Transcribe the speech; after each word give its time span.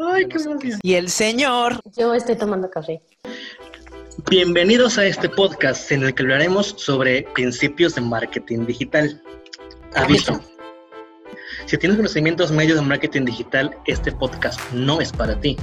Ay, 0.00 0.28
qué 0.28 0.38
emoción. 0.38 0.78
Y 0.82 0.94
el 0.94 1.10
señor. 1.10 1.80
Yo 1.96 2.14
estoy 2.14 2.36
tomando 2.36 2.70
café. 2.70 3.02
Bienvenidos 4.30 4.96
a 4.96 5.04
este 5.04 5.28
podcast 5.28 5.90
en 5.90 6.04
el 6.04 6.14
que 6.14 6.22
hablaremos 6.22 6.74
sobre 6.76 7.22
principios 7.34 7.96
de 7.96 8.02
marketing 8.02 8.64
digital. 8.66 9.20
Aviso. 9.96 10.40
Si 11.66 11.76
tienes 11.76 11.96
conocimientos 11.96 12.52
medios 12.52 12.78
de 12.78 12.86
marketing 12.86 13.24
digital, 13.24 13.76
este 13.86 14.12
podcast 14.12 14.60
no 14.72 15.00
es 15.00 15.10
para 15.10 15.38
ti. 15.40 15.56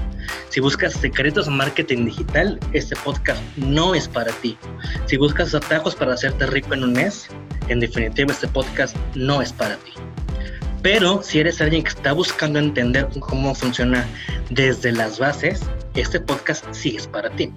Si 0.50 0.60
buscas 0.60 0.94
secretos 0.94 1.46
de 1.46 1.52
marketing 1.52 2.06
digital, 2.06 2.60
este 2.74 2.96
podcast 2.98 3.42
no 3.56 3.96
es 3.96 4.10
para 4.10 4.34
ti. 4.34 4.58
Si 5.06 5.16
buscas 5.16 5.56
atajos 5.56 5.96
para 5.96 6.14
hacerte 6.14 6.46
rico 6.48 6.74
en 6.74 6.84
un 6.84 6.92
mes, 6.92 7.28
en 7.70 7.80
definitiva 7.80 8.34
este 8.34 8.50
podcast 8.50 8.98
no 9.16 9.42
es 9.42 9.54
para 9.54 9.78
ti. 9.78 9.94
Pero 10.86 11.24
si 11.24 11.40
eres 11.40 11.60
alguien 11.62 11.82
que 11.82 11.90
está 11.90 12.14
buscando 12.14 12.60
entender 12.60 13.08
cómo 13.20 13.56
funciona 13.56 14.06
desde 14.52 14.92
las 14.92 15.18
bases, 15.18 15.62
este 15.96 16.20
podcast 16.20 16.64
sí 16.74 16.96
es 16.96 17.08
para 17.08 17.32
ti. 17.32 17.52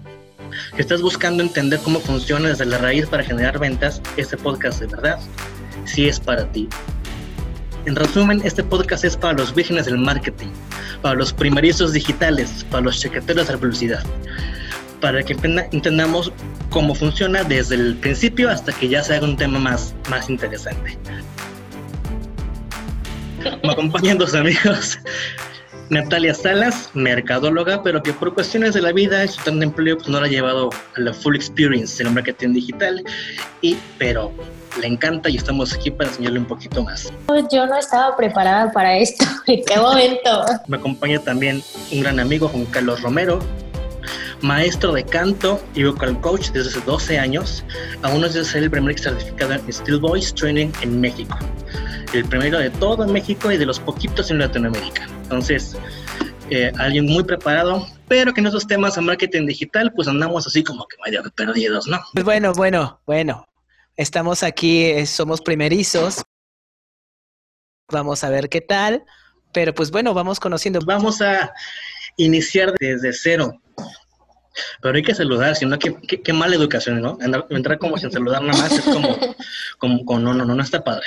Si 0.74 0.80
estás 0.80 1.02
buscando 1.02 1.42
entender 1.42 1.78
cómo 1.80 2.00
funciona 2.00 2.48
desde 2.48 2.64
la 2.64 2.78
raíz 2.78 3.04
para 3.04 3.22
generar 3.22 3.58
ventas, 3.58 4.00
este 4.16 4.38
podcast 4.38 4.80
de 4.80 4.86
verdad 4.86 5.18
sí 5.84 6.08
es 6.08 6.18
para 6.18 6.50
ti. 6.52 6.70
En 7.84 7.96
resumen, 7.96 8.40
este 8.44 8.64
podcast 8.64 9.04
es 9.04 9.14
para 9.14 9.34
los 9.34 9.54
vírgenes 9.54 9.84
del 9.84 9.98
marketing, 9.98 10.48
para 11.02 11.16
los 11.16 11.30
primerizos 11.30 11.92
digitales, 11.92 12.64
para 12.70 12.84
los 12.84 12.98
chequeteros 12.98 13.46
de 13.46 13.52
la 13.52 13.60
publicidad, 13.60 14.04
para 15.02 15.22
que 15.22 15.34
entendamos 15.70 16.32
cómo 16.70 16.94
funciona 16.94 17.44
desde 17.44 17.74
el 17.74 17.94
principio 17.96 18.48
hasta 18.48 18.72
que 18.72 18.88
ya 18.88 19.02
se 19.02 19.16
haga 19.16 19.26
un 19.26 19.36
tema 19.36 19.58
más, 19.58 19.94
más 20.08 20.30
interesante. 20.30 20.96
Me 23.62 23.72
acompañan 23.72 24.18
dos 24.18 24.34
amigos. 24.34 24.98
Natalia 25.90 26.34
Salas, 26.34 26.90
mercadóloga, 26.92 27.82
pero 27.82 28.02
que 28.02 28.12
por 28.12 28.34
cuestiones 28.34 28.74
de 28.74 28.82
la 28.82 28.92
vida 28.92 29.24
y 29.24 29.28
su 29.28 29.42
tan 29.42 29.58
de 29.58 29.66
empleo 29.66 29.96
pues 29.96 30.08
no 30.08 30.20
la 30.20 30.26
ha 30.26 30.28
llevado 30.28 30.68
a 30.96 31.00
la 31.00 31.14
full 31.14 31.34
experience 31.34 32.02
en 32.02 32.08
el 32.08 32.14
marketing 32.14 32.52
digital, 32.52 33.02
y, 33.62 33.78
pero 33.96 34.30
le 34.78 34.86
encanta 34.86 35.30
y 35.30 35.36
estamos 35.36 35.72
aquí 35.72 35.90
para 35.90 36.10
enseñarle 36.10 36.40
un 36.40 36.44
poquito 36.44 36.84
más. 36.84 37.10
Yo 37.50 37.66
no 37.66 37.78
estaba 37.78 38.14
preparada 38.16 38.70
para 38.70 38.98
esto, 38.98 39.24
¿en 39.46 39.64
qué 39.64 39.78
momento? 39.78 40.44
Me 40.66 40.76
acompaña 40.76 41.20
también 41.20 41.62
un 41.90 42.00
gran 42.00 42.20
amigo, 42.20 42.48
Juan 42.48 42.66
Carlos 42.66 43.00
Romero, 43.00 43.38
maestro 44.42 44.92
de 44.92 45.04
canto 45.04 45.58
y 45.74 45.84
vocal 45.84 46.20
coach 46.20 46.50
desde 46.50 46.68
hace 46.68 46.80
12 46.82 47.18
años, 47.18 47.64
aún 48.02 48.24
es 48.26 48.34
de 48.34 48.44
ser 48.44 48.64
el 48.64 48.70
primer 48.70 48.98
certificado 48.98 49.54
en 49.54 49.72
Steel 49.72 50.00
Voice 50.00 50.34
Training 50.34 50.70
en 50.82 51.00
México. 51.00 51.38
El 52.12 52.24
primero 52.24 52.58
de 52.58 52.70
todo 52.70 53.04
en 53.04 53.12
México 53.12 53.52
y 53.52 53.58
de 53.58 53.66
los 53.66 53.78
poquitos 53.80 54.30
en 54.30 54.38
Latinoamérica. 54.38 55.06
Entonces, 55.22 55.76
eh, 56.50 56.72
alguien 56.78 57.04
muy 57.04 57.22
preparado, 57.22 57.86
pero 58.08 58.32
que 58.32 58.40
en 58.40 58.46
esos 58.46 58.66
temas 58.66 58.94
de 58.94 59.02
marketing 59.02 59.46
digital, 59.46 59.92
pues 59.94 60.08
andamos 60.08 60.46
así 60.46 60.64
como 60.64 60.86
que 60.86 60.96
medio 61.04 61.22
perdidos, 61.32 61.86
¿no? 61.86 62.00
Pues 62.14 62.24
bueno, 62.24 62.52
bueno, 62.54 63.00
bueno. 63.06 63.46
Estamos 63.96 64.42
aquí, 64.42 64.84
eh, 64.84 65.06
somos 65.06 65.40
primerizos. 65.40 66.22
Vamos 67.90 68.24
a 68.24 68.30
ver 68.30 68.48
qué 68.48 68.60
tal. 68.60 69.04
Pero 69.52 69.74
pues 69.74 69.90
bueno, 69.90 70.14
vamos 70.14 70.40
conociendo. 70.40 70.80
Vamos 70.86 71.20
a 71.20 71.52
iniciar 72.16 72.72
desde 72.78 73.12
cero. 73.12 73.60
Pero 74.80 74.96
hay 74.96 75.02
que 75.02 75.14
saludar, 75.14 75.56
sino 75.56 75.78
que 75.78 75.94
qué, 75.94 76.32
mala 76.32 76.56
educación, 76.56 77.00
¿no? 77.00 77.18
Entrar, 77.50 77.78
como 77.78 77.96
sin 77.98 78.10
saludar 78.10 78.42
nada 78.42 78.60
más 78.60 78.72
es 78.72 78.84
como, 78.84 79.16
como, 79.78 80.04
como 80.04 80.18
no, 80.20 80.34
no, 80.34 80.44
no, 80.44 80.54
no 80.54 80.62
está 80.62 80.82
padre. 80.82 81.06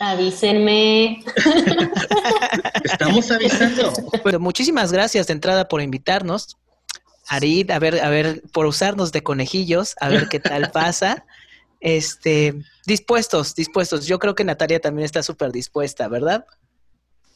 Avísenme. 0.00 1.24
Estamos 2.84 3.30
avisando. 3.30 3.92
Pero 4.22 4.38
muchísimas 4.38 4.92
gracias 4.92 5.26
de 5.26 5.32
entrada 5.32 5.68
por 5.68 5.82
invitarnos. 5.82 6.56
Arid, 7.28 7.70
a 7.70 7.78
ver, 7.78 8.00
a 8.00 8.08
ver, 8.08 8.42
por 8.52 8.66
usarnos 8.66 9.12
de 9.12 9.22
conejillos, 9.22 9.94
a 10.00 10.08
ver 10.08 10.28
qué 10.28 10.40
tal 10.40 10.70
pasa. 10.70 11.26
Este, 11.80 12.54
dispuestos, 12.86 13.54
dispuestos. 13.54 14.06
Yo 14.06 14.18
creo 14.18 14.34
que 14.34 14.44
Natalia 14.44 14.80
también 14.80 15.04
está 15.04 15.22
súper 15.22 15.52
dispuesta, 15.52 16.08
¿verdad? 16.08 16.46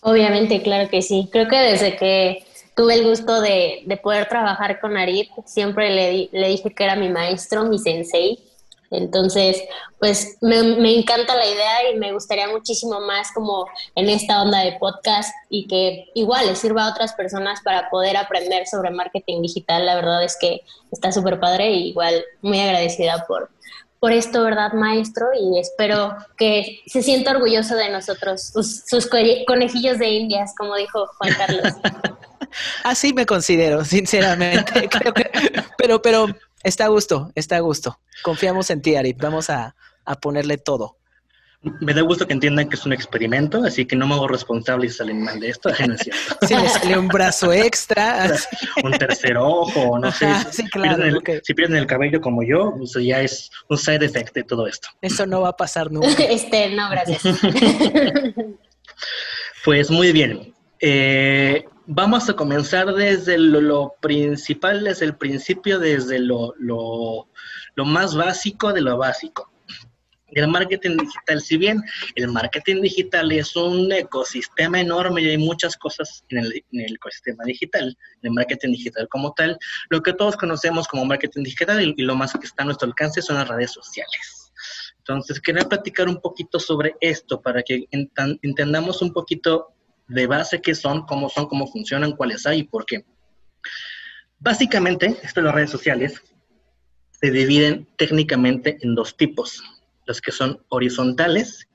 Obviamente, 0.01 0.63
claro 0.63 0.89
que 0.89 1.03
sí. 1.03 1.29
Creo 1.31 1.49
que 1.49 1.57
desde 1.57 1.97
que 1.97 2.45
tuve 2.75 2.95
el 2.95 3.05
gusto 3.05 3.41
de, 3.41 3.85
poder 4.03 4.29
trabajar 4.29 4.81
con 4.81 4.97
Arid, 4.97 5.27
siempre 5.47 5.91
le, 5.91 6.29
le 6.33 6.49
dije 6.49 6.71
que 6.75 6.85
era 6.85 6.97
mi 6.97 7.09
maestro, 7.09 7.65
mi 7.65 7.79
sensei, 7.79 8.39
entonces, 8.93 9.63
pues 9.99 10.37
me, 10.41 10.59
encanta 10.97 11.35
la 11.35 11.47
idea 11.47 11.91
y 11.93 11.99
me 11.99 12.13
gustaría 12.13 12.49
muchísimo 12.49 13.01
más 13.01 13.33
como 13.33 13.67
en 13.95 14.09
esta 14.09 14.43
onda 14.43 14.61
de 14.61 14.77
podcast 14.79 15.33
y 15.49 15.67
que 15.67 16.11
igual 16.15 16.47
le 16.47 16.57
sirva 16.57 16.85
a 16.85 16.91
otras 16.91 17.15
personas 17.15 17.61
para 17.63 17.89
poder 17.91 18.17
aprender 18.17 18.67
sobre 18.67 18.91
marketing 18.91 19.43
digital. 19.43 19.87
La 19.87 19.95
verdad 19.95 20.23
es 20.23 20.37
que 20.41 20.63
está 20.91 21.11
súper 21.13 21.41
padre 21.41 21.71
y 21.71 21.89
igual 21.89 22.25
muy 22.43 22.61
agradecida 22.61 23.25
por, 23.27 23.51
por 23.99 24.13
esto, 24.13 24.43
¿verdad, 24.43 24.73
maestro? 24.73 25.29
Y 25.41 25.59
espero 25.59 26.15
que 26.37 26.81
se 26.87 27.03
sienta 27.03 27.31
orgulloso 27.31 27.77
de 27.77 27.89
nosotros, 27.89 28.51
sus, 28.53 28.83
sus 28.87 29.09
conejillos 29.47 29.99
de 29.99 30.11
indias, 30.11 30.53
como 30.59 30.77
dijo 30.77 31.07
Juan 31.19 31.35
Carlos. 31.35 31.73
Así 32.85 33.13
me 33.13 33.27
considero, 33.27 33.85
sinceramente. 33.85 34.89
Pero, 35.79 36.01
pero 36.01 36.27
Está 36.63 36.85
a 36.85 36.89
gusto, 36.89 37.31
está 37.35 37.57
a 37.57 37.61
gusto. 37.61 37.99
Confiamos 38.23 38.71
en 38.71 38.83
ti, 38.83 38.95
Ari. 38.95 39.15
Vamos 39.15 39.51
a, 39.51 39.75
ponerle 40.21 40.59
todo. 40.59 40.97
Me 41.81 41.95
da 41.95 42.03
gusto 42.03 42.27
que 42.27 42.33
entiendan 42.33 42.69
que 42.69 42.75
es 42.75 42.85
un 42.85 42.93
experimento, 42.93 43.63
así 43.65 43.87
que 43.87 43.95
no 43.95 44.07
me 44.09 44.15
hago 44.15 44.27
responsable 44.27 44.89
si 44.89 44.97
salen 44.97 45.23
mal 45.23 45.39
de 45.39 45.51
esto. 45.51 45.71
No 45.87 45.95
es 45.95 46.01
cierto. 46.01 46.47
Si 46.47 46.55
le 46.57 46.69
sale 46.69 46.99
un 46.99 47.07
brazo 47.09 47.53
extra. 47.53 48.33
un 48.85 48.93
tercer 48.93 49.37
ojo, 49.37 49.99
no 49.99 50.11
sé. 50.11 50.27
si, 50.51 50.65
pierden 51.55 51.77
el, 51.77 51.87
cabello 51.87 52.21
como 52.21 52.43
yo, 52.43 52.75
eso 52.83 52.99
ya 52.99 53.21
es 53.21 53.51
un 53.69 53.79
side 53.79 54.05
effect 54.05 54.35
de 54.35 54.43
todo 54.43 54.67
esto. 54.67 54.89
Eso 55.01 55.25
no 55.25 55.41
va 55.43 55.51
a 55.51 55.57
pasar 55.57 55.91
nunca. 55.93 56.25
Este, 56.25 56.71
no, 56.75 56.91
gracias. 56.91 57.23
pues 59.65 59.91
muy 59.91 60.11
bien. 60.11 60.53
Eh, 60.81 61.65
vamos 61.87 62.29
a 62.29 62.35
comenzar 62.35 62.93
desde 62.95 63.39
lo, 63.39 63.95
principal, 64.01 64.85
desde 64.85 65.07
el 65.07 65.17
principio, 65.17 65.79
desde 65.79 66.19
lo, 66.19 66.55
más 67.77 68.15
básico 68.15 68.73
de 68.73 68.81
lo 68.81 68.97
básico. 68.97 69.51
El 70.35 70.49
marketing 70.49 70.97
digital, 70.97 71.43
si 71.43 71.59
bien 71.59 71.83
el 72.15 72.29
marketing 72.29 72.81
digital 72.81 73.31
es 73.33 73.55
un 73.55 73.93
ecosistema 73.93 74.81
enorme 74.81 75.21
y 75.21 75.29
hay 75.29 75.37
muchas 75.37 75.77
cosas 75.77 76.25
en 76.31 76.39
el, 76.39 76.95
ecosistema 76.95 77.45
digital, 77.45 77.89
en 77.89 78.29
el 78.29 78.31
marketing 78.31 78.71
digital 78.71 79.09
como 79.11 79.35
tal, 79.35 79.59
lo 79.91 80.03
que 80.03 80.15
todos 80.15 80.39
conocemos 80.39 80.89
como 80.89 81.05
marketing 81.05 81.43
digital 81.43 81.83
y, 81.83 82.03
lo 82.03 82.15
más 82.15 82.33
que 82.33 82.47
está 82.47 82.63
a 82.63 82.67
nuestro 82.67 82.89
alcance 82.89 83.21
son 83.21 83.37
las 83.37 83.49
redes 83.49 83.73
sociales. 83.73 84.53
Entonces, 84.99 85.39
quería 85.39 85.69
platicar 85.69 86.09
un 86.09 86.21
poquito 86.21 86.59
sobre 86.59 86.95
esto 87.01 87.43
para 87.43 87.63
que 87.63 87.87
entendamos 87.91 89.03
un 89.03 89.13
poquito 89.13 89.75
de 90.13 90.27
base 90.27 90.61
qué 90.61 90.75
son, 90.75 91.07
cómo 91.07 91.29
son, 91.29 91.47
cómo 91.47 91.67
funcionan, 91.67 92.13
cuáles 92.13 92.47
hay 92.47 92.61
y 92.61 92.65
por 92.65 92.85
qué. 92.87 93.05
Básicamente, 94.39 95.17
esto 95.23 95.41
las 95.41 95.55
redes 95.55 95.71
sociales 95.71 96.21
se 97.13 97.31
dividen 97.31 97.89
técnicamente 97.97 98.79
en 98.83 98.95
dos 98.95 99.17
tipos, 99.17 99.63
las 100.07 100.21
que 100.21 100.33
son 100.33 100.65
horizontales, 100.69 101.69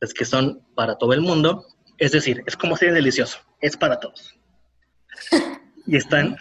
las 0.00 0.12
que 0.12 0.24
son 0.24 0.62
para 0.74 0.96
todo 0.96 1.14
el 1.14 1.22
mundo, 1.22 1.66
es 1.98 2.12
decir, 2.12 2.42
es 2.46 2.56
como 2.56 2.76
ser 2.76 2.92
delicioso, 2.92 3.38
es 3.60 3.76
para 3.76 3.98
todos. 4.00 4.34
Y 5.84 5.96
están 5.96 6.36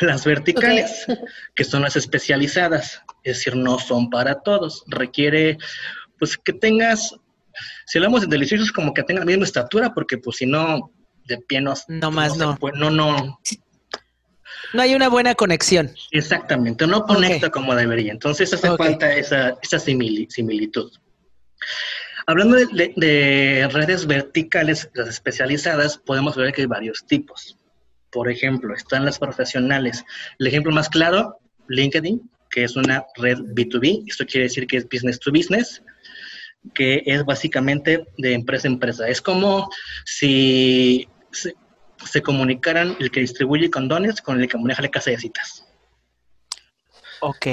las 0.00 0.24
verticales, 0.24 1.06
que 1.56 1.64
son 1.64 1.82
las 1.82 1.96
especializadas, 1.96 3.02
es 3.24 3.38
decir, 3.38 3.56
no 3.56 3.80
son 3.80 4.10
para 4.10 4.42
todos, 4.42 4.84
requiere 4.86 5.58
pues 6.20 6.38
que 6.38 6.52
tengas 6.52 7.16
si 7.86 7.98
hablamos 7.98 8.22
de 8.22 8.26
deliciosos, 8.26 8.72
como 8.72 8.92
que 8.92 9.02
tengan 9.02 9.22
la 9.22 9.26
misma 9.26 9.44
estatura, 9.44 9.92
porque 9.94 10.18
pues 10.18 10.38
si 10.38 10.46
no, 10.46 10.92
de 11.26 11.38
pie 11.38 11.60
no. 11.60 11.74
No 11.88 12.10
más, 12.10 12.36
no. 12.36 12.58
no, 12.74 12.90
no. 12.90 13.40
No 14.72 14.82
hay 14.82 14.94
una 14.94 15.08
buena 15.08 15.34
conexión. 15.34 15.92
Exactamente, 16.10 16.86
no 16.86 17.04
conecta 17.04 17.50
como 17.50 17.74
debería. 17.74 18.12
Entonces 18.12 18.52
hace 18.52 18.76
falta 18.76 19.14
esa, 19.14 19.56
esa 19.62 19.78
similitud. 19.78 20.90
Hablando 22.26 22.56
de, 22.56 22.92
de, 22.96 23.68
redes 23.70 24.06
verticales, 24.06 24.90
las 24.94 25.08
especializadas, 25.08 25.98
podemos 25.98 26.36
ver 26.36 26.52
que 26.52 26.62
hay 26.62 26.66
varios 26.66 27.06
tipos. 27.06 27.56
Por 28.10 28.28
ejemplo, 28.28 28.74
están 28.74 29.04
las 29.04 29.18
profesionales. 29.18 30.04
El 30.38 30.48
ejemplo 30.48 30.72
más 30.72 30.88
claro, 30.88 31.38
LinkedIn, 31.68 32.28
que 32.50 32.64
es 32.64 32.74
una 32.74 33.04
red 33.16 33.38
B2B. 33.38 34.04
Esto 34.08 34.26
quiere 34.26 34.44
decir 34.44 34.66
que 34.66 34.78
es 34.78 34.88
business 34.88 35.20
to 35.20 35.30
business 35.30 35.82
que 36.74 37.02
es 37.06 37.24
básicamente 37.24 38.06
de 38.18 38.34
empresa 38.34 38.68
a 38.68 38.72
empresa. 38.72 39.08
Es 39.08 39.20
como 39.20 39.68
si 40.04 41.08
se, 41.32 42.22
comunicaran 42.22 42.96
el 43.00 43.10
que 43.10 43.20
distribuye 43.20 43.70
condones 43.70 44.20
con 44.20 44.40
el 44.40 44.48
que 44.48 44.58
maneja 44.58 44.82
la 44.82 44.90
casa 44.90 45.10
de 45.10 45.18
citas. 45.18 45.64
Ok. 47.20 47.46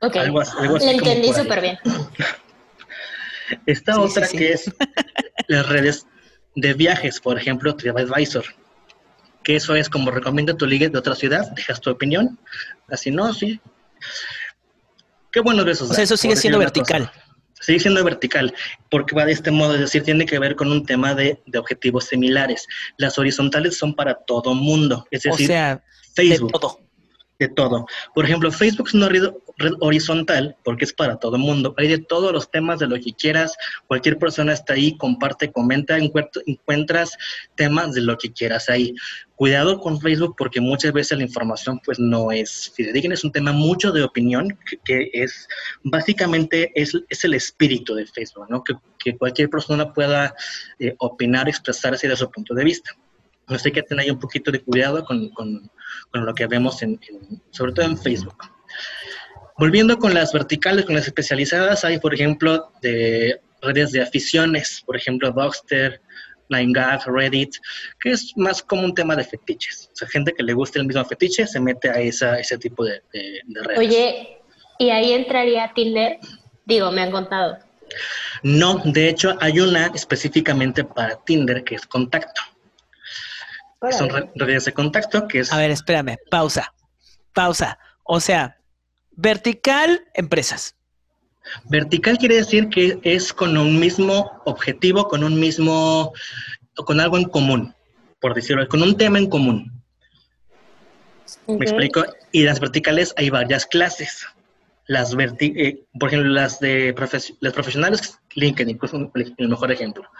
Ok. 0.00 0.16
Algo, 0.16 0.42
entendí 0.80 1.32
súper 1.32 1.60
bien. 1.60 1.78
Esta 3.66 4.00
otra 4.00 4.26
que 4.26 4.52
es 4.52 4.70
las 5.48 5.68
redes 5.68 6.06
de 6.54 6.74
viajes, 6.74 7.20
por 7.20 7.38
ejemplo, 7.38 7.76
TripAdvisor, 7.76 8.44
que 9.42 9.56
eso 9.56 9.74
es 9.74 9.88
como 9.88 10.10
recomienda 10.10 10.56
tu 10.56 10.66
ligue 10.66 10.88
de 10.88 10.98
otra 10.98 11.14
ciudad, 11.14 11.50
dejas 11.52 11.80
tu 11.80 11.90
opinión, 11.90 12.38
así 12.88 13.10
no, 13.10 13.32
sí. 13.34 13.60
Qué 15.30 15.40
buenos 15.40 15.64
besos. 15.64 15.90
O 15.90 15.94
sea, 15.94 16.04
eso 16.04 16.16
sigue 16.16 16.36
siendo 16.36 16.58
vertical. 16.58 17.10
Sigue 17.64 17.80
siendo 17.80 18.04
vertical, 18.04 18.54
porque 18.90 19.14
va 19.16 19.24
de 19.24 19.32
este 19.32 19.50
modo, 19.50 19.74
es 19.74 19.80
decir, 19.80 20.02
tiene 20.02 20.26
que 20.26 20.38
ver 20.38 20.54
con 20.56 20.70
un 20.70 20.84
tema 20.84 21.14
de, 21.14 21.40
de 21.46 21.58
objetivos 21.58 22.04
similares. 22.04 22.66
Las 22.96 23.18
horizontales 23.18 23.76
son 23.76 23.94
para 23.94 24.14
todo 24.14 24.54
mundo, 24.54 25.06
es 25.10 25.22
decir, 25.22 25.44
o 25.44 25.48
sea, 25.48 25.82
Facebook. 26.14 26.52
de 26.52 26.58
todo 26.58 26.83
de 27.38 27.48
todo. 27.48 27.86
Por 28.14 28.24
ejemplo, 28.24 28.50
Facebook 28.52 28.88
es 28.88 28.94
una 28.94 29.08
red, 29.08 29.24
horizontal 29.80 30.56
porque 30.64 30.84
es 30.84 30.92
para 30.92 31.16
todo 31.16 31.36
el 31.36 31.42
mundo. 31.42 31.74
Hay 31.76 31.88
de 31.88 31.98
todos 31.98 32.32
los 32.32 32.50
temas, 32.50 32.80
de 32.80 32.88
lo 32.88 32.96
que 32.96 33.12
quieras. 33.12 33.56
Cualquier 33.86 34.18
persona 34.18 34.52
está 34.52 34.74
ahí, 34.74 34.96
comparte, 34.96 35.52
comenta, 35.52 35.96
encuentras 35.98 37.16
temas 37.54 37.94
de 37.94 38.02
lo 38.02 38.16
que 38.16 38.32
quieras 38.32 38.68
ahí. 38.68 38.94
Cuidado 39.36 39.80
con 39.80 40.00
Facebook 40.00 40.34
porque 40.38 40.60
muchas 40.60 40.92
veces 40.92 41.18
la 41.18 41.24
información 41.24 41.80
pues 41.84 41.98
no 41.98 42.30
es 42.30 42.72
fidedigna, 42.74 43.14
es 43.14 43.24
un 43.24 43.32
tema 43.32 43.52
mucho 43.52 43.90
de 43.90 44.04
opinión 44.04 44.56
que, 44.84 45.10
es 45.12 45.48
básicamente 45.82 46.70
es, 46.74 46.96
es, 47.08 47.24
el 47.24 47.34
espíritu 47.34 47.94
de 47.94 48.06
Facebook, 48.06 48.46
¿no? 48.48 48.62
Que, 48.62 48.74
que 48.98 49.16
cualquier 49.16 49.50
persona 49.50 49.92
pueda 49.92 50.34
eh, 50.78 50.94
opinar, 50.98 51.48
expresarse 51.48 52.06
de 52.06 52.16
su 52.16 52.30
punto 52.30 52.54
de 52.54 52.64
vista. 52.64 52.92
Entonces 53.44 53.66
hay 53.66 53.72
que 53.72 53.82
tener 53.82 54.10
un 54.10 54.18
poquito 54.18 54.50
de 54.50 54.62
cuidado 54.62 55.04
con, 55.04 55.28
con, 55.30 55.70
con 56.10 56.24
lo 56.24 56.34
que 56.34 56.46
vemos, 56.46 56.82
en, 56.82 56.98
sobre 57.50 57.72
todo 57.72 57.84
en 57.84 57.98
Facebook. 57.98 58.36
Volviendo 59.58 59.98
con 59.98 60.14
las 60.14 60.32
verticales, 60.32 60.86
con 60.86 60.94
las 60.94 61.06
especializadas, 61.06 61.84
hay, 61.84 61.98
por 61.98 62.14
ejemplo, 62.14 62.72
de 62.80 63.38
redes 63.60 63.92
de 63.92 64.02
aficiones, 64.02 64.82
por 64.86 64.96
ejemplo, 64.96 65.30
Boxster, 65.32 66.00
9gag, 66.48 67.04
Reddit, 67.06 67.54
que 68.00 68.12
es 68.12 68.32
más 68.36 68.62
como 68.62 68.82
un 68.82 68.94
tema 68.94 69.14
de 69.14 69.24
fetiches. 69.24 69.90
O 69.92 69.96
sea, 69.96 70.08
gente 70.08 70.32
que 70.32 70.42
le 70.42 70.54
guste 70.54 70.78
el 70.78 70.86
mismo 70.86 71.04
fetiche 71.04 71.46
se 71.46 71.60
mete 71.60 71.90
a 71.90 72.00
esa, 72.00 72.38
ese 72.38 72.56
tipo 72.56 72.84
de, 72.84 73.02
de, 73.12 73.40
de 73.44 73.62
redes. 73.62 73.78
Oye, 73.78 74.38
¿y 74.78 74.88
ahí 74.88 75.12
entraría 75.12 75.70
Tinder? 75.74 76.18
Digo, 76.64 76.90
me 76.90 77.02
han 77.02 77.10
contado. 77.10 77.58
No, 78.42 78.80
de 78.84 79.10
hecho 79.10 79.36
hay 79.40 79.60
una 79.60 79.86
específicamente 79.88 80.82
para 80.82 81.16
Tinder 81.24 81.62
que 81.62 81.74
es 81.74 81.86
contacto 81.86 82.40
son 83.92 84.30
redes 84.34 84.64
de 84.64 84.72
contacto, 84.72 85.26
que 85.28 85.40
es... 85.40 85.52
A 85.52 85.58
ver, 85.58 85.70
espérame, 85.70 86.16
pausa, 86.30 86.72
pausa. 87.32 87.78
O 88.02 88.20
sea, 88.20 88.58
vertical, 89.12 90.04
empresas. 90.14 90.74
Vertical 91.64 92.18
quiere 92.18 92.36
decir 92.36 92.68
que 92.68 92.98
es 93.02 93.32
con 93.32 93.56
un 93.56 93.78
mismo 93.78 94.30
objetivo, 94.44 95.08
con 95.08 95.24
un 95.24 95.38
mismo, 95.38 96.12
con 96.74 97.00
algo 97.00 97.18
en 97.18 97.24
común, 97.24 97.74
por 98.20 98.34
decirlo, 98.34 98.66
con 98.68 98.82
un 98.82 98.96
tema 98.96 99.18
en 99.18 99.28
común. 99.28 99.82
¿Me 101.46 101.64
explico? 101.64 102.04
Y 102.32 102.44
las 102.44 102.60
verticales 102.60 103.12
hay 103.16 103.28
varias 103.30 103.66
clases. 103.66 104.26
Las 104.86 105.14
verti 105.14 105.52
eh, 105.56 105.82
por 105.98 106.08
ejemplo, 106.08 106.30
las 106.30 106.60
de 106.60 106.94
las 107.40 107.52
profesionales, 107.52 108.18
LinkedIn, 108.34 108.78
es 108.82 108.92
el 109.38 109.48
mejor 109.48 109.72
ejemplo 109.72 110.10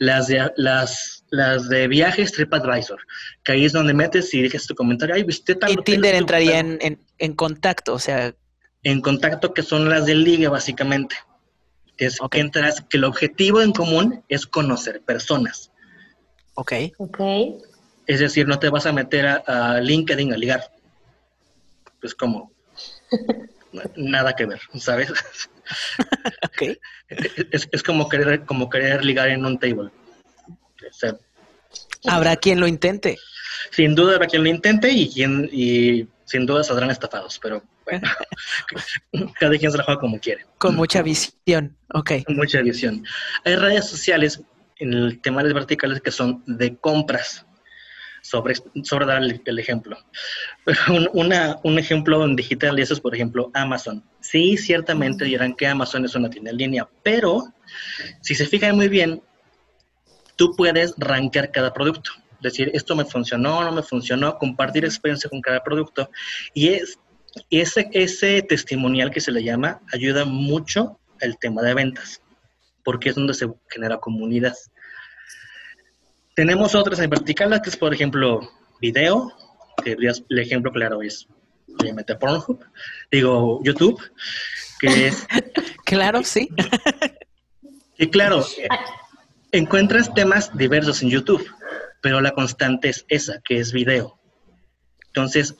las 0.00 0.28
de, 0.28 0.50
las, 0.56 1.19
las 1.30 1.68
de 1.68 1.88
viajes 1.88 2.32
TripAdvisor, 2.32 3.00
que 3.44 3.52
ahí 3.52 3.64
es 3.64 3.72
donde 3.72 3.94
metes 3.94 4.32
y 4.34 4.42
dejas 4.42 4.66
tu 4.66 4.74
comentario. 4.74 5.14
Ay, 5.14 5.22
¿viste 5.22 5.54
tal, 5.54 5.72
y 5.72 5.76
Tinder 5.76 6.14
entraría 6.14 6.58
en, 6.58 6.78
en, 6.80 7.00
en, 7.18 7.34
contacto, 7.34 7.94
o 7.94 7.98
sea... 7.98 8.34
En 8.82 9.00
contacto, 9.00 9.52
que 9.54 9.62
son 9.62 9.88
las 9.88 10.06
de 10.06 10.14
ligue, 10.14 10.48
básicamente. 10.48 11.16
Es 11.96 12.18
que 12.30 12.40
entras, 12.40 12.84
que 12.88 12.96
el 12.96 13.04
objetivo 13.04 13.60
en 13.60 13.72
común 13.72 14.24
es 14.28 14.46
conocer 14.46 15.02
personas. 15.02 15.70
Ok. 16.54 16.72
Ok. 16.96 17.20
Es 18.06 18.20
decir, 18.20 18.48
no 18.48 18.58
te 18.58 18.70
vas 18.70 18.86
a 18.86 18.92
meter 18.92 19.26
a, 19.26 19.36
a 19.46 19.80
LinkedIn 19.80 20.32
a 20.32 20.36
ligar. 20.36 20.62
Pues 22.00 22.14
como... 22.14 22.52
nada 23.96 24.34
que 24.34 24.46
ver, 24.46 24.60
¿sabes? 24.78 25.12
okay. 26.44 26.78
es, 27.08 27.68
es, 27.70 27.82
como 27.82 28.08
querer 28.08 28.44
como 28.44 28.68
querer 28.68 29.04
ligar 29.04 29.28
en 29.28 29.44
un 29.44 29.58
table. 29.58 29.90
Sea, 30.90 31.16
habrá 32.06 32.36
quien 32.36 32.60
lo 32.60 32.66
intente. 32.66 33.18
Sin 33.70 33.94
duda 33.94 34.14
habrá 34.14 34.26
quien 34.26 34.42
lo 34.42 34.48
intente 34.48 34.90
y 34.90 35.08
quien 35.08 35.48
y 35.52 36.06
sin 36.24 36.46
duda 36.46 36.62
saldrán 36.62 36.90
estafados, 36.90 37.38
pero 37.42 37.62
bueno, 37.84 38.08
cada 39.40 39.58
quien 39.58 39.70
se 39.70 39.78
la 39.78 39.84
juega 39.84 40.00
como 40.00 40.18
quiere. 40.18 40.46
Con 40.58 40.76
mucha 40.76 41.02
visión, 41.02 41.76
ok. 41.92 42.12
Con 42.26 42.36
mucha 42.36 42.60
visión. 42.62 43.04
Hay 43.44 43.56
redes 43.56 43.88
sociales 43.88 44.40
en 44.78 44.92
el 44.94 45.20
tema 45.20 45.42
de 45.42 45.52
verticales 45.52 46.00
que 46.00 46.10
son 46.10 46.42
de 46.46 46.76
compras 46.76 47.44
sobre, 48.22 48.54
sobre 48.82 49.06
dar 49.06 49.22
el, 49.22 49.58
ejemplo. 49.58 49.98
Un, 50.88 51.08
una, 51.12 51.58
un 51.62 51.78
ejemplo 51.78 52.24
en 52.24 52.36
digital 52.36 52.76
de 52.76 52.82
eso 52.82 52.94
es, 52.94 53.00
por 53.00 53.14
ejemplo, 53.14 53.50
Amazon. 53.54 54.04
Sí, 54.20 54.56
ciertamente 54.56 55.24
dirán 55.24 55.54
que 55.54 55.66
Amazon 55.66 56.04
es 56.04 56.14
una 56.14 56.30
tienda 56.30 56.50
en 56.50 56.58
línea, 56.58 56.88
pero 57.02 57.44
si 58.20 58.34
se 58.34 58.46
fijan 58.46 58.76
muy 58.76 58.88
bien, 58.88 59.22
tú 60.40 60.56
puedes 60.56 60.94
rankear 60.96 61.52
cada 61.52 61.70
producto. 61.70 62.12
Decir, 62.40 62.70
esto 62.72 62.96
me 62.96 63.04
funcionó, 63.04 63.62
no 63.62 63.72
me 63.72 63.82
funcionó, 63.82 64.38
compartir 64.38 64.86
experiencia 64.86 65.28
con 65.28 65.42
cada 65.42 65.62
producto. 65.62 66.10
Y 66.54 66.68
es, 66.68 66.98
ese, 67.50 67.90
ese 67.92 68.40
testimonial 68.40 69.10
que 69.10 69.20
se 69.20 69.32
le 69.32 69.44
llama 69.44 69.82
ayuda 69.92 70.24
mucho 70.24 70.98
al 71.20 71.36
tema 71.38 71.60
de 71.60 71.74
ventas, 71.74 72.22
porque 72.82 73.10
es 73.10 73.16
donde 73.16 73.34
se 73.34 73.52
genera 73.68 73.98
comunidad. 73.98 74.54
Tenemos 76.34 76.74
otras 76.74 77.00
en 77.00 77.10
vertical, 77.10 77.60
que 77.62 77.68
es, 77.68 77.76
por 77.76 77.92
ejemplo, 77.92 78.40
video, 78.80 79.30
que 79.84 79.92
el 79.92 80.38
ejemplo 80.38 80.72
claro 80.72 81.02
es, 81.02 81.28
obviamente, 81.78 82.16
Pornhub, 82.16 82.64
digo, 83.12 83.60
YouTube, 83.62 84.00
que 84.80 85.08
es... 85.08 85.26
claro, 85.84 86.24
sí. 86.24 86.48
y 87.98 88.06
claro, 88.08 88.42
encuentras 89.52 90.12
temas 90.14 90.56
diversos 90.56 91.02
en 91.02 91.10
YouTube, 91.10 91.46
pero 92.00 92.20
la 92.20 92.32
constante 92.32 92.88
es 92.88 93.04
esa, 93.08 93.40
que 93.42 93.58
es 93.58 93.72
video. 93.72 94.18
Entonces, 95.08 95.56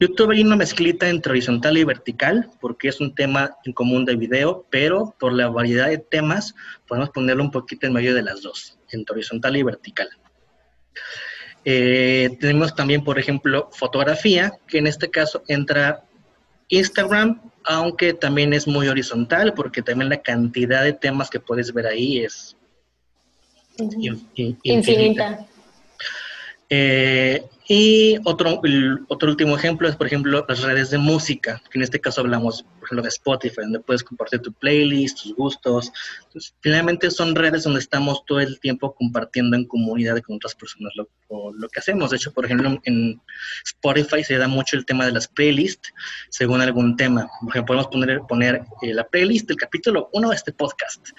YouTube 0.00 0.30
hay 0.30 0.42
una 0.42 0.56
mezclita 0.56 1.08
entre 1.08 1.32
horizontal 1.32 1.76
y 1.76 1.84
vertical, 1.84 2.50
porque 2.60 2.88
es 2.88 3.00
un 3.00 3.14
tema 3.14 3.56
en 3.64 3.72
común 3.72 4.04
de 4.04 4.16
video, 4.16 4.66
pero 4.70 5.14
por 5.18 5.32
la 5.32 5.48
variedad 5.48 5.88
de 5.88 5.98
temas 5.98 6.54
podemos 6.86 7.10
ponerlo 7.10 7.42
un 7.42 7.50
poquito 7.50 7.86
en 7.86 7.92
medio 7.92 8.14
de 8.14 8.22
las 8.22 8.40
dos 8.42 8.78
entre 8.90 9.14
horizontal 9.14 9.56
y 9.56 9.62
vertical. 9.62 10.08
Eh, 11.64 12.36
tenemos 12.40 12.74
también, 12.74 13.04
por 13.04 13.18
ejemplo, 13.18 13.68
fotografía, 13.72 14.52
que 14.66 14.78
en 14.78 14.86
este 14.86 15.10
caso 15.10 15.42
entra 15.48 16.04
Instagram, 16.68 17.42
aunque 17.64 18.14
también 18.14 18.54
es 18.54 18.66
muy 18.66 18.88
horizontal, 18.88 19.52
porque 19.52 19.82
también 19.82 20.08
la 20.08 20.22
cantidad 20.22 20.84
de 20.84 20.94
temas 20.94 21.28
que 21.28 21.40
puedes 21.40 21.74
ver 21.74 21.86
ahí 21.86 22.20
es 22.20 22.56
infinita. 24.62 25.46
Eh, 26.68 27.42
y 27.70 28.16
otro, 28.24 28.62
otro 29.08 29.28
último 29.28 29.54
ejemplo 29.54 29.88
es, 29.88 29.94
por 29.94 30.06
ejemplo, 30.06 30.42
las 30.48 30.62
redes 30.62 30.88
de 30.88 30.96
música, 30.96 31.60
que 31.70 31.78
en 31.78 31.82
este 31.82 32.00
caso 32.00 32.22
hablamos, 32.22 32.62
por 32.62 32.84
ejemplo, 32.84 33.02
de 33.02 33.08
Spotify, 33.08 33.60
donde 33.60 33.80
puedes 33.80 34.02
compartir 34.02 34.40
tu 34.40 34.54
playlist, 34.54 35.22
tus 35.22 35.34
gustos. 35.34 35.92
finalmente 36.62 37.10
son 37.10 37.34
redes 37.34 37.64
donde 37.64 37.80
estamos 37.80 38.24
todo 38.24 38.40
el 38.40 38.58
tiempo 38.58 38.94
compartiendo 38.94 39.54
en 39.54 39.66
comunidad 39.66 40.18
con 40.22 40.36
otras 40.36 40.54
personas 40.54 40.94
lo, 40.96 41.10
lo 41.52 41.68
que 41.68 41.80
hacemos. 41.80 42.10
De 42.10 42.16
hecho, 42.16 42.32
por 42.32 42.46
ejemplo, 42.46 42.80
en 42.84 43.20
Spotify 43.66 44.24
se 44.24 44.38
da 44.38 44.48
mucho 44.48 44.78
el 44.78 44.86
tema 44.86 45.04
de 45.04 45.12
las 45.12 45.28
playlists 45.28 45.92
según 46.30 46.62
algún 46.62 46.96
tema. 46.96 47.28
Por 47.40 47.50
ejemplo, 47.50 47.66
podemos 47.74 47.88
poner, 47.88 48.20
poner 48.22 48.62
eh, 48.80 48.94
la 48.94 49.06
playlist 49.06 49.46
del 49.46 49.58
capítulo 49.58 50.08
1 50.14 50.30
de 50.30 50.36
este 50.36 50.52
podcast. 50.54 51.10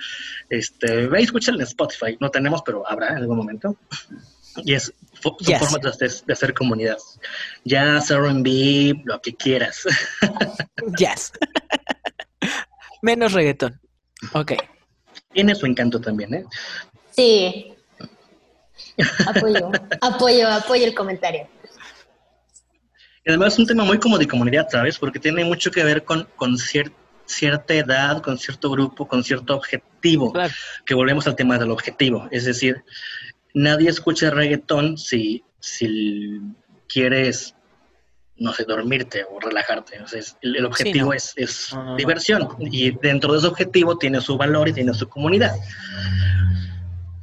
Este, 0.49 1.05
ve 1.05 1.21
y 1.21 1.49
en 1.49 1.61
Spotify. 1.61 2.17
No 2.19 2.31
tenemos, 2.31 2.63
pero 2.65 2.89
habrá 2.89 3.09
en 3.09 3.17
algún 3.17 3.37
momento. 3.37 3.77
Y 4.63 4.73
es 4.73 4.93
son 5.21 5.35
formas 5.59 5.97
de, 5.97 6.33
hacer 6.33 6.53
comunidad. 6.53 6.97
Jazz, 7.65 8.09
RB, 8.09 9.01
lo 9.05 9.19
que 9.21 9.35
quieras. 9.35 9.83
Jazz. 10.97 11.31
Menos 13.01 13.33
reggaetón. 13.33 13.79
Ok. 14.33 14.53
Tiene 15.31 15.55
su 15.55 15.65
encanto 15.65 15.99
también, 15.99 16.33
¿eh? 16.33 16.45
Sí. 17.11 17.73
Apoyo, 19.27 19.71
apoyo, 20.01 20.47
apoyo 20.47 20.85
el 20.85 20.95
comentario. 20.95 21.47
Y 23.25 23.29
además 23.29 23.53
es 23.53 23.59
un 23.59 23.67
tema 23.67 23.83
muy 23.83 23.99
como 23.99 24.17
de 24.17 24.27
comunidad, 24.27 24.67
¿sabes? 24.69 24.97
Porque 24.97 25.19
tiene 25.19 25.43
mucho 25.43 25.71
que 25.71 25.83
ver 25.83 26.03
con, 26.03 26.27
con 26.35 26.57
cierta 26.57 27.73
edad, 27.73 28.21
con 28.21 28.37
cierto 28.37 28.71
grupo, 28.71 29.07
con 29.07 29.23
cierto 29.23 29.55
objetivo. 29.55 30.33
Que 30.85 30.93
volvemos 30.93 31.27
al 31.27 31.35
tema 31.35 31.57
del 31.57 31.71
objetivo. 31.71 32.27
Es 32.31 32.45
decir, 32.45 32.83
nadie 33.53 33.89
escucha 33.89 34.29
reggaetón 34.29 34.97
si, 34.97 35.43
si 35.59 36.41
quieres, 36.87 37.55
no 38.37 38.53
sé, 38.53 38.63
dormirte 38.65 39.25
o 39.29 39.39
relajarte. 39.39 39.95
Entonces, 39.95 40.37
el, 40.41 40.65
objetivo 40.65 41.13
es, 41.13 41.35
diversión 41.97 42.49
y 42.59 42.91
dentro 42.91 43.33
de 43.33 43.39
ese 43.39 43.47
objetivo 43.47 43.97
tiene 43.97 44.21
su 44.21 44.37
valor 44.37 44.67
y 44.67 44.73
tiene 44.73 44.93
su 44.93 45.07
comunidad. 45.07 45.55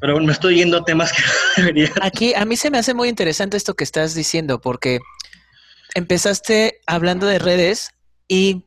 Pero 0.00 0.20
me 0.20 0.32
estoy 0.32 0.56
yendo 0.56 0.78
a 0.78 0.84
temas 0.84 1.12
que 1.12 1.22
debería. 1.62 1.90
Aquí 2.02 2.34
a 2.34 2.44
mí 2.44 2.56
se 2.56 2.70
me 2.70 2.78
hace 2.78 2.94
muy 2.94 3.08
interesante 3.08 3.56
esto 3.56 3.74
que 3.74 3.84
estás 3.84 4.14
diciendo, 4.14 4.60
porque 4.60 5.00
empezaste 5.94 6.80
hablando 6.86 7.26
de 7.26 7.38
redes 7.38 7.92
y 8.28 8.64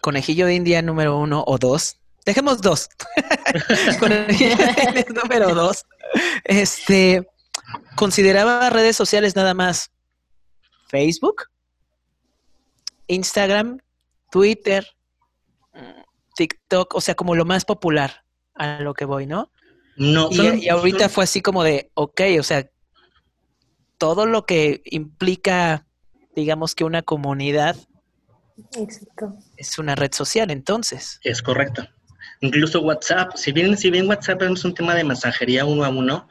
conejillo 0.00 0.46
de 0.46 0.54
India 0.54 0.82
número 0.82 1.18
uno 1.18 1.44
o 1.46 1.58
dos. 1.58 1.96
Dejemos 2.24 2.60
dos. 2.60 2.88
conejillo 3.98 4.56
de 4.56 4.82
India 4.88 5.06
número 5.22 5.54
dos. 5.54 5.84
Este 6.44 7.28
consideraba 7.96 8.68
redes 8.70 8.96
sociales 8.96 9.36
nada 9.36 9.54
más 9.54 9.90
Facebook, 10.88 11.44
Instagram, 13.06 13.78
Twitter, 14.30 14.86
TikTok, 16.36 16.94
o 16.94 17.00
sea, 17.00 17.14
como 17.14 17.34
lo 17.34 17.44
más 17.44 17.64
popular 17.64 18.24
a 18.54 18.80
lo 18.80 18.94
que 18.94 19.04
voy, 19.04 19.26
¿no? 19.26 19.50
No, 19.96 20.28
Y, 20.30 20.36
son- 20.36 20.58
y 20.58 20.68
ahorita 20.68 21.00
son- 21.04 21.10
fue 21.10 21.24
así 21.24 21.40
como 21.42 21.62
de, 21.64 21.90
ok, 21.94 22.20
o 22.38 22.42
sea, 22.42 22.68
todo 23.98 24.26
lo 24.26 24.46
que 24.46 24.80
implica, 24.86 25.86
digamos 26.34 26.74
que 26.74 26.84
una 26.84 27.02
comunidad 27.02 27.76
Exacto. 28.76 29.34
es 29.56 29.78
una 29.78 29.94
red 29.94 30.12
social, 30.12 30.50
entonces. 30.50 31.20
Es 31.22 31.42
correcto. 31.42 31.86
Incluso 32.40 32.80
WhatsApp, 32.80 33.36
si 33.36 33.52
bien, 33.52 33.76
si 33.76 33.90
bien 33.90 34.08
WhatsApp 34.08 34.42
es 34.42 34.64
un 34.64 34.74
tema 34.74 34.94
de 34.94 35.04
mensajería 35.04 35.64
uno 35.64 35.84
a 35.84 35.88
uno, 35.90 36.28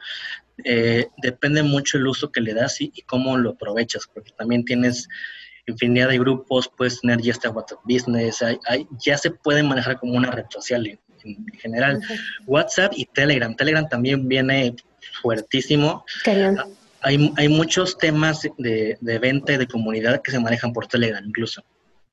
eh, 0.64 1.06
depende 1.18 1.62
mucho 1.62 1.98
el 1.98 2.06
uso 2.06 2.30
que 2.32 2.40
le 2.40 2.52
das 2.54 2.80
y, 2.80 2.92
y 2.94 3.02
cómo 3.02 3.36
lo 3.38 3.50
aprovechas, 3.50 4.08
porque 4.12 4.32
también 4.36 4.64
tienes 4.64 5.08
infinidad 5.66 6.08
de 6.08 6.18
grupos, 6.18 6.68
puedes 6.76 7.00
tener 7.00 7.20
ya 7.20 7.32
hasta 7.32 7.50
WhatsApp 7.50 7.78
Business, 7.84 8.42
hay- 8.42 8.58
hay- 8.66 8.86
ya 8.98 9.16
se 9.16 9.30
puede 9.30 9.62
manejar 9.62 9.98
como 10.00 10.14
una 10.14 10.30
red 10.32 10.46
social 10.50 10.86
en, 10.86 10.98
en 11.24 11.46
general. 11.58 12.00
WhatsApp 12.46 12.92
y 12.96 13.04
Telegram. 13.06 13.54
Telegram 13.54 13.88
también 13.88 14.26
viene 14.26 14.74
fuertísimo. 15.22 16.04
Cañón. 16.24 16.58
Hay, 17.02 17.32
hay 17.36 17.48
muchos 17.48 17.96
temas 17.96 18.42
de, 18.58 18.98
de 19.00 19.18
venta 19.18 19.52
y 19.52 19.56
de 19.58 19.66
comunidad 19.66 20.20
que 20.22 20.30
se 20.32 20.40
manejan 20.40 20.72
por 20.72 20.86
Telegram 20.86 21.24
incluso. 21.24 21.62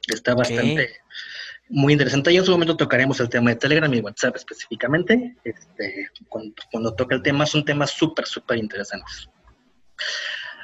Está 0.08 0.34
bastante 0.36 0.92
muy 1.70 1.94
interesante. 1.94 2.32
Y 2.32 2.38
en 2.38 2.46
su 2.46 2.52
momento 2.52 2.78
tocaremos 2.78 3.20
el 3.20 3.30
tema 3.30 3.50
de 3.52 3.56
Telegram 3.58 3.94
y 3.94 4.00
WhatsApp 4.00 4.36
específicamente. 4.36 5.36
Este, 5.44 6.10
cuando, 6.30 6.54
cuando 6.72 6.94
toca 6.96 7.16
el 7.16 7.22
tema, 7.22 7.46
son 7.46 7.66
temas 7.66 7.92
súper, 7.92 8.26
súper 8.26 8.58
interesantes. 8.58 9.30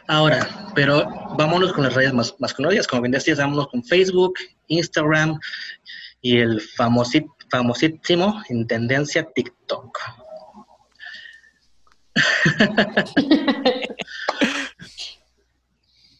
Ahora, 0.08 0.70
pero 0.76 1.06
vámonos 1.38 1.72
con 1.74 1.84
las 1.84 1.94
redes 1.94 2.14
más, 2.14 2.36
más 2.40 2.54
conocidas. 2.54 2.88
Como 2.88 3.02
bien 3.02 3.12
decías, 3.14 3.38
vámonos 3.38 3.68
con 3.70 3.84
Facebook, 3.84 4.34
Instagram 4.68 5.40
y 6.22 6.40
el 6.40 6.62
famosi- 6.62 7.30
famosísimo 7.50 8.42
en 8.50 8.68
tendencia 8.68 9.28
TikTok. 9.34 9.98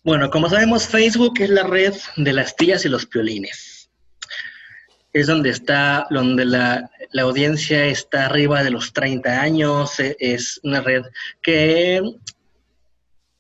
Bueno, 0.06 0.30
como 0.30 0.50
sabemos, 0.50 0.86
Facebook 0.86 1.36
es 1.40 1.50
la 1.50 1.64
red 1.64 1.94
de 2.18 2.34
las 2.34 2.58
tías 2.58 2.84
y 2.84 2.90
los 2.90 3.06
piolines. 3.06 3.73
Es 5.14 5.28
donde 5.28 5.50
está, 5.52 6.08
donde 6.10 6.44
la, 6.46 6.90
la 7.12 7.22
audiencia 7.22 7.86
está 7.86 8.26
arriba 8.26 8.64
de 8.64 8.72
los 8.72 8.92
30 8.94 9.42
años. 9.42 10.00
e- 10.00 10.18
Es 10.20 10.60
una 10.64 10.82
red 10.82 11.04
que 11.42 12.02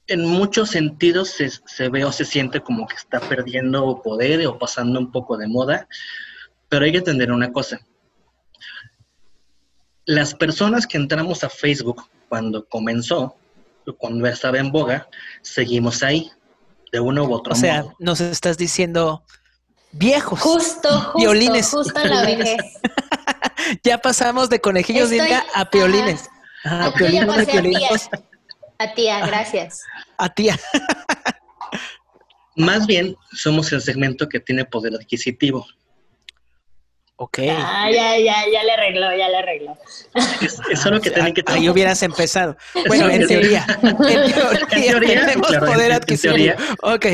en 0.07 0.25
muchos 0.25 0.69
sentidos 0.69 1.29
se, 1.29 1.49
se 1.49 1.89
ve 1.89 2.05
o 2.05 2.11
se 2.11 2.25
siente 2.25 2.61
como 2.61 2.85
que 2.87 2.95
está 2.95 3.19
perdiendo 3.19 4.01
poder 4.03 4.45
o 4.45 4.59
pasando 4.59 4.99
un 4.99 5.11
poco 5.11 5.35
de 5.37 5.47
moda. 5.47 5.87
Pero 6.69 6.85
hay 6.85 6.91
que 6.91 6.97
entender 6.99 7.31
una 7.31 7.51
cosa. 7.51 7.79
Las 10.05 10.33
personas 10.35 10.85
que 10.85 10.97
entramos 10.97 11.43
a 11.43 11.49
Facebook 11.49 12.03
cuando 12.27 12.65
comenzó, 12.67 13.35
cuando 13.97 14.27
estaba 14.27 14.57
en 14.59 14.71
boga, 14.71 15.07
seguimos 15.41 16.03
ahí, 16.03 16.29
de 16.91 16.99
uno 16.99 17.23
u 17.25 17.33
otro 17.33 17.53
O 17.53 17.55
sea, 17.55 17.83
modo. 17.83 17.95
nos 17.99 18.21
estás 18.21 18.57
diciendo 18.57 19.23
viejos. 19.93 20.39
Justo, 20.39 20.89
justo, 20.89 21.17
Violines. 21.17 21.69
justo 21.69 21.99
en 21.99 22.09
la 22.09 22.21
vejez. 22.23 22.57
Ya 23.83 23.97
pasamos 23.97 24.49
de 24.49 24.59
conejillos 24.59 25.09
de 25.09 25.17
India 25.17 25.45
a 25.53 25.69
piolines. 25.69 26.29
Ajá, 26.65 26.85
Yo 26.85 26.91
ya 26.91 26.95
piolinos 26.97 27.37
de 27.37 27.45
pasé 27.45 27.57
a 27.57 27.61
tía. 27.61 27.89
A 28.79 28.93
tía, 28.93 29.25
gracias. 29.27 29.81
a 30.17 30.29
tía. 30.29 30.59
Más 32.55 32.85
bien, 32.87 33.15
somos 33.31 33.71
el 33.71 33.81
segmento 33.81 34.27
que 34.29 34.39
tiene 34.39 34.65
poder 34.65 34.93
adquisitivo. 34.95 35.65
Ok. 37.15 37.39
Ah, 37.49 37.89
ya, 37.91 38.17
ya, 38.17 38.35
ya 38.51 38.63
le 38.63 38.71
arregló, 38.73 39.15
ya 39.15 39.29
le 39.29 39.37
arregló. 39.37 39.77
Es, 40.41 40.59
es 40.69 40.85
algo 40.85 40.99
que 40.99 41.09
tienen 41.11 41.33
que 41.33 41.43
Ahí 41.47 41.69
hubieras 41.69 42.03
empezado. 42.03 42.57
Bueno, 42.87 43.09
en 43.09 43.25
teoría. 43.27 43.65
En 43.81 43.97
teoría, 43.97 44.49
En 44.71 44.81
teoría, 44.81 45.19
tenemos 45.25 45.47
claro, 45.47 45.67
en- 45.67 45.73
poder 45.73 45.91
en 45.91 45.97
adquisitivo. 45.97 46.33
teoría. 46.35 46.57
Ok. 46.81 47.05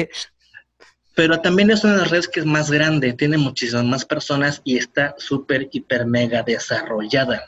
Pero 1.19 1.41
también 1.41 1.69
es 1.69 1.83
una 1.83 1.95
de 1.95 1.99
las 1.99 2.11
redes 2.11 2.29
que 2.29 2.39
es 2.39 2.45
más 2.45 2.71
grande, 2.71 3.11
tiene 3.11 3.38
muchísimas 3.38 3.83
más 3.83 4.05
personas 4.05 4.61
y 4.63 4.77
está 4.77 5.15
súper, 5.17 5.67
hiper, 5.69 6.05
mega 6.05 6.43
desarrollada. 6.43 7.43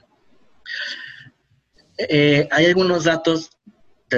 Eh, 1.98 2.50
hay 2.52 2.66
algunos 2.66 3.06
datos 3.06 3.50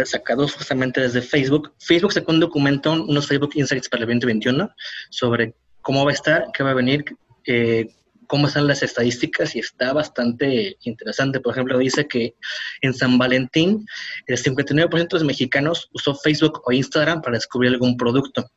sacados 0.06 0.56
justamente 0.56 1.02
desde 1.02 1.22
Facebook. 1.22 1.72
Facebook 1.78 2.14
sacó 2.14 2.32
un 2.32 2.40
documento, 2.40 2.94
unos 2.94 3.28
Facebook 3.28 3.52
Insights 3.54 3.90
para 3.90 4.02
el 4.02 4.08
2021, 4.08 4.72
sobre 5.12 5.54
cómo 5.84 6.04
va 6.04 6.10
a 6.10 6.16
estar, 6.16 6.46
qué 6.52 6.64
va 6.64 6.72
a 6.72 6.74
venir, 6.74 7.06
eh, 7.46 7.94
cómo 8.26 8.48
están 8.48 8.66
las 8.66 8.82
estadísticas 8.82 9.56
y 9.56 9.60
está 9.60 9.94
bastante 9.94 10.78
interesante. 10.82 11.40
Por 11.40 11.54
ejemplo, 11.54 11.78
dice 11.78 12.08
que 12.08 12.34
en 12.82 12.96
San 12.96 13.20
Valentín 13.20 13.86
el 14.26 14.40
59% 14.40 14.90
de 14.90 15.08
los 15.12 15.24
mexicanos 15.24 15.92
usó 15.94 16.16
Facebook 16.16 16.64
o 16.66 16.72
Instagram 16.72 17.22
para 17.22 17.38
descubrir 17.38 17.72
algún 17.72 17.98
producto 17.98 18.50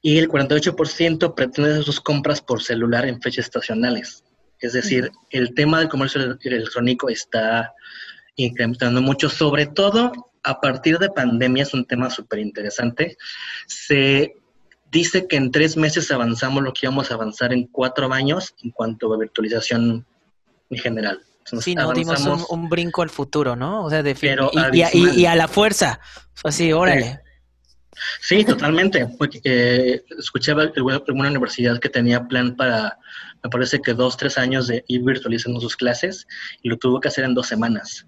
y 0.00 0.18
el 0.18 0.28
48% 0.28 1.34
pretende 1.34 1.72
hacer 1.72 1.84
sus 1.84 2.00
compras 2.00 2.40
por 2.40 2.62
celular 2.62 3.06
en 3.06 3.20
fechas 3.20 3.46
estacionales. 3.46 4.24
Es 4.60 4.72
decir, 4.72 5.10
el 5.30 5.54
tema 5.54 5.78
del 5.78 5.88
comercio 5.88 6.20
electrónico 6.42 7.08
está 7.08 7.72
incrementando 8.36 9.00
mucho, 9.00 9.28
sobre 9.28 9.66
todo 9.66 10.12
a 10.42 10.60
partir 10.60 10.98
de 10.98 11.10
pandemia, 11.10 11.62
es 11.64 11.74
un 11.74 11.84
tema 11.84 12.10
súper 12.10 12.38
interesante. 12.38 13.16
Se 13.66 14.34
dice 14.90 15.26
que 15.26 15.36
en 15.36 15.50
tres 15.50 15.76
meses 15.76 16.10
avanzamos 16.10 16.62
lo 16.62 16.72
que 16.72 16.80
íbamos 16.86 17.10
a 17.10 17.14
avanzar 17.14 17.52
en 17.52 17.66
cuatro 17.66 18.12
años 18.12 18.54
en 18.62 18.70
cuanto 18.70 19.12
a 19.12 19.18
virtualización 19.18 20.06
en 20.70 20.78
general. 20.78 21.20
Sí, 21.60 21.74
no 21.74 21.92
dimos 21.92 22.24
un, 22.50 22.68
brinco 22.68 23.02
al 23.02 23.08
futuro, 23.10 23.56
¿no? 23.56 23.84
O 23.84 23.90
sea, 23.90 24.02
de 24.02 24.10
y, 24.20 24.26
y 24.26 24.30
a, 24.30 24.66
abismal. 24.66 25.16
y- 25.16 25.20
y 25.22 25.26
a 25.26 25.34
la 25.34 25.48
fuerza. 25.48 25.98
Fue 26.34 26.50
así, 26.50 26.72
órale. 26.72 27.20
Sí, 28.20 28.44
totalmente. 28.44 29.06
Porque, 29.18 29.40
eh, 29.44 30.04
escuchaba 30.18 30.64
en 30.64 30.82
una 30.82 31.28
universidad 31.28 31.78
que 31.78 31.88
tenía 31.88 32.26
plan 32.26 32.56
para, 32.56 32.98
me 33.42 33.50
parece 33.50 33.80
que 33.80 33.94
dos, 33.94 34.16
tres 34.16 34.38
años 34.38 34.66
de 34.68 34.84
ir 34.88 35.02
virtualizando 35.02 35.60
sus 35.60 35.76
clases 35.76 36.26
y 36.62 36.68
lo 36.68 36.76
tuvo 36.76 37.00
que 37.00 37.08
hacer 37.08 37.24
en 37.24 37.34
dos 37.34 37.46
semanas. 37.48 38.06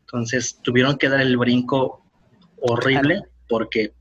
Entonces 0.00 0.58
tuvieron 0.62 0.98
que 0.98 1.08
dar 1.08 1.20
el 1.20 1.36
brinco 1.36 2.04
horrible 2.60 3.22
porque 3.48 3.92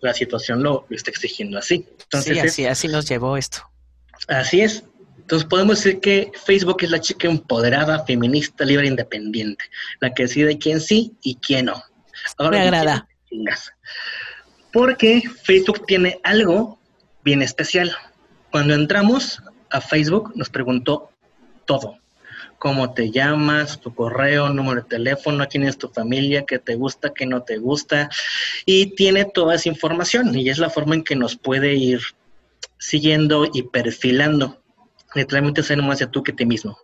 la 0.00 0.12
situación 0.12 0.62
lo, 0.62 0.86
lo 0.88 0.96
está 0.96 1.10
exigiendo 1.10 1.58
así. 1.58 1.86
Entonces 2.02 2.32
sí, 2.34 2.38
es- 2.38 2.52
así, 2.52 2.66
así 2.66 2.88
nos 2.88 3.08
llevó 3.08 3.36
esto. 3.36 3.62
Así 4.28 4.60
es. 4.60 4.84
Entonces 5.18 5.48
podemos 5.48 5.82
decir 5.82 6.00
que 6.00 6.30
Facebook 6.44 6.78
es 6.82 6.90
la 6.90 7.00
chica 7.00 7.28
empoderada, 7.28 8.04
feminista, 8.04 8.64
libre, 8.64 8.86
independiente, 8.86 9.64
la 10.00 10.12
que 10.12 10.24
decide 10.24 10.58
quién 10.58 10.80
sí 10.80 11.14
y 11.22 11.36
quién 11.36 11.66
no. 11.66 11.82
Me 12.50 12.58
¿y 12.58 12.60
agrada. 12.60 13.08
quién? 13.28 13.44
Porque 14.74 15.22
Facebook 15.44 15.86
tiene 15.86 16.18
algo 16.24 16.80
bien 17.22 17.42
especial. 17.42 17.96
Cuando 18.50 18.74
entramos 18.74 19.40
a 19.70 19.80
Facebook 19.80 20.32
nos 20.34 20.50
preguntó 20.50 21.10
todo. 21.64 21.98
Cómo 22.58 22.92
te 22.92 23.12
llamas, 23.12 23.80
tu 23.80 23.94
correo, 23.94 24.48
número 24.48 24.82
de 24.82 24.88
teléfono, 24.88 25.46
quién 25.48 25.62
es 25.62 25.78
tu 25.78 25.88
familia, 25.90 26.44
qué 26.44 26.58
te 26.58 26.74
gusta, 26.74 27.14
qué 27.14 27.24
no 27.24 27.42
te 27.44 27.58
gusta. 27.58 28.10
Y 28.66 28.96
tiene 28.96 29.26
toda 29.26 29.54
esa 29.54 29.68
información 29.68 30.36
y 30.36 30.48
es 30.48 30.58
la 30.58 30.70
forma 30.70 30.96
en 30.96 31.04
que 31.04 31.14
nos 31.14 31.36
puede 31.36 31.74
ir 31.74 32.00
siguiendo 32.76 33.48
y 33.54 33.62
perfilando. 33.62 34.60
Literalmente 35.14 35.62
sabe 35.62 35.82
más 35.82 36.00
de 36.00 36.08
tú 36.08 36.24
que 36.24 36.32
ti 36.32 36.46
mismo. 36.46 36.76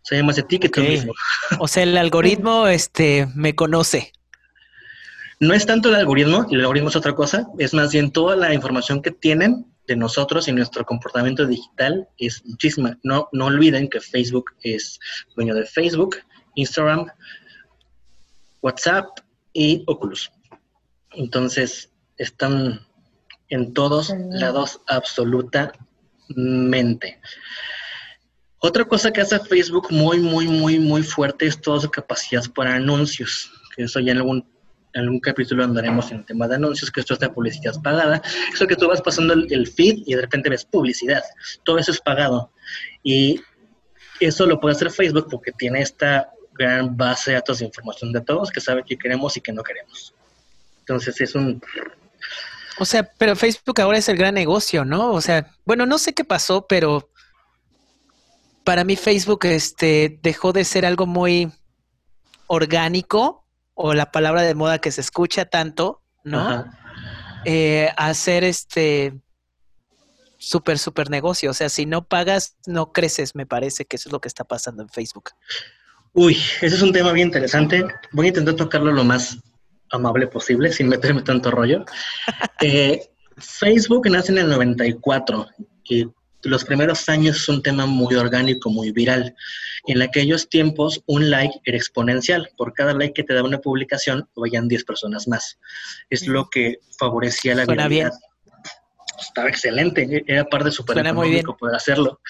Sabe 0.00 0.22
más 0.22 0.36
de 0.36 0.42
ti 0.42 0.58
que 0.58 0.70
tú 0.70 0.80
mismo. 0.80 1.12
O 1.58 1.68
sea, 1.68 1.82
el 1.82 1.98
algoritmo 1.98 2.66
este, 2.68 3.28
me 3.34 3.54
conoce. 3.54 4.14
No 5.38 5.52
es 5.52 5.66
tanto 5.66 5.90
el 5.90 5.96
algoritmo, 5.96 6.46
el 6.50 6.60
algoritmo 6.60 6.88
es 6.88 6.96
otra 6.96 7.14
cosa, 7.14 7.46
es 7.58 7.74
más 7.74 7.92
bien 7.92 8.10
toda 8.10 8.36
la 8.36 8.54
información 8.54 9.02
que 9.02 9.10
tienen 9.10 9.66
de 9.86 9.96
nosotros 9.96 10.48
y 10.48 10.52
nuestro 10.52 10.84
comportamiento 10.84 11.46
digital 11.46 12.08
es 12.18 12.44
muchísima. 12.44 12.98
No, 13.02 13.28
no 13.32 13.46
olviden 13.46 13.88
que 13.88 14.00
Facebook 14.00 14.52
es 14.62 14.98
dueño 15.34 15.54
de 15.54 15.64
Facebook, 15.66 16.16
Instagram, 16.54 17.06
WhatsApp 18.62 19.06
y 19.52 19.84
Oculus. 19.86 20.30
Entonces, 21.12 21.90
están 22.16 22.80
en 23.48 23.74
todos 23.74 24.12
lados 24.30 24.80
absolutamente. 24.86 27.20
Otra 28.58 28.84
cosa 28.84 29.12
que 29.12 29.20
hace 29.20 29.38
Facebook 29.38 29.88
muy, 29.90 30.18
muy, 30.18 30.48
muy, 30.48 30.78
muy 30.78 31.02
fuerte 31.02 31.46
es 31.46 31.60
toda 31.60 31.80
su 31.80 31.90
capacidad 31.90 32.42
para 32.54 32.74
anuncios, 32.74 33.50
que 33.74 33.82
eso 33.84 34.00
ya 34.00 34.12
en 34.12 34.18
algún, 34.18 34.48
en 34.96 35.02
algún 35.02 35.20
capítulo 35.20 35.62
andaremos 35.62 36.10
en 36.10 36.18
el 36.18 36.24
tema 36.24 36.48
de 36.48 36.54
anuncios, 36.54 36.90
que 36.90 37.00
esto 37.00 37.14
es 37.14 37.20
de 37.20 37.28
publicidad 37.28 37.74
pagada. 37.82 38.22
Eso 38.52 38.66
que 38.66 38.76
tú 38.76 38.88
vas 38.88 39.02
pasando 39.02 39.34
el, 39.34 39.46
el 39.52 39.66
feed 39.66 40.02
y 40.06 40.14
de 40.14 40.22
repente 40.22 40.48
ves 40.48 40.64
publicidad. 40.64 41.22
Todo 41.64 41.78
eso 41.78 41.92
es 41.92 42.00
pagado. 42.00 42.50
Y 43.02 43.42
eso 44.20 44.46
lo 44.46 44.58
puede 44.58 44.74
hacer 44.74 44.90
Facebook 44.90 45.28
porque 45.30 45.52
tiene 45.52 45.82
esta 45.82 46.30
gran 46.54 46.96
base 46.96 47.30
de 47.30 47.34
datos 47.34 47.58
de 47.58 47.66
información 47.66 48.10
de 48.10 48.22
todos 48.22 48.50
que 48.50 48.60
sabe 48.60 48.84
qué 48.86 48.96
queremos 48.96 49.36
y 49.36 49.42
qué 49.42 49.52
no 49.52 49.62
queremos. 49.62 50.14
Entonces 50.80 51.20
es 51.20 51.34
un... 51.34 51.60
O 52.78 52.86
sea, 52.86 53.04
pero 53.18 53.36
Facebook 53.36 53.78
ahora 53.80 53.98
es 53.98 54.08
el 54.08 54.16
gran 54.16 54.34
negocio, 54.34 54.86
¿no? 54.86 55.12
O 55.12 55.20
sea, 55.20 55.54
bueno, 55.66 55.84
no 55.84 55.98
sé 55.98 56.14
qué 56.14 56.24
pasó, 56.24 56.66
pero 56.66 57.10
para 58.64 58.82
mí 58.84 58.96
Facebook 58.96 59.44
este, 59.44 60.18
dejó 60.22 60.54
de 60.54 60.64
ser 60.64 60.86
algo 60.86 61.06
muy 61.06 61.52
orgánico 62.46 63.45
o 63.76 63.94
la 63.94 64.10
palabra 64.10 64.42
de 64.42 64.54
moda 64.54 64.78
que 64.80 64.90
se 64.90 65.02
escucha 65.02 65.44
tanto, 65.44 66.02
¿no? 66.24 66.64
Eh, 67.44 67.90
a 67.96 68.12
ser 68.14 68.42
este 68.42 69.14
súper, 70.38 70.78
súper 70.78 71.10
negocio. 71.10 71.50
O 71.50 71.54
sea, 71.54 71.68
si 71.68 71.84
no 71.86 72.08
pagas, 72.08 72.56
no 72.66 72.90
creces, 72.92 73.34
me 73.34 73.46
parece 73.46 73.84
que 73.84 73.96
eso 73.96 74.08
es 74.08 74.12
lo 74.12 74.20
que 74.20 74.28
está 74.28 74.44
pasando 74.44 74.82
en 74.82 74.88
Facebook. 74.88 75.30
Uy, 76.14 76.34
ese 76.62 76.74
es 76.74 76.82
un 76.82 76.92
tema 76.92 77.12
bien 77.12 77.28
interesante. 77.28 77.84
Voy 78.12 78.26
a 78.26 78.28
intentar 78.30 78.56
tocarlo 78.56 78.90
lo 78.92 79.04
más 79.04 79.38
amable 79.92 80.26
posible, 80.26 80.72
sin 80.72 80.88
meterme 80.88 81.22
tanto 81.22 81.50
rollo. 81.50 81.84
Eh, 82.62 83.10
Facebook 83.36 84.08
nace 84.08 84.32
en 84.32 84.38
el 84.38 84.48
94 84.48 85.46
y 85.84 86.06
los 86.42 86.64
primeros 86.64 87.06
años 87.10 87.36
es 87.36 87.48
un 87.50 87.62
tema 87.62 87.84
muy 87.84 88.14
orgánico, 88.14 88.70
muy 88.70 88.92
viral. 88.92 89.36
En 89.86 90.02
aquellos 90.02 90.48
tiempos, 90.48 91.02
un 91.06 91.30
like 91.30 91.60
era 91.64 91.76
exponencial. 91.76 92.48
Por 92.56 92.72
cada 92.72 92.92
like 92.92 93.14
que 93.14 93.22
te 93.22 93.34
daba 93.34 93.48
una 93.48 93.60
publicación, 93.60 94.28
vayan 94.34 94.68
10 94.68 94.84
personas 94.84 95.28
más. 95.28 95.58
Es 96.10 96.26
lo 96.26 96.48
que 96.50 96.80
favorecía 96.98 97.54
la 97.54 97.66
viralidad. 97.66 98.12
Estaba 99.18 99.48
excelente, 99.48 100.24
era 100.26 100.44
parte 100.44 100.66
de 100.66 100.72
súper 100.72 100.98
económico 100.98 101.56
poder 101.56 101.76
hacerlo. 101.76 102.20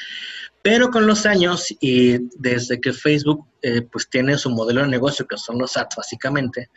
Pero 0.62 0.90
con 0.90 1.06
los 1.06 1.26
años 1.26 1.72
y 1.80 2.18
desde 2.38 2.80
que 2.80 2.92
Facebook 2.92 3.46
eh, 3.62 3.82
pues 3.82 4.08
tiene 4.10 4.36
su 4.36 4.50
modelo 4.50 4.82
de 4.82 4.88
negocio, 4.88 5.26
que 5.26 5.36
son 5.36 5.58
los 5.58 5.76
ads 5.76 5.96
básicamente, 5.96 6.70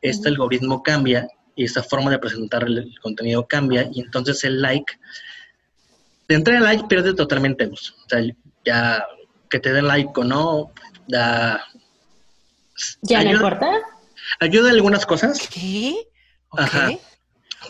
este 0.00 0.28
algoritmo 0.28 0.82
cambia 0.82 1.28
y 1.54 1.64
esta 1.64 1.82
forma 1.82 2.10
de 2.10 2.18
presentar 2.18 2.64
el, 2.64 2.94
contenido 3.00 3.46
cambia 3.46 3.88
y 3.92 4.00
entonces 4.00 4.44
el 4.44 4.60
like, 4.60 4.92
de 6.28 6.34
entrar 6.34 6.56
el 6.56 6.64
like 6.64 6.84
pierde 6.88 7.14
totalmente 7.14 7.66
luz. 7.66 7.94
O 8.04 8.08
sea, 8.08 8.20
ya 8.64 9.04
que 9.54 9.60
te 9.60 9.72
den 9.72 9.86
like 9.86 10.10
o 10.16 10.24
no, 10.24 10.72
da... 11.06 11.64
¿Ya 13.02 13.22
no 13.22 13.30
importa? 13.30 13.70
Ayuda 14.40 14.70
en 14.70 14.74
algunas 14.74 15.06
cosas. 15.06 15.48
¿Qué? 15.48 15.94
Ajá. 16.50 16.90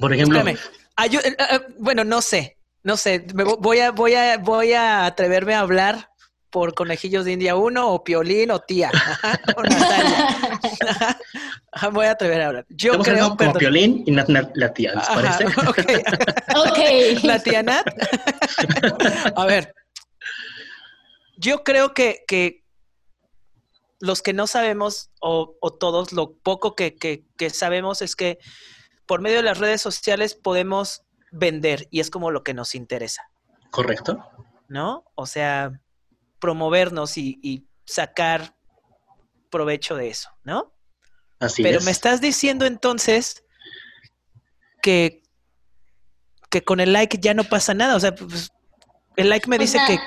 Por 0.01 0.15
ejemplo... 0.15 0.41
Eh, 0.49 0.57
eh, 0.97 1.61
bueno, 1.79 2.03
no 2.03 2.23
sé. 2.23 2.57
No 2.85 2.97
sé, 2.97 3.27
voy 3.35 3.81
a, 3.81 3.91
voy 3.91 4.15
a, 4.15 4.39
voy 4.39 4.73
a 4.73 5.05
atreverme 5.05 5.55
a 5.55 5.61
hablar 5.61 6.09
por 6.49 6.73
Conejillos 6.73 7.27
de 7.27 7.33
India 7.33 7.55
1 7.55 7.87
o 7.87 8.03
Piolín 8.03 8.51
o 8.51 8.61
Tía. 8.61 8.91
voy 11.93 12.07
a 12.07 12.13
atrever 12.13 12.41
a 12.41 12.47
hablar. 12.47 12.65
Yo 12.71 12.99
creo 13.01 13.37
como 13.37 13.53
Piolín 13.53 14.05
y 14.07 14.11
Nat, 14.11 14.31
la 14.55 14.73
tía, 14.73 14.95
¿les 14.95 15.07
parece? 15.07 15.45
ok. 16.57 16.79
La 17.25 17.39
tía 17.41 17.63
Nat. 17.63 17.87
a 19.37 19.45
ver. 19.45 19.75
Yo 21.37 21.65
creo 21.65 21.95
que, 21.95 22.25
que 22.27 22.65
los 24.01 24.23
que 24.23 24.33
no 24.33 24.47
sabemos, 24.47 25.11
o, 25.21 25.57
o 25.61 25.73
todos, 25.73 26.13
lo 26.13 26.37
poco 26.39 26.75
que, 26.75 26.97
que, 26.97 27.25
que 27.37 27.51
sabemos 27.51 28.03
es 28.03 28.17
que 28.17 28.39
por 29.07 29.21
medio 29.21 29.39
de 29.39 29.43
las 29.43 29.59
redes 29.59 29.83
sociales 29.83 30.35
podemos 30.35 31.03
vender 31.31 31.89
y 31.91 32.01
es 32.01 32.11
como 32.11 32.31
lo 32.31 32.43
que 32.43 32.55
nos 32.55 32.75
interesa. 32.75 33.23
Correcto. 33.71 34.25
¿No? 34.69 35.05
O 35.15 35.27
sea, 35.27 35.81
promovernos 36.39 37.17
y, 37.19 37.67
sacar 37.87 38.57
provecho 39.51 39.95
de 39.95 40.09
eso, 40.09 40.31
¿no? 40.43 40.73
Así 41.39 41.63
Pero 41.63 41.83
me 41.83 41.91
estás 41.91 42.23
diciendo 42.23 42.65
entonces 42.65 43.45
que, 44.81 45.23
que 46.49 46.65
con 46.65 46.81
el 46.81 46.95
like 46.95 47.19
ya 47.21 47.35
no 47.35 47.45
pasa 47.45 47.75
nada. 47.75 47.95
O 47.95 48.01
sea, 48.01 48.15
pues, 48.15 48.51
el 49.17 49.29
like 49.29 49.49
me 49.51 49.59
dice 49.59 49.79
que... 49.87 49.99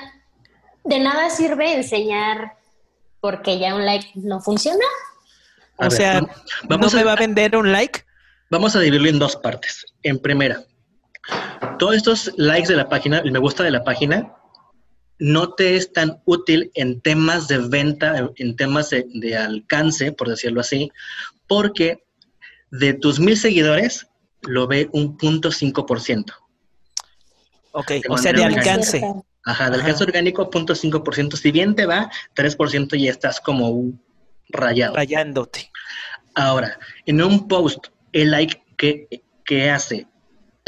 De 0.88 0.98
nada 0.98 1.28
sirve 1.28 1.74
enseñar 1.74 2.54
porque 3.20 3.58
ya 3.58 3.74
un 3.74 3.84
like 3.84 4.08
no 4.14 4.40
funciona. 4.40 4.86
o 5.76 5.90
sea, 5.90 6.22
vamos 6.64 6.94
¿no 6.94 6.98
me 6.98 7.04
va 7.04 7.12
a 7.12 7.16
vender 7.16 7.54
un 7.56 7.70
like? 7.70 8.06
Vamos 8.48 8.74
a 8.74 8.80
dividirlo 8.80 9.10
en 9.10 9.18
dos 9.18 9.36
partes. 9.36 9.84
En 10.02 10.18
primera, 10.18 10.64
todos 11.78 11.96
estos 11.96 12.32
likes 12.38 12.68
de 12.68 12.76
la 12.76 12.88
página, 12.88 13.18
el 13.18 13.32
me 13.32 13.38
gusta 13.38 13.64
de 13.64 13.70
la 13.70 13.84
página, 13.84 14.34
no 15.18 15.52
te 15.52 15.76
es 15.76 15.92
tan 15.92 16.22
útil 16.24 16.70
en 16.74 17.02
temas 17.02 17.48
de 17.48 17.58
venta, 17.58 18.30
en 18.36 18.56
temas 18.56 18.88
de, 18.88 19.36
alcance, 19.36 20.12
por 20.12 20.30
decirlo 20.30 20.62
así, 20.62 20.90
porque 21.46 22.02
de 22.70 22.94
tus 22.94 23.20
mil 23.20 23.36
seguidores 23.36 24.06
lo 24.40 24.66
ve 24.66 24.88
un 24.92 25.18
punto 25.18 25.52
cinco 25.52 25.84
por 25.84 26.00
ciento. 26.00 26.32
Ok, 27.72 27.92
o 28.08 28.16
sea, 28.16 28.32
de 28.32 28.44
alcance. 28.44 29.02
Ajá, 29.44 29.70
de 29.70 29.76
alcance 29.76 30.04
orgánico, 30.04 30.50
punto 30.50 30.74
cinco 30.74 31.02
por 31.02 31.14
ciento. 31.14 31.36
Si 31.36 31.50
bien 31.50 31.74
te 31.74 31.86
va, 31.86 32.10
3% 32.34 33.00
ya 33.00 33.10
estás 33.10 33.40
como 33.40 33.92
rayado. 34.48 34.96
Rayándote. 34.96 35.70
Ahora, 36.34 36.78
en 37.06 37.22
un 37.22 37.48
post, 37.48 37.88
el 38.12 38.30
like 38.30 38.62
que, 38.76 39.22
que 39.44 39.70
hace 39.70 40.06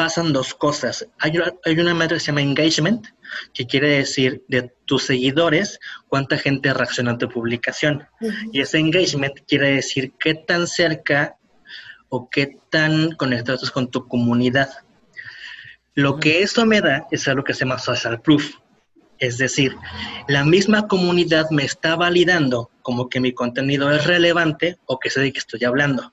pasan 0.00 0.32
dos 0.32 0.54
cosas. 0.54 1.06
Hay 1.18 1.36
una, 1.36 1.52
hay 1.62 1.78
una 1.78 2.08
que 2.08 2.18
se 2.18 2.28
llama 2.28 2.40
engagement, 2.40 3.06
que 3.52 3.66
quiere 3.66 3.98
decir 3.98 4.42
de 4.48 4.72
tus 4.86 5.04
seguidores 5.04 5.78
cuánta 6.08 6.38
gente 6.38 6.72
reacciona 6.72 7.12
a 7.12 7.18
tu 7.18 7.28
publicación. 7.28 8.08
Y 8.50 8.62
ese 8.62 8.78
engagement 8.78 9.34
quiere 9.46 9.74
decir 9.74 10.14
qué 10.18 10.32
tan 10.32 10.66
cerca 10.66 11.36
o 12.08 12.30
qué 12.30 12.56
tan 12.70 13.12
conectado 13.12 13.56
estás 13.56 13.70
con 13.70 13.90
tu 13.90 14.08
comunidad. 14.08 14.70
Lo 15.94 16.18
que 16.18 16.42
eso 16.42 16.64
me 16.66 16.80
da 16.80 17.06
es 17.10 17.26
algo 17.28 17.44
que 17.44 17.54
se 17.54 17.60
llama 17.60 17.78
social 17.78 18.20
proof. 18.20 18.54
Es 19.18 19.36
decir, 19.36 19.76
la 20.28 20.44
misma 20.44 20.88
comunidad 20.88 21.50
me 21.50 21.64
está 21.64 21.94
validando 21.94 22.70
como 22.82 23.08
que 23.08 23.20
mi 23.20 23.34
contenido 23.34 23.92
es 23.92 24.06
relevante 24.06 24.78
o 24.86 24.98
que 24.98 25.10
sé 25.10 25.20
de 25.20 25.32
qué 25.32 25.38
estoy 25.38 25.64
hablando. 25.64 26.12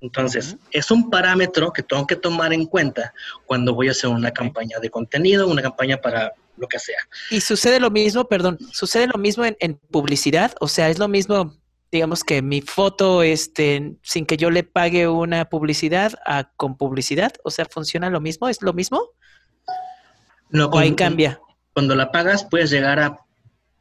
Entonces, 0.00 0.56
es 0.70 0.90
un 0.90 1.08
parámetro 1.08 1.72
que 1.72 1.82
tengo 1.82 2.06
que 2.06 2.16
tomar 2.16 2.52
en 2.52 2.66
cuenta 2.66 3.14
cuando 3.46 3.74
voy 3.74 3.88
a 3.88 3.92
hacer 3.92 4.10
una 4.10 4.30
campaña 4.30 4.78
de 4.78 4.90
contenido, 4.90 5.48
una 5.48 5.62
campaña 5.62 5.96
para 5.96 6.32
lo 6.56 6.68
que 6.68 6.78
sea. 6.78 6.98
Y 7.30 7.40
sucede 7.40 7.80
lo 7.80 7.90
mismo, 7.90 8.24
perdón, 8.26 8.58
sucede 8.70 9.06
lo 9.06 9.18
mismo 9.18 9.44
en, 9.44 9.80
publicidad, 9.90 10.54
o 10.60 10.68
sea, 10.68 10.90
es 10.90 10.98
lo 10.98 11.08
mismo, 11.08 11.56
digamos 11.94 12.24
que 12.24 12.42
mi 12.42 12.60
foto, 12.60 13.22
este, 13.22 13.96
sin 14.02 14.26
que 14.26 14.36
yo 14.36 14.50
le 14.50 14.64
pague 14.64 15.08
una 15.08 15.46
publicidad 15.46 16.12
a, 16.26 16.50
con 16.56 16.76
publicidad, 16.76 17.32
o 17.44 17.50
sea, 17.50 17.66
funciona 17.66 18.10
lo 18.10 18.20
mismo, 18.20 18.48
es 18.48 18.62
lo 18.62 18.72
mismo. 18.72 19.10
No, 20.50 20.66
o 20.66 20.78
ahí 20.78 20.94
cambia. 20.94 21.40
Cuando 21.72 21.94
la 21.94 22.12
pagas 22.12 22.44
puedes 22.44 22.70
llegar 22.70 23.00
a 23.00 23.18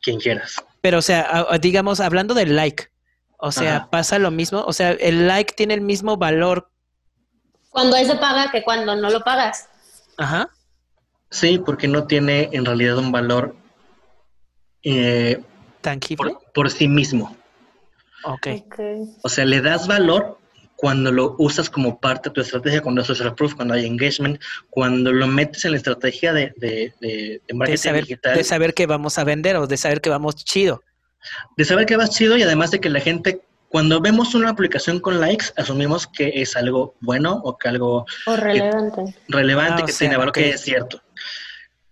quien 0.01 0.19
quieras. 0.19 0.55
Pero, 0.81 0.99
o 0.99 1.01
sea, 1.01 1.47
digamos, 1.61 1.99
hablando 1.99 2.33
del 2.33 2.55
like, 2.55 2.89
o 3.37 3.51
sea, 3.51 3.89
pasa 3.89 4.19
lo 4.19 4.31
mismo. 4.31 4.63
O 4.65 4.73
sea, 4.73 4.91
el 4.91 5.27
like 5.27 5.53
tiene 5.53 5.73
el 5.73 5.81
mismo 5.81 6.17
valor. 6.17 6.69
Cuando 7.69 7.95
eso 7.95 8.19
paga 8.19 8.51
que 8.51 8.63
cuando 8.63 8.95
no 8.95 9.09
lo 9.09 9.21
pagas. 9.21 9.67
Ajá. 10.17 10.49
Sí, 11.29 11.57
porque 11.57 11.87
no 11.87 12.05
tiene 12.05 12.49
en 12.53 12.63
realidad 12.63 12.97
un 12.97 13.11
valor 13.11 13.55
eh, 14.83 15.43
tangible 15.81 16.37
por, 16.53 16.69
sí 16.69 16.87
mismo. 16.87 17.35
Okay. 18.23 18.63
O 19.21 19.29
sea, 19.29 19.45
le 19.45 19.61
das 19.61 19.87
valor 19.87 20.37
cuando 20.75 21.11
lo 21.11 21.35
usas 21.37 21.69
como 21.69 21.99
parte 21.99 22.29
de 22.29 22.33
tu 22.33 22.41
estrategia, 22.41 22.81
cuando 22.81 23.01
es 23.01 23.07
social 23.07 23.35
proof, 23.35 23.55
cuando 23.55 23.73
hay 23.73 23.85
engagement, 23.85 24.41
cuando 24.69 25.11
lo 25.13 25.27
metes 25.27 25.63
en 25.65 25.71
la 25.71 25.77
estrategia 25.77 26.33
de, 26.33 26.53
de, 26.57 26.93
de, 26.99 27.41
marketing 27.53 27.77
saber, 27.77 28.03
digital. 28.03 28.35
De 28.35 28.43
saber 28.43 28.73
que 28.73 28.85
vamos 28.85 29.17
a 29.17 29.23
vender 29.23 29.55
o 29.57 29.67
de 29.67 29.77
saber 29.77 30.01
que 30.01 30.09
vamos 30.09 30.35
chido 30.35 30.83
de 31.57 31.65
saber 31.65 31.85
que 31.85 31.97
vas 31.97 32.09
chido 32.09 32.37
y 32.37 32.43
además 32.43 32.71
de 32.71 32.79
que 32.79 32.89
la 32.89 32.99
gente, 32.99 33.41
cuando 33.69 34.01
vemos 34.01 34.35
una 34.35 34.49
aplicación 34.49 34.99
con 34.99 35.19
likes, 35.19 35.47
asumimos 35.57 36.07
que 36.07 36.31
es 36.35 36.55
algo 36.55 36.95
bueno 37.01 37.41
o 37.43 37.57
que 37.57 37.69
algo... 37.69 38.05
relevante. 38.25 39.15
relevante, 39.27 39.83
ah, 39.83 39.85
que 39.85 39.93
tiene 39.93 40.17
valor, 40.17 40.33
que 40.33 40.49
es 40.49 40.61
cierto. 40.61 41.01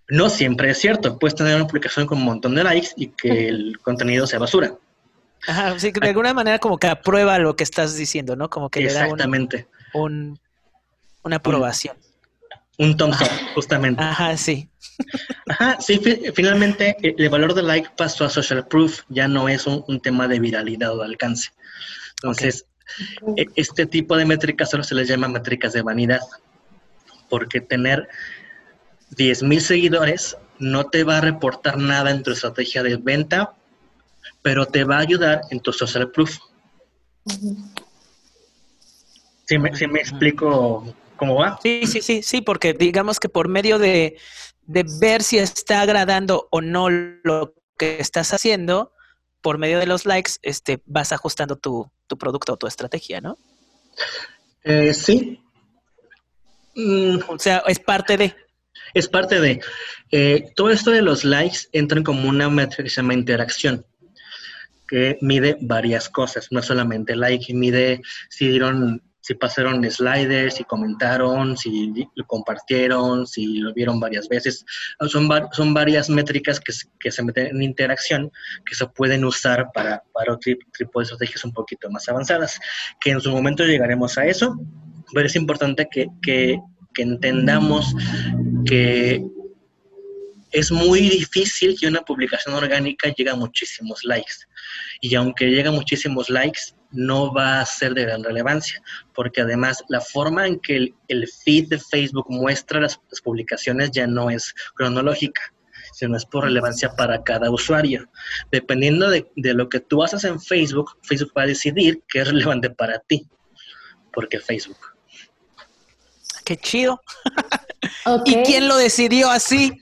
No 0.10 0.30
siempre 0.30 0.72
es 0.72 0.80
cierto. 0.80 1.18
Puedes 1.18 1.36
tener 1.36 1.56
una 1.56 1.64
aplicación 1.64 2.06
con 2.06 2.18
un 2.18 2.26
montón 2.26 2.56
de 2.56 2.64
likes 2.64 2.90
y 2.98 3.08
que 3.08 3.48
el 3.50 3.80
contenido 3.80 4.28
sea 4.28 4.40
basura. 4.40 4.74
Ajá, 5.48 5.80
sí, 5.80 5.92
de 5.92 6.08
alguna 6.08 6.34
manera 6.34 6.60
como 6.60 6.78
que 6.78 6.88
aprueba 6.88 7.40
lo 7.40 7.56
que 7.56 7.64
estás 7.64 7.96
diciendo, 7.96 8.36
¿no? 8.36 8.50
Como 8.50 8.70
que 8.70 8.82
le 8.82 8.94
da 8.94 9.08
un, 9.94 10.40
una 11.24 11.36
aprobación. 11.38 11.98
Un 12.78 12.98
thumbs 12.98 13.22
up, 13.22 13.28
justamente. 13.54 14.02
Ajá, 14.02 14.38
sí. 14.38 14.70
Ajá, 15.48 15.78
sí, 15.80 16.00
finalmente 16.34 16.96
eh, 17.02 17.16
el 17.18 17.30
valor 17.30 17.54
del 17.54 17.68
like 17.68 17.90
pasó 17.98 18.26
a 18.26 18.30
social 18.30 18.68
proof, 18.68 19.02
ya 19.10 19.28
no 19.28 19.50
es 19.50 19.68
un, 19.68 20.00
tema 20.02 20.28
de 20.28 20.40
viralidad 20.40 20.94
o 20.94 21.00
de 21.00 21.06
alcance. 21.06 21.52
Entonces, 22.18 22.66
e, 23.38 23.46
este 23.56 23.86
tipo 23.86 24.16
de 24.16 24.26
métricas 24.26 24.70
solo 24.70 24.84
se 24.84 24.96
les 24.96 25.08
llama 25.08 25.28
métricas 25.28 25.74
de 25.74 25.82
vanidad, 25.82 26.22
porque 27.30 27.62
tener 27.62 28.08
10.000 29.12 29.60
seguidores 29.60 30.38
no 30.60 30.86
te 30.86 31.04
va 31.04 31.18
a 31.18 31.22
reportar 31.22 31.78
nada 31.78 32.12
en 32.12 32.24
tu 32.24 32.32
estrategia 32.32 32.84
de 32.84 32.98
venta, 32.98 33.54
pero 34.42 34.66
te 34.66 34.84
va 34.84 34.98
a 34.98 35.02
ayudar 35.02 35.42
en 35.50 35.60
tu 35.60 35.72
social 35.72 36.12
proof. 36.12 36.38
¿Sí 39.46 39.58
me, 39.58 39.72
me 39.88 40.00
explico 40.00 40.96
cómo 41.18 41.36
va? 41.36 41.60
Sí, 41.62 41.84
sí, 41.86 42.02
sí, 42.02 42.24
sí, 42.24 42.42
porque 42.42 42.74
digamos 42.74 43.20
que 43.20 43.30
por 43.30 43.48
medio 43.48 43.78
de, 43.78 44.18
ver 44.66 45.22
si 45.22 45.38
está 45.38 45.82
agradando 45.82 46.48
o 46.52 46.62
no 46.62 46.90
lo 46.90 47.54
que 47.78 47.98
estás 48.00 48.34
haciendo, 48.34 48.94
por 49.42 49.58
medio 49.58 49.80
de 49.80 49.86
los 49.86 50.06
likes, 50.06 50.34
este, 50.42 50.82
vas 50.86 51.12
ajustando 51.12 51.58
tu, 51.58 51.92
producto 52.20 52.54
o 52.54 52.58
tu 52.58 52.68
estrategia, 52.68 53.22
¿no? 53.22 53.38
Eh, 54.64 54.94
sí. 54.94 55.40
Mm. 56.76 57.20
O 57.28 57.40
sea, 57.40 57.64
es 57.68 57.80
parte 57.80 58.18
de. 58.18 58.36
Es 58.94 59.08
parte 59.08 59.40
de. 59.40 59.62
Eh, 60.12 60.52
todo 60.56 60.70
esto 60.72 60.92
de 60.92 61.02
los 61.02 61.24
likes 61.24 61.60
entra 61.72 62.02
como 62.04 62.28
una 62.28 62.50
métrica 62.50 62.84
que 62.84 62.90
se 62.90 62.98
llama 62.98 63.14
interacción, 63.14 63.86
que 64.92 65.18
mide 65.22 65.58
varias 65.62 66.10
cosas, 66.10 66.50
no 66.52 66.62
solamente 66.62 67.16
like, 67.16 67.54
mide 67.54 68.02
si 68.30 68.50
dieron, 68.50 69.02
si 69.22 69.36
pasaron 69.36 69.90
sliders, 69.90 70.56
si 70.56 70.66
comentaron, 70.66 71.56
si 71.56 71.94
lo 72.14 72.28
compartieron, 72.28 73.26
si 73.26 73.60
lo 73.60 73.74
vieron 73.74 74.02
varias 74.02 74.28
veces. 74.28 74.66
Son, 75.08 75.30
son 75.54 75.74
varias 75.74 76.10
métricas 76.10 76.60
que, 76.60 76.74
que, 77.00 77.10
se 77.10 77.24
meten 77.24 77.56
en 77.56 77.62
interacción 77.62 78.30
que 78.66 78.76
se 78.76 78.86
pueden 78.88 79.24
usar 79.24 79.70
para, 79.74 80.04
para 80.12 80.34
otro 80.34 80.52
tipo 80.78 81.00
de 81.00 81.04
estrategias 81.04 81.46
un 81.46 81.54
poquito 81.54 81.90
más 81.90 82.10
avanzadas, 82.10 82.60
que 83.00 83.12
en 83.12 83.22
su 83.22 83.32
momento 83.32 83.64
llegaremos 83.64 84.18
a 84.18 84.26
eso, 84.26 84.60
pero 85.14 85.26
es 85.26 85.38
importante 85.38 85.88
que, 85.90 86.08
que, 86.22 86.60
que 86.94 87.02
entendamos 87.02 87.96
que 88.66 89.24
es 90.52 90.72
muy 90.72 91.02
difícil 91.02 91.78
que 91.80 91.88
una 91.88 92.02
publicación 92.02 92.56
orgánica 92.56 93.10
llegue 93.10 93.30
a 93.30 93.36
muchísimos 93.36 94.04
likes. 94.04 94.34
Y 95.00 95.16
aunque 95.16 95.50
llegue 95.50 95.70
a 95.70 95.72
muchísimos 95.72 96.30
likes, 96.30 96.76
no 96.92 97.34
va 97.34 97.62
a 97.62 97.66
ser 97.66 97.94
de 97.94 98.04
gran 98.04 98.24
relevancia, 98.24 98.82
porque 99.14 99.42
además 99.42 99.84
la 99.88 100.02
forma 100.02 100.46
en 100.46 100.60
que 100.60 100.94
el, 101.08 101.28
feed 101.44 101.70
de 101.70 101.80
Facebook 101.80 102.26
muestra 102.30 102.82
las, 102.82 103.00
publicaciones 103.24 103.92
ya 103.92 104.08
no 104.08 104.30
es 104.30 104.54
cronológica, 104.76 105.42
sino 105.94 106.18
es 106.18 106.26
por 106.26 106.44
relevancia 106.44 106.94
para 106.96 107.24
cada 107.24 107.50
usuario. 107.50 108.10
Dependiendo 108.52 109.10
de, 109.10 109.30
de 109.38 109.54
lo 109.54 109.70
que 109.70 109.80
tú 109.80 110.04
haces 110.04 110.26
en 110.26 110.40
Facebook, 110.40 110.98
Facebook 111.04 111.32
va 111.38 111.44
a 111.44 111.48
decidir 111.48 112.04
qué 112.10 112.20
es 112.20 112.28
relevante 112.28 112.70
para 112.70 113.00
ti, 113.00 113.26
porque 114.12 114.40
Facebook. 114.40 114.80
Qué 116.44 116.58
chido. 116.58 117.02
¿Y 118.26 118.36
quién 118.44 118.68
lo 118.68 118.76
decidió 118.76 119.30
así? 119.30 119.81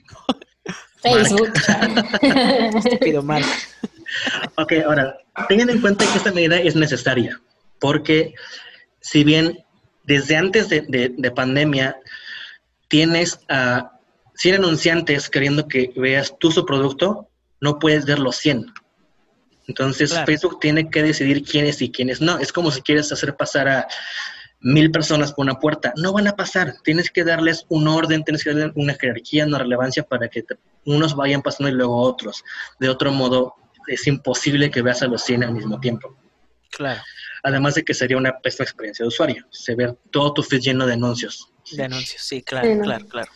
Facebook. 1.02 1.52
Pido 3.00 3.22
mal. 3.22 3.42
Ok, 4.56 4.72
ahora, 4.84 5.18
tengan 5.48 5.70
en 5.70 5.80
cuenta 5.80 6.04
que 6.04 6.18
esta 6.18 6.32
medida 6.32 6.58
es 6.58 6.74
necesaria, 6.74 7.40
porque 7.78 8.34
si 9.00 9.24
bien 9.24 9.64
desde 10.04 10.36
antes 10.36 10.68
de, 10.68 11.32
pandemia 11.34 11.96
tienes 12.88 13.38
a 13.48 13.92
100 14.34 14.56
anunciantes 14.56 15.30
queriendo 15.30 15.68
que 15.68 15.92
veas 15.96 16.34
tú 16.38 16.50
su 16.50 16.66
producto, 16.66 17.28
no 17.60 17.78
puedes 17.78 18.06
ver 18.06 18.18
los 18.18 18.36
100. 18.36 18.72
Entonces 19.68 20.12
Facebook 20.26 20.58
tiene 20.58 20.90
que 20.90 21.02
decidir 21.02 21.44
quiénes 21.44 21.80
y 21.80 21.92
quiénes 21.92 22.20
no. 22.20 22.38
Es 22.38 22.52
como 22.52 22.72
si 22.72 22.82
quieres 22.82 23.12
hacer 23.12 23.36
pasar 23.36 23.68
a 23.68 23.86
mil 24.60 24.90
personas 24.90 25.32
por 25.32 25.44
una 25.44 25.58
puerta. 25.58 25.92
No 25.96 26.12
van 26.12 26.28
a 26.28 26.36
pasar. 26.36 26.74
Tienes 26.84 27.10
que 27.10 27.24
darles 27.24 27.64
un 27.68 27.88
orden, 27.88 28.24
tienes 28.24 28.44
que 28.44 28.52
darles 28.52 28.72
una 28.74 28.94
jerarquía, 28.94 29.46
una 29.46 29.58
relevancia 29.58 30.02
para 30.02 30.28
que 30.28 30.44
unos 30.84 31.14
vayan 31.14 31.42
pasando 31.42 31.68
y 31.68 31.72
luego 31.72 32.00
otros. 32.00 32.44
De 32.78 32.88
otro 32.88 33.12
modo, 33.12 33.54
es 33.86 34.06
imposible 34.06 34.70
que 34.70 34.82
veas 34.82 35.02
a 35.02 35.06
los 35.06 35.22
100 35.22 35.44
al 35.44 35.52
mismo 35.52 35.80
tiempo. 35.80 36.16
Claro. 36.70 37.00
Además 37.42 37.74
de 37.74 37.84
que 37.84 37.94
sería 37.94 38.16
una 38.16 38.38
pésima 38.38 38.64
experiencia 38.64 39.02
de 39.02 39.08
usuario. 39.08 39.46
Se 39.50 39.74
ve 39.74 39.94
todo 40.10 40.34
tu 40.34 40.42
feed 40.42 40.60
lleno 40.60 40.86
de 40.86 40.92
anuncios. 40.92 41.50
De 41.72 41.84
anuncios, 41.84 42.22
sí, 42.22 42.42
claro, 42.42 42.68
claro, 42.82 43.06
claro. 43.06 43.30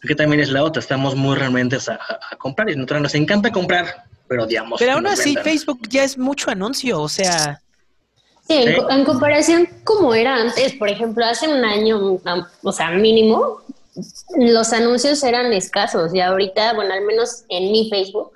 Que 0.00 0.14
también 0.14 0.40
es 0.40 0.50
la 0.50 0.64
otra, 0.64 0.80
estamos 0.80 1.14
muy 1.14 1.36
realmente 1.36 1.76
a, 1.76 2.36
comprar 2.36 2.70
y 2.70 2.74
nosotros 2.74 3.02
nos 3.02 3.14
encanta 3.14 3.52
comprar, 3.52 4.04
pero 4.26 4.44
odiamos. 4.44 4.80
Pero 4.80 4.94
aún 4.94 5.06
así, 5.06 5.36
Facebook 5.36 5.80
ya 5.88 6.02
es 6.02 6.18
mucho 6.18 6.50
anuncio, 6.50 7.00
o 7.00 7.08
sea, 7.08 7.62
Sí, 8.52 8.74
en, 8.90 9.04
comparación 9.04 9.68
como 9.84 10.14
era 10.14 10.36
antes, 10.36 10.74
por 10.74 10.88
ejemplo, 10.88 11.24
hace 11.24 11.48
un 11.48 11.64
año, 11.64 12.20
o 12.62 12.72
sea, 12.72 12.90
mínimo, 12.90 13.60
los 14.36 14.72
anuncios 14.72 15.22
eran 15.22 15.52
escasos 15.52 16.14
y 16.14 16.20
ahorita, 16.20 16.74
bueno, 16.74 16.92
al 16.92 17.02
menos 17.02 17.44
en 17.48 17.72
mi 17.72 17.88
Facebook, 17.88 18.32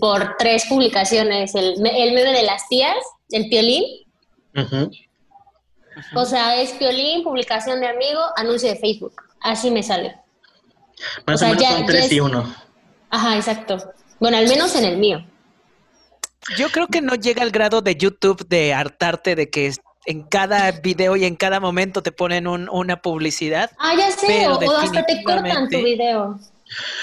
por 0.00 0.36
tres 0.38 0.64
publicaciones, 0.68 1.54
el, 1.54 1.74
el 1.86 2.14
meme 2.14 2.32
de 2.32 2.42
las 2.42 2.66
tías, 2.68 2.96
el 3.30 3.48
piolín. 3.48 3.84
O 6.14 6.24
sea, 6.24 6.60
es 6.60 6.72
piolín, 6.72 7.22
publicación 7.22 7.80
de 7.80 7.88
amigo, 7.88 8.20
anuncio 8.36 8.70
de 8.70 8.76
Facebook. 8.76 9.14
Así 9.40 9.70
me 9.70 9.82
sale. 9.82 10.16
Más 11.26 11.42
o, 11.42 11.46
menos 11.46 11.62
son 11.62 11.86
tres 11.86 12.12
y 12.12 12.20
uno. 12.20 12.54
Ajá, 13.10 13.36
exacto. 13.36 13.92
Bueno, 14.18 14.36
al 14.38 14.48
menos 14.48 14.74
en 14.76 14.84
el 14.84 14.96
mío. 14.96 15.24
Yo 16.56 16.68
creo 16.70 16.86
que 16.88 17.00
no 17.00 17.14
llega 17.14 17.42
al 17.42 17.50
grado 17.50 17.82
de 17.82 17.96
YouTube 17.96 18.46
de 18.48 18.74
hartarte 18.74 19.34
de 19.34 19.50
que 19.50 19.72
en 20.06 20.22
cada 20.22 20.72
video 20.72 21.16
y 21.16 21.24
en 21.24 21.36
cada 21.36 21.60
momento 21.60 22.02
te 22.02 22.12
ponen 22.12 22.46
una 22.46 23.00
publicidad. 23.02 23.70
Ah, 23.78 23.94
ya 23.96 24.10
sé, 24.10 24.48
o, 24.48 24.58
hasta 24.76 25.04
te 25.04 25.22
cortan 25.22 25.68
tu 25.68 25.82
video. 25.82 26.38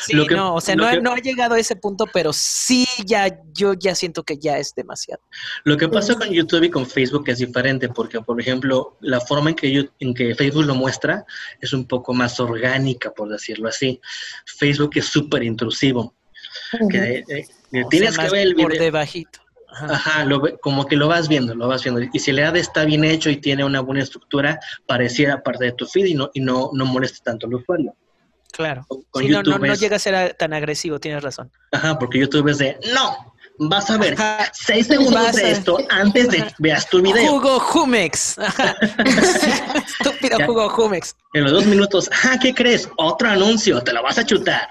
Sí, 0.05 0.13
no, 0.13 0.55
o 0.55 0.61
sea, 0.61 0.75
no, 0.75 0.85
ha 0.85 1.17
llegado 1.17 1.55
a 1.55 1.59
ese 1.59 1.75
punto, 1.75 2.05
pero 2.13 2.31
sí 2.31 2.87
ya, 3.05 3.39
yo 3.53 3.73
ya 3.73 3.95
siento 3.95 4.23
que 4.23 4.37
ya 4.37 4.57
es 4.57 4.73
demasiado. 4.73 5.21
Lo 5.65 5.75
que 5.75 5.89
pasa 5.89 6.15
con 6.15 6.29
YouTube 6.29 6.63
y 6.63 6.69
con 6.69 6.85
Facebook 6.85 7.25
es 7.27 7.39
diferente, 7.39 7.89
porque, 7.89 8.21
por 8.21 8.39
ejemplo, 8.39 8.97
la 9.01 9.19
forma 9.19 9.49
en 9.49 9.55
que, 9.57 9.89
en 9.99 10.13
que 10.13 10.35
Facebook 10.35 10.65
lo 10.65 10.75
muestra 10.75 11.25
es 11.59 11.73
un 11.73 11.85
poco 11.85 12.13
más 12.13 12.39
orgánica, 12.39 13.11
por 13.11 13.27
decirlo 13.27 13.67
así. 13.67 13.99
Facebook 14.45 14.91
es 14.95 15.05
súper 15.05 15.43
intrusivo. 15.43 16.15
que, 16.89 17.23
eh, 17.27 17.47
Tienes 17.89 18.17
que 18.17 18.29
ver 18.29 18.47
el 18.47 18.55
video. 18.55 18.69
Por 18.69 18.77
debajito. 18.77 19.39
Ajá, 19.69 20.25
como 20.61 20.85
que 20.87 20.95
lo 20.95 21.07
vas 21.07 21.27
viendo, 21.27 21.53
lo 21.53 21.67
vas 21.67 21.83
viendo. 21.83 22.01
Y 22.11 22.19
si 22.19 22.31
el 22.31 22.39
ad 22.39 22.55
está 22.55 22.85
bien 22.85 23.03
hecho 23.03 23.29
y 23.29 23.37
tiene 23.37 23.63
una 23.63 23.81
buena 23.81 24.01
estructura, 24.01 24.59
pareciera 24.85 25.43
parte 25.43 25.65
de 25.65 25.71
tu 25.73 25.85
feed 25.85 26.05
y 26.05 26.13
no, 26.15 26.31
y 26.33 26.39
no, 26.39 26.71
no 26.73 26.85
molesta 26.85 27.19
tanto 27.23 27.47
al 27.47 27.55
usuario. 27.55 27.93
Claro. 28.51 28.87
sí, 29.15 29.27
no, 29.27 29.43
no, 29.43 29.75
llega 29.75 29.97
a 29.97 29.99
ser 29.99 30.33
tan 30.33 30.53
agresivo, 30.53 30.99
tienes 30.99 31.21
razón. 31.21 31.51
Ajá, 31.71 31.99
porque 31.99 32.19
YouTube 32.19 32.47
es 32.47 32.57
de, 32.57 32.79
no, 32.91 33.35
vas 33.59 33.89
a 33.89 33.97
ver 33.97 34.15
seis 34.53 34.87
segundos 34.87 35.33
de 35.33 35.51
esto 35.51 35.77
antes 35.89 36.29
de 36.29 36.45
veas 36.57 36.89
tu 36.89 37.01
video. 37.01 37.27
Jugo 37.27 37.59
Jumex. 37.59 38.37
Estúpido 39.99 40.37
Jugo 40.45 40.69
Jumex. 40.69 41.15
En 41.33 41.43
los 41.43 41.51
dos 41.51 41.65
minutos, 41.65 42.09
ah, 42.23 42.37
¿qué 42.41 42.53
crees? 42.53 42.89
Otro 42.97 43.29
anuncio, 43.29 43.81
te 43.83 43.93
lo 43.93 44.01
vas 44.01 44.17
a 44.17 44.25
chutar. 44.25 44.69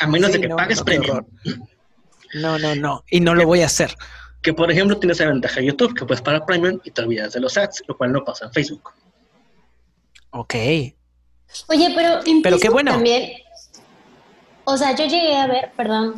A 0.00 0.06
menos 0.06 0.32
de 0.32 0.40
que 0.40 0.48
pagues 0.48 0.82
premio. 0.82 1.26
No, 2.34 2.58
no, 2.58 2.74
no. 2.74 3.04
Y 3.10 3.20
no 3.20 3.34
lo 3.34 3.46
voy 3.46 3.62
a 3.62 3.66
hacer. 3.66 3.94
Que 4.42 4.52
por 4.52 4.70
ejemplo 4.70 4.98
tiene 4.98 5.12
esa 5.12 5.26
ventaja 5.26 5.60
YouTube, 5.60 5.94
que 5.94 6.04
puedes 6.04 6.22
pagar 6.22 6.46
Premium 6.46 6.80
y 6.84 6.90
te 6.90 7.02
olvidas 7.02 7.32
de 7.32 7.40
los 7.40 7.56
ads, 7.56 7.82
lo 7.86 7.96
cual 7.96 8.12
no 8.12 8.24
pasa 8.24 8.46
en 8.46 8.52
Facebook. 8.52 8.92
Ok. 10.30 10.54
Oye, 11.68 11.92
pero 11.94 12.20
en 12.26 12.42
pero 12.42 12.58
qué 12.58 12.68
bueno. 12.68 12.92
también. 12.92 13.32
O 14.64 14.76
sea, 14.76 14.94
yo 14.94 15.06
llegué 15.06 15.34
a 15.34 15.46
ver, 15.46 15.72
perdón, 15.76 16.16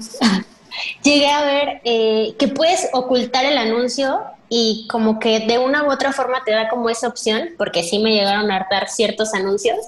llegué 1.03 1.29
a 1.29 1.45
ver 1.45 1.81
eh, 1.85 2.35
que 2.39 2.49
puedes 2.49 2.89
ocultar 2.93 3.45
el 3.45 3.57
anuncio 3.57 4.23
y 4.49 4.89
como 4.91 5.21
que 5.21 5.41
de 5.47 5.59
una 5.59 5.85
u 5.85 5.93
otra 5.93 6.13
forma 6.13 6.43
te 6.45 6.51
da 6.51 6.69
como 6.69 6.91
esa 6.91 7.07
opción, 7.07 7.51
porque 7.57 7.85
sí 7.85 8.01
me 8.01 8.13
llegaron 8.13 8.51
a 8.51 8.57
hartar 8.57 8.89
ciertos 8.89 9.33
anuncios, 9.33 9.79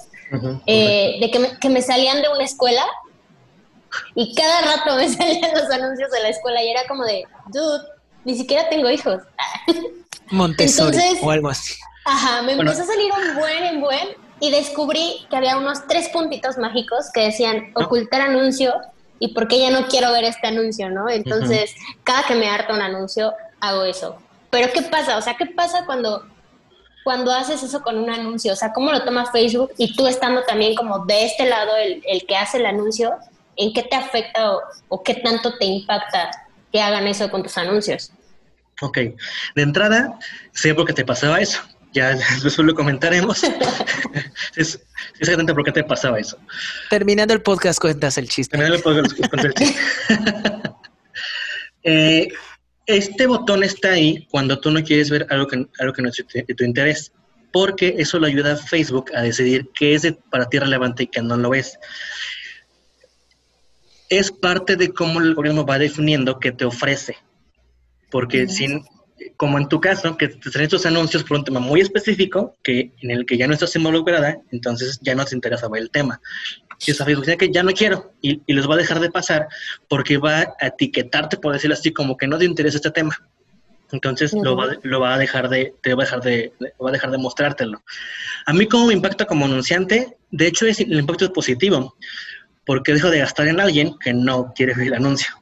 eh, 0.65 1.17
de 1.19 1.29
que 1.29 1.39
me, 1.39 1.59
que 1.59 1.69
me 1.69 1.81
salían 1.81 2.21
de 2.21 2.29
una 2.29 2.43
escuela 2.43 2.83
y 4.15 4.33
cada 4.35 4.61
rato 4.61 4.95
me 4.95 5.09
salían 5.13 5.51
los 5.53 5.69
anuncios 5.69 6.11
de 6.11 6.21
la 6.21 6.29
escuela 6.29 6.61
y 6.63 6.69
era 6.69 6.81
como 6.87 7.03
de, 7.03 7.25
dude, 7.47 7.83
ni 8.25 8.35
siquiera 8.35 8.69
tengo 8.69 8.89
hijos. 8.89 9.21
Montessori 10.31 10.97
o 11.21 11.31
algo 11.31 11.49
así. 11.49 11.75
Ajá, 12.05 12.41
me 12.41 12.53
empezó 12.53 12.83
a 12.83 12.85
salir 12.85 13.11
un 13.11 13.35
buen 13.39 13.63
en 13.63 13.81
buen 13.81 14.09
y 14.39 14.51
descubrí 14.51 15.25
que 15.29 15.37
había 15.37 15.57
unos 15.57 15.87
tres 15.87 16.09
puntitos 16.09 16.57
mágicos 16.57 17.09
que 17.13 17.21
decían 17.21 17.71
ocultar 17.75 18.21
anuncio 18.21 18.73
y 19.19 19.33
por 19.33 19.47
qué 19.47 19.59
ya 19.59 19.69
no 19.69 19.87
quiero 19.87 20.11
ver 20.11 20.25
este 20.25 20.47
anuncio, 20.47 20.89
¿no? 20.89 21.09
Entonces, 21.09 21.73
cada 22.03 22.23
que 22.23 22.35
me 22.35 22.49
harta 22.49 22.73
un 22.73 22.81
anuncio, 22.81 23.33
hago 23.61 23.83
eso. 23.83 24.17
Pero 24.49 24.71
¿qué 24.73 24.81
pasa? 24.81 25.17
O 25.17 25.21
sea, 25.21 25.37
¿qué 25.37 25.45
pasa 25.45 25.85
cuando 25.85 26.25
cuando 27.05 27.31
haces 27.31 27.63
eso 27.63 27.81
con 27.81 27.97
un 27.97 28.09
anuncio? 28.09 28.53
O 28.53 28.55
sea, 28.55 28.73
¿cómo 28.73 28.91
lo 28.91 29.03
toma 29.03 29.31
Facebook? 29.31 29.71
Y 29.77 29.95
tú 29.95 30.07
estando 30.07 30.43
también 30.43 30.75
como 30.75 31.05
de 31.05 31.25
este 31.25 31.45
lado, 31.45 31.75
el, 31.77 32.01
el 32.05 32.25
que 32.25 32.35
hace 32.35 32.57
el 32.57 32.65
anuncio, 32.65 33.13
¿en 33.57 33.73
qué 33.73 33.83
te 33.83 33.95
afecta 33.95 34.51
o, 34.87 35.03
qué 35.03 35.15
tanto 35.15 35.57
te 35.57 35.65
impacta 35.65 36.31
que 36.71 36.81
hagan 36.81 37.07
eso 37.07 37.29
con 37.29 37.43
tus 37.43 37.57
anuncios? 37.57 38.11
Ok, 38.81 38.97
de 39.55 39.61
entrada, 39.61 40.17
sé 40.51 40.73
por 40.73 40.85
qué 40.85 40.93
te 40.93 41.05
pasaba 41.05 41.39
eso. 41.39 41.61
Ya 41.93 42.15
después 42.43 42.57
lo 42.57 42.73
comentaremos. 42.73 43.43
es, 44.55 44.79
exactamente 45.19 45.53
por 45.53 45.63
qué 45.63 45.71
te 45.71 45.83
pasaba 45.83 46.19
eso. 46.19 46.37
Terminando 46.89 47.33
el 47.33 47.41
podcast, 47.41 47.79
cuentas 47.79 48.17
el 48.17 48.27
chiste. 48.27 48.57
Terminando 48.57 48.77
el 48.77 48.83
podcast, 48.83 49.29
cuentas 49.29 49.45
el 49.45 49.53
chiste. 49.53 49.81
eh, 51.83 52.27
este 52.85 53.27
botón 53.27 53.63
está 53.63 53.91
ahí 53.91 54.27
cuando 54.29 54.59
tú 54.59 54.71
no 54.71 54.83
quieres 54.83 55.09
ver 55.09 55.27
algo 55.29 55.47
que, 55.47 55.67
algo 55.79 55.93
que 55.93 56.01
no 56.01 56.09
es 56.09 56.25
de 56.33 56.53
tu 56.53 56.63
interés, 56.63 57.11
porque 57.51 57.95
eso 57.97 58.19
lo 58.19 58.27
ayuda 58.27 58.53
a 58.53 58.57
Facebook 58.57 59.11
a 59.15 59.21
decidir 59.21 59.69
qué 59.75 59.93
es 59.93 60.11
para 60.29 60.49
ti 60.49 60.59
relevante 60.59 61.03
y 61.03 61.07
qué 61.07 61.21
no 61.21 61.37
lo 61.37 61.53
es. 61.53 61.77
Es 64.19 64.31
parte 64.31 64.75
de 64.75 64.93
cómo 64.93 65.19
el 65.19 65.29
algoritmo 65.29 65.65
va 65.65 65.79
definiendo 65.79 66.39
qué 66.39 66.51
te 66.51 66.65
ofrece. 66.65 67.17
Porque 68.11 68.47
sin, 68.47 68.85
como 69.37 69.57
en 69.57 69.67
tu 69.67 69.81
caso, 69.81 70.15
que 70.17 70.27
te 70.27 70.51
salen 70.51 70.65
estos 70.65 70.85
anuncios 70.85 71.23
por 71.23 71.37
un 71.37 71.43
tema 71.43 71.59
muy 71.59 71.81
específico, 71.81 72.55
que 72.61 72.91
en 73.01 73.09
el 73.09 73.25
que 73.25 73.37
ya 73.37 73.47
no 73.47 73.53
estás 73.53 73.75
involucrada, 73.75 74.37
entonces 74.51 74.99
ya 75.01 75.15
no 75.15 75.25
te 75.25 75.33
interesa 75.33 75.67
ver 75.67 75.81
el 75.81 75.89
tema. 75.89 76.21
Y 76.85 76.91
esa 76.91 77.05
dice 77.05 77.37
que 77.37 77.51
ya 77.51 77.63
no 77.63 77.71
quiero 77.71 78.13
y, 78.21 78.41
y, 78.45 78.53
los 78.53 78.69
va 78.69 78.75
a 78.75 78.77
dejar 78.77 78.99
de 78.99 79.09
pasar 79.09 79.47
porque 79.87 80.17
va 80.17 80.53
a 80.59 80.67
etiquetarte, 80.67 81.37
por 81.37 81.53
decirlo 81.53 81.73
así, 81.73 81.91
como 81.91 82.15
que 82.15 82.27
no 82.27 82.37
te 82.37 82.45
interesa 82.45 82.77
este 82.77 82.91
tema. 82.91 83.17
Entonces 83.93 84.33
lo, 84.33 84.55
va, 84.55 84.75
lo, 84.81 84.99
va, 84.99 85.13
a 85.13 85.17
dejar 85.17 85.49
de, 85.49 85.73
te 85.81 85.93
va 85.93 86.03
a 86.03 86.05
dejar 86.05 86.21
de, 86.21 86.51
va 86.83 86.89
a 86.89 86.91
dejar 86.91 87.11
de 87.11 87.19
mostrártelo. 87.19 87.83
A 88.45 88.53
mí 88.53 88.67
como 88.67 88.87
me 88.87 88.93
impacta 88.93 89.25
como 89.25 89.45
anunciante, 89.45 90.17
de 90.31 90.47
hecho 90.47 90.65
es, 90.65 90.79
el 90.79 90.99
impacto 90.99 91.25
es 91.25 91.31
positivo, 91.31 91.95
porque 92.65 92.93
dejo 92.93 93.09
de 93.09 93.19
gastar 93.19 93.47
en 93.47 93.59
alguien 93.59 93.97
que 93.99 94.13
no 94.13 94.53
quiere 94.53 94.73
ver 94.73 94.87
el 94.87 94.93
anuncio. 94.95 95.33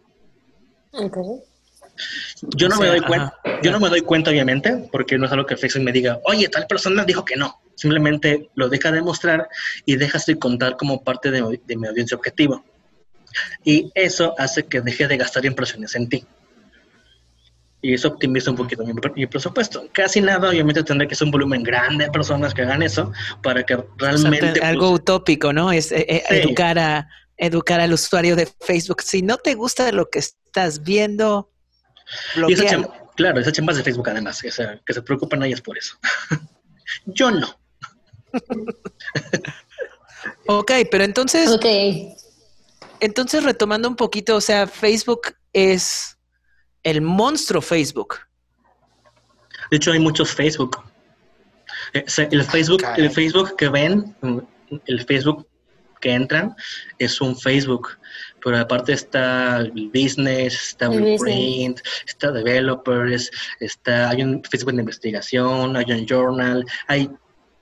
Yo 2.55 2.67
no 2.67 2.77
me 2.77 2.87
doy 2.87 3.01
cuenta, 3.01 3.37
yo 3.61 3.71
no 3.71 3.79
me 3.79 3.89
doy 3.89 4.01
cuenta 4.01 4.31
obviamente, 4.31 4.89
porque 4.91 5.17
no 5.17 5.25
es 5.25 5.31
algo 5.31 5.45
que 5.45 5.57
Facebook 5.57 5.83
me 5.83 5.91
diga, 5.91 6.19
oye, 6.25 6.47
tal 6.47 6.65
persona 6.67 7.05
dijo 7.05 7.23
que 7.23 7.35
no. 7.35 7.61
Simplemente 7.75 8.49
lo 8.55 8.69
deja 8.69 8.91
de 8.91 9.01
mostrar 9.01 9.49
y 9.85 9.95
dejas 9.95 10.25
de 10.25 10.37
contar 10.37 10.77
como 10.77 11.03
parte 11.03 11.31
de, 11.31 11.41
mi 11.75 11.87
audiencia 11.87 12.17
objetivo. 12.17 12.63
Y 13.63 13.91
eso 13.95 14.35
hace 14.37 14.63
que 14.63 14.81
deje 14.81 15.07
de 15.07 15.17
gastar 15.17 15.45
impresiones 15.45 15.95
en 15.95 16.09
ti. 16.09 16.25
Y 17.81 17.95
eso 17.95 18.09
optimiza 18.09 18.51
un 18.51 18.57
poquito 18.57 18.83
mi, 18.85 19.25
presupuesto. 19.25 19.87
Casi 19.91 20.21
nada, 20.21 20.49
obviamente 20.49 20.83
tendré 20.83 21.07
que 21.07 21.15
ser 21.15 21.25
un 21.25 21.31
volumen 21.31 21.63
grande 21.63 22.05
de 22.05 22.11
personas 22.11 22.53
que 22.53 22.61
hagan 22.61 22.83
eso 22.83 23.11
para 23.41 23.63
que 23.63 23.83
realmente... 23.97 24.61
algo 24.61 24.89
pues, 24.89 25.01
utópico, 25.01 25.51
¿no? 25.51 25.71
Es 25.71 25.91
eh, 25.91 26.05
eh, 26.07 26.23
educar, 26.29 26.77
a, 26.77 27.09
educar 27.37 27.79
al 27.79 27.93
usuario 27.93 28.35
de 28.35 28.47
Facebook. 28.61 29.01
Si 29.01 29.23
no 29.23 29.37
te 29.37 29.55
gusta 29.55 29.91
lo 29.91 30.09
que 30.09 30.19
estás 30.19 30.83
viendo, 30.83 31.51
y 32.47 32.53
esa 32.53 32.87
claro, 33.15 33.39
esa 33.39 33.51
chamba 33.51 33.73
de 33.73 33.83
Facebook 33.83 34.09
además, 34.09 34.41
que 34.41 34.51
se, 34.51 34.79
que 34.85 34.93
se 34.93 35.01
preocupan 35.01 35.43
ellas 35.43 35.61
por 35.61 35.77
eso. 35.77 35.97
Yo 37.05 37.31
no. 37.31 37.59
ok, 40.47 40.71
pero 40.89 41.03
entonces. 41.03 41.49
Ok. 41.49 41.65
Entonces, 42.99 43.43
retomando 43.43 43.89
un 43.89 43.95
poquito, 43.95 44.35
o 44.35 44.41
sea, 44.41 44.67
Facebook 44.67 45.35
es 45.53 46.17
el 46.83 47.01
monstruo 47.01 47.61
Facebook. 47.61 48.19
De 49.69 49.77
hecho, 49.77 49.91
hay 49.91 49.99
muchos 49.99 50.31
Facebook. 50.31 50.83
Eh, 51.93 52.05
el 52.31 52.43
Facebook, 52.43 52.83
el 52.97 53.09
Facebook 53.09 53.55
que 53.55 53.69
ven, 53.69 54.15
el 54.85 55.05
Facebook 55.05 55.47
que 55.99 56.13
entran, 56.13 56.55
es 56.97 57.21
un 57.21 57.37
Facebook 57.37 57.97
pero 58.43 58.57
aparte 58.57 58.93
está 58.93 59.57
el 59.57 59.89
business, 59.93 60.69
está 60.69 60.89
Blueprint, 60.89 61.79
está 62.05 62.31
developers, 62.31 63.29
está, 63.59 64.09
hay 64.09 64.23
un 64.23 64.43
Facebook 64.43 64.73
de 64.73 64.81
investigación, 64.81 65.75
hay 65.75 65.91
un 65.91 66.05
journal, 66.07 66.65
hay 66.87 67.09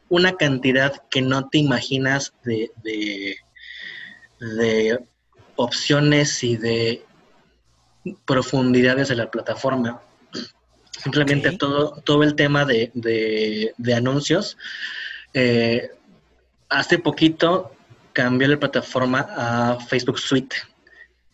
una 0.09 0.35
cantidad 0.35 1.03
que 1.09 1.21
no 1.21 1.47
te 1.49 1.59
imaginas 1.59 2.33
de, 2.43 2.71
de, 4.41 4.99
opciones 5.55 6.43
y 6.43 6.55
de 6.55 7.03
profundidades 8.25 9.09
de 9.09 9.15
la 9.15 9.29
plataforma. 9.29 10.01
Simplemente 10.91 11.57
todo, 11.57 12.01
todo 12.03 12.23
el 12.23 12.35
tema 12.35 12.65
de, 12.65 12.91
de, 12.93 13.93
anuncios. 13.93 14.57
Eh, 15.33 15.91
hace 16.67 16.99
poquito 16.99 17.71
cambió 18.13 18.47
la 18.47 18.59
plataforma 18.59 19.27
a 19.29 19.77
Facebook 19.79 20.19
Suite, 20.19 20.55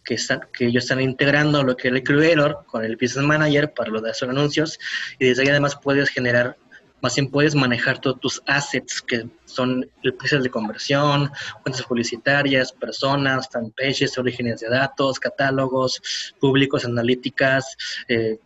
que, 0.03 0.15
están, 0.15 0.41
que 0.53 0.67
ellos 0.67 0.83
están 0.83 1.01
integrando 1.01 1.63
lo 1.63 1.75
que 1.75 1.87
es 1.87 1.93
el 1.93 2.03
Creator 2.03 2.63
con 2.67 2.83
el 2.85 2.95
Business 2.95 3.25
Manager 3.25 3.73
para 3.73 3.89
lo 3.89 4.01
de 4.01 4.11
hacer 4.11 4.29
anuncios 4.29 4.77
y 5.17 5.25
desde 5.25 5.43
ahí 5.43 5.49
además 5.49 5.77
puedes 5.81 6.09
generar, 6.09 6.57
más 7.05 7.13
bien 7.13 7.29
puedes 7.29 7.53
manejar 7.53 8.01
todos 8.01 8.19
tus 8.19 8.43
assets 8.47 8.99
que 8.99 9.29
son 9.45 9.87
el 10.01 10.15
precio 10.15 10.41
de 10.41 10.49
conversión, 10.49 11.29
cuentas 11.61 11.85
publicitarias, 11.85 12.71
personas, 12.71 13.47
fanpages, 13.47 14.17
orígenes 14.17 14.61
de 14.61 14.69
datos, 14.69 15.19
catálogos, 15.19 16.01
públicos, 16.39 16.83
analíticas, 16.83 17.77
eh, 18.07 18.39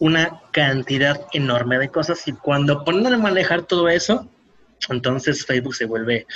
una 0.00 0.42
cantidad 0.50 1.28
enorme 1.32 1.78
de 1.78 1.90
cosas 1.90 2.26
y 2.26 2.32
cuando 2.32 2.82
ponen 2.82 3.14
a 3.14 3.18
manejar 3.18 3.62
todo 3.62 3.88
eso, 3.88 4.28
entonces 4.88 5.46
Facebook 5.46 5.76
se 5.76 5.84
vuelve 5.84 6.26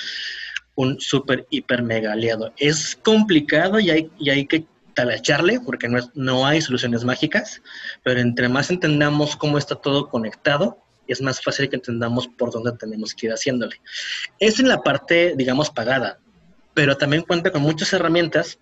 un 0.76 1.00
súper, 1.00 1.48
hiper, 1.50 1.82
mega 1.82 2.12
aliado. 2.12 2.52
Es 2.58 2.94
complicado 2.94 3.80
y 3.80 3.90
hay, 3.90 4.08
y 4.20 4.30
hay 4.30 4.46
que 4.46 4.64
talacharle 4.96 5.60
porque 5.60 5.88
no, 5.88 5.98
es, 5.98 6.10
no 6.14 6.46
hay 6.46 6.60
soluciones 6.60 7.04
mágicas, 7.04 7.62
pero 8.02 8.18
entre 8.18 8.48
más 8.48 8.70
entendamos 8.70 9.36
cómo 9.36 9.58
está 9.58 9.76
todo 9.76 10.08
conectado, 10.08 10.78
es 11.06 11.20
más 11.20 11.40
fácil 11.40 11.68
que 11.68 11.76
entendamos 11.76 12.26
por 12.26 12.50
dónde 12.50 12.72
tenemos 12.72 13.14
que 13.14 13.26
ir 13.26 13.32
haciéndole. 13.32 13.80
Es 14.40 14.58
en 14.58 14.68
la 14.68 14.80
parte, 14.82 15.34
digamos, 15.36 15.70
pagada, 15.70 16.18
pero 16.74 16.96
también 16.96 17.22
cuenta 17.22 17.52
con 17.52 17.62
muchas 17.62 17.92
herramientas 17.92 18.58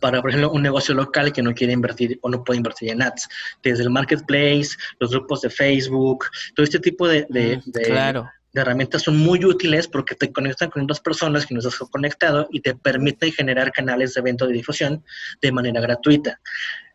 para, 0.00 0.20
por 0.20 0.30
ejemplo, 0.30 0.52
un 0.52 0.62
negocio 0.62 0.94
local 0.94 1.32
que 1.32 1.42
no 1.42 1.54
quiere 1.54 1.72
invertir 1.72 2.18
o 2.20 2.28
no 2.28 2.44
puede 2.44 2.58
invertir 2.58 2.90
en 2.90 3.02
ads, 3.02 3.26
desde 3.62 3.84
el 3.84 3.90
marketplace, 3.90 4.76
los 5.00 5.10
grupos 5.10 5.40
de 5.40 5.50
Facebook, 5.50 6.26
todo 6.54 6.62
este 6.62 6.78
tipo 6.78 7.08
de, 7.08 7.26
de, 7.30 7.56
mm, 7.56 7.70
claro 7.86 8.30
de 8.56 8.62
herramientas 8.62 9.02
son 9.02 9.18
muy 9.18 9.44
útiles 9.44 9.86
porque 9.86 10.14
te 10.14 10.32
conectan 10.32 10.70
con 10.70 10.82
otras 10.82 11.00
personas 11.00 11.44
que 11.44 11.52
no 11.52 11.60
estás 11.60 11.76
conectado 11.90 12.48
y 12.50 12.60
te 12.60 12.74
permiten 12.74 13.30
generar 13.30 13.70
canales 13.70 14.14
de 14.14 14.20
evento 14.20 14.46
de 14.46 14.54
difusión 14.54 15.04
de 15.42 15.52
manera 15.52 15.78
gratuita. 15.82 16.40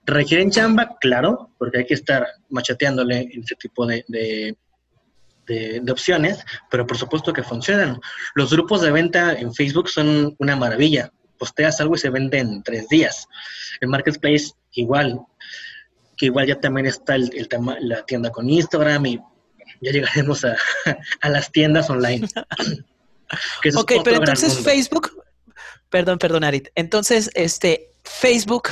¿Requieren 0.04 0.50
chamba? 0.50 0.98
Claro, 1.00 1.52
porque 1.60 1.80
hay 1.80 1.86
que 1.86 1.94
estar 1.94 2.26
macheteándole 2.50 3.30
ese 3.32 3.56
tipo 3.56 3.86
de, 3.86 4.04
de, 4.08 4.56
opciones, 5.92 6.44
pero 6.72 6.88
por 6.88 6.98
supuesto 6.98 7.32
que 7.32 7.44
funcionan. 7.44 8.00
Los 8.34 8.52
grupos 8.52 8.82
de 8.82 8.90
venta 8.90 9.34
en 9.34 9.54
Facebook 9.54 9.90
son 9.90 10.36
una 10.40 10.56
maravilla. 10.56 11.12
Posteas 11.38 11.80
algo 11.80 11.94
y 11.94 12.00
se 12.00 12.10
vende 12.10 12.40
en 12.40 12.64
tres 12.64 12.88
días. 12.90 13.28
El 13.82 13.90
Marketplace 13.90 14.54
igual, 14.72 15.20
que 16.18 16.28
igual 16.28 16.48
ya 16.48 16.60
también 16.60 16.88
está 16.88 17.14
el, 17.16 17.30
el 17.36 17.48
la 17.82 18.04
tienda 18.04 18.32
con 18.32 18.50
Instagram 18.50 19.06
y 19.06 19.20
ya 19.82 19.92
llegaremos 19.92 20.46
a, 21.22 21.30
las 21.30 21.52
tiendas 21.52 21.90
online. 21.90 22.28
ok, 23.76 23.94
pero 24.04 24.18
entonces 24.18 24.60
Facebook, 24.60 25.12
perdón, 25.90 26.20
perdón, 26.20 26.44
Arit. 26.44 26.70
Entonces, 26.76 27.30
este, 27.34 27.92
Facebook 28.04 28.70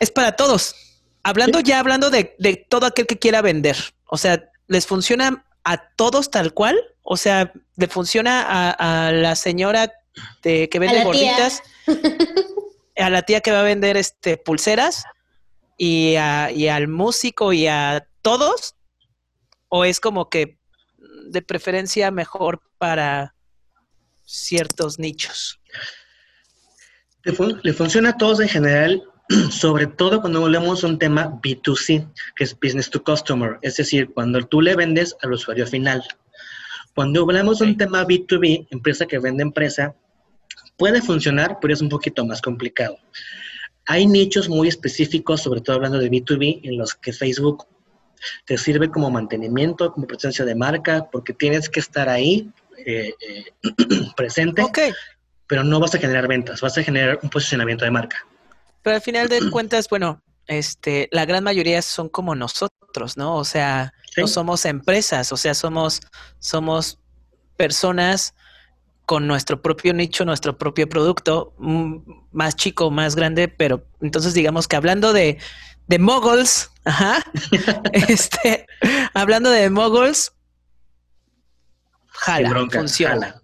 es 0.00 0.10
para 0.10 0.32
todos. 0.32 0.74
Hablando 1.22 1.60
ya, 1.60 1.80
hablando 1.80 2.10
de, 2.10 2.24
todo 2.68 2.86
aquel 2.86 3.06
que 3.06 3.18
quiera 3.18 3.42
vender. 3.42 3.76
O 4.06 4.16
sea, 4.16 4.50
¿les 4.68 4.86
funciona 4.86 5.44
a 5.64 5.88
todos 5.90 6.30
tal 6.30 6.54
cual? 6.54 6.78
O 7.02 7.16
sea, 7.16 7.52
¿le 7.76 7.88
funciona 7.88 8.70
a, 8.70 9.12
la 9.12 9.36
señora 9.36 9.92
de, 10.42 10.68
que 10.68 10.78
vende 10.78 11.04
gorditas? 11.04 11.62
a 12.96 13.10
la 13.10 13.22
tía 13.22 13.40
que 13.40 13.50
va 13.52 13.60
a 13.60 13.64
vender 13.64 13.96
este 13.96 14.38
pulseras 14.38 15.04
y, 15.76 16.14
y 16.54 16.68
al 16.68 16.88
músico 16.88 17.52
y 17.52 17.66
a 17.66 18.06
todos 18.22 18.75
o 19.68 19.84
es 19.84 20.00
como 20.00 20.28
que 20.28 20.58
de 21.28 21.42
preferencia 21.42 22.10
mejor 22.10 22.60
para 22.78 23.34
ciertos 24.24 24.98
nichos? 24.98 25.60
Le, 27.62 27.72
funciona 27.72 28.10
a 28.10 28.16
todos 28.16 28.40
en 28.40 28.48
general, 28.48 29.02
sobre 29.50 29.86
todo 29.86 30.20
cuando 30.20 30.44
hablamos 30.44 30.82
de 30.82 30.86
un 30.88 30.98
tema 30.98 31.40
B2C, 31.42 32.08
que 32.36 32.44
es 32.44 32.54
Business 32.58 32.90
to 32.90 33.02
Customer, 33.02 33.58
es 33.62 33.76
decir, 33.76 34.12
cuando 34.12 34.44
tú 34.46 34.60
le 34.60 34.76
vendes 34.76 35.16
al 35.22 35.32
usuario 35.32 35.66
final. 35.66 36.04
Cuando 36.94 37.22
hablamos 37.22 37.58
de 37.58 37.66
un 37.66 37.76
tema 37.76 38.06
B2B, 38.06 38.68
empresa 38.70 39.06
que 39.06 39.18
vende 39.18 39.42
empresa, 39.42 39.94
puede 40.76 41.02
funcionar, 41.02 41.58
pero 41.60 41.74
es 41.74 41.80
un 41.80 41.88
poquito 41.88 42.24
más 42.24 42.40
complicado. 42.40 42.98
Hay 43.86 44.06
nichos 44.06 44.48
muy 44.48 44.68
específicos, 44.68 45.42
sobre 45.42 45.60
todo 45.60 45.76
hablando 45.76 45.98
de 45.98 46.10
B2B, 46.10 46.60
en 46.62 46.78
los 46.78 46.94
que 46.94 47.12
Facebook 47.12 47.66
te 48.44 48.56
sirve 48.58 48.90
como 48.90 49.10
mantenimiento, 49.10 49.92
como 49.92 50.06
presencia 50.06 50.44
de 50.44 50.54
marca, 50.54 51.08
porque 51.10 51.32
tienes 51.32 51.68
que 51.68 51.80
estar 51.80 52.08
ahí 52.08 52.50
eh, 52.84 53.14
eh, 53.20 53.44
presente, 54.16 54.62
Ok, 54.62 54.78
pero 55.46 55.62
no 55.64 55.78
vas 55.80 55.94
a 55.94 55.98
generar 55.98 56.26
ventas, 56.28 56.60
vas 56.60 56.76
a 56.78 56.82
generar 56.82 57.18
un 57.22 57.30
posicionamiento 57.30 57.84
de 57.84 57.90
marca. 57.90 58.26
pero 58.82 58.96
al 58.96 59.02
final 59.02 59.28
de 59.28 59.40
cuentas, 59.50 59.88
bueno, 59.88 60.22
este, 60.46 61.08
la 61.10 61.24
gran 61.26 61.42
mayoría 61.44 61.82
son 61.82 62.08
como 62.08 62.34
nosotros, 62.34 63.16
¿no? 63.16 63.34
O 63.36 63.44
sea, 63.44 63.92
Sí. 64.14 64.22
no 64.22 64.28
somos 64.28 64.64
empresas, 64.64 65.30
o 65.32 65.36
sea, 65.36 65.52
somos, 65.54 66.00
somos 66.38 66.98
personas 67.56 68.34
con 69.04 69.26
nuestro 69.26 69.60
propio 69.62 69.92
nicho, 69.92 70.24
nuestro 70.24 70.56
propio 70.58 70.88
producto, 70.88 71.52
mm, 71.58 71.96
más 72.32 72.56
chico, 72.56 72.90
más 72.90 73.14
grande, 73.14 73.46
pero 73.48 73.84
entonces 74.00 74.34
digamos 74.34 74.66
que 74.68 74.76
hablando 74.76 75.12
de, 75.12 75.38
de 75.88 75.98
moguls, 75.98 76.70
ajá, 76.84 77.24
este, 77.92 78.66
hablando 79.14 79.50
de 79.50 79.70
moguls, 79.70 80.32
jala, 82.08 82.50
bronca, 82.50 82.78
funciona. 82.78 83.14
jala. 83.14 83.42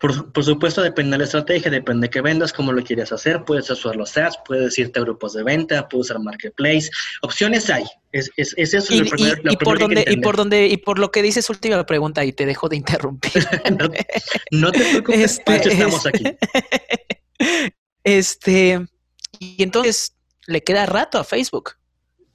Por, 0.00 0.32
por 0.32 0.42
supuesto, 0.44 0.82
depende 0.82 1.12
de 1.12 1.18
la 1.18 1.24
estrategia, 1.24 1.70
depende 1.70 2.06
de 2.06 2.10
qué 2.10 2.20
vendas, 2.20 2.52
cómo 2.52 2.72
lo 2.72 2.82
quieres 2.82 3.12
hacer. 3.12 3.44
Puedes 3.44 3.70
usar 3.70 3.94
los 3.94 4.16
ads, 4.16 4.36
puedes 4.44 4.76
irte 4.76 4.98
a 4.98 5.02
grupos 5.02 5.34
de 5.34 5.44
venta, 5.44 5.88
puedes 5.88 6.06
usar 6.10 6.18
marketplace. 6.18 6.90
Opciones 7.22 7.70
hay. 7.70 7.84
Es, 8.10 8.28
es, 8.36 8.54
es 8.56 8.74
eso 8.74 8.92
Y, 8.92 9.04
lo 9.04 9.10
primero, 9.10 9.36
y- 9.40 9.44
lo 9.44 9.52
y 9.52 9.56
por 9.56 9.78
donde, 9.78 10.04
que 10.04 10.12
y 10.14 10.16
por 10.16 10.36
donde, 10.36 10.66
y 10.66 10.76
por 10.78 10.98
lo 10.98 11.12
que 11.12 11.22
dices 11.22 11.48
última 11.48 11.86
pregunta, 11.86 12.24
y 12.24 12.32
te 12.32 12.44
dejo 12.44 12.68
de 12.68 12.74
interrumpir. 12.74 13.46
no, 13.78 13.88
no 14.50 14.72
te 14.72 14.80
preocupes, 14.80 15.38
Este, 15.38 15.56
eso 15.60 15.68
estamos 15.68 16.06
este- 16.06 16.08
aquí. 16.08 17.72
Este, 18.02 18.84
y 19.38 19.62
entonces 19.62 20.15
le 20.46 20.62
queda 20.62 20.86
rato 20.86 21.18
a 21.18 21.24
Facebook. 21.24 21.72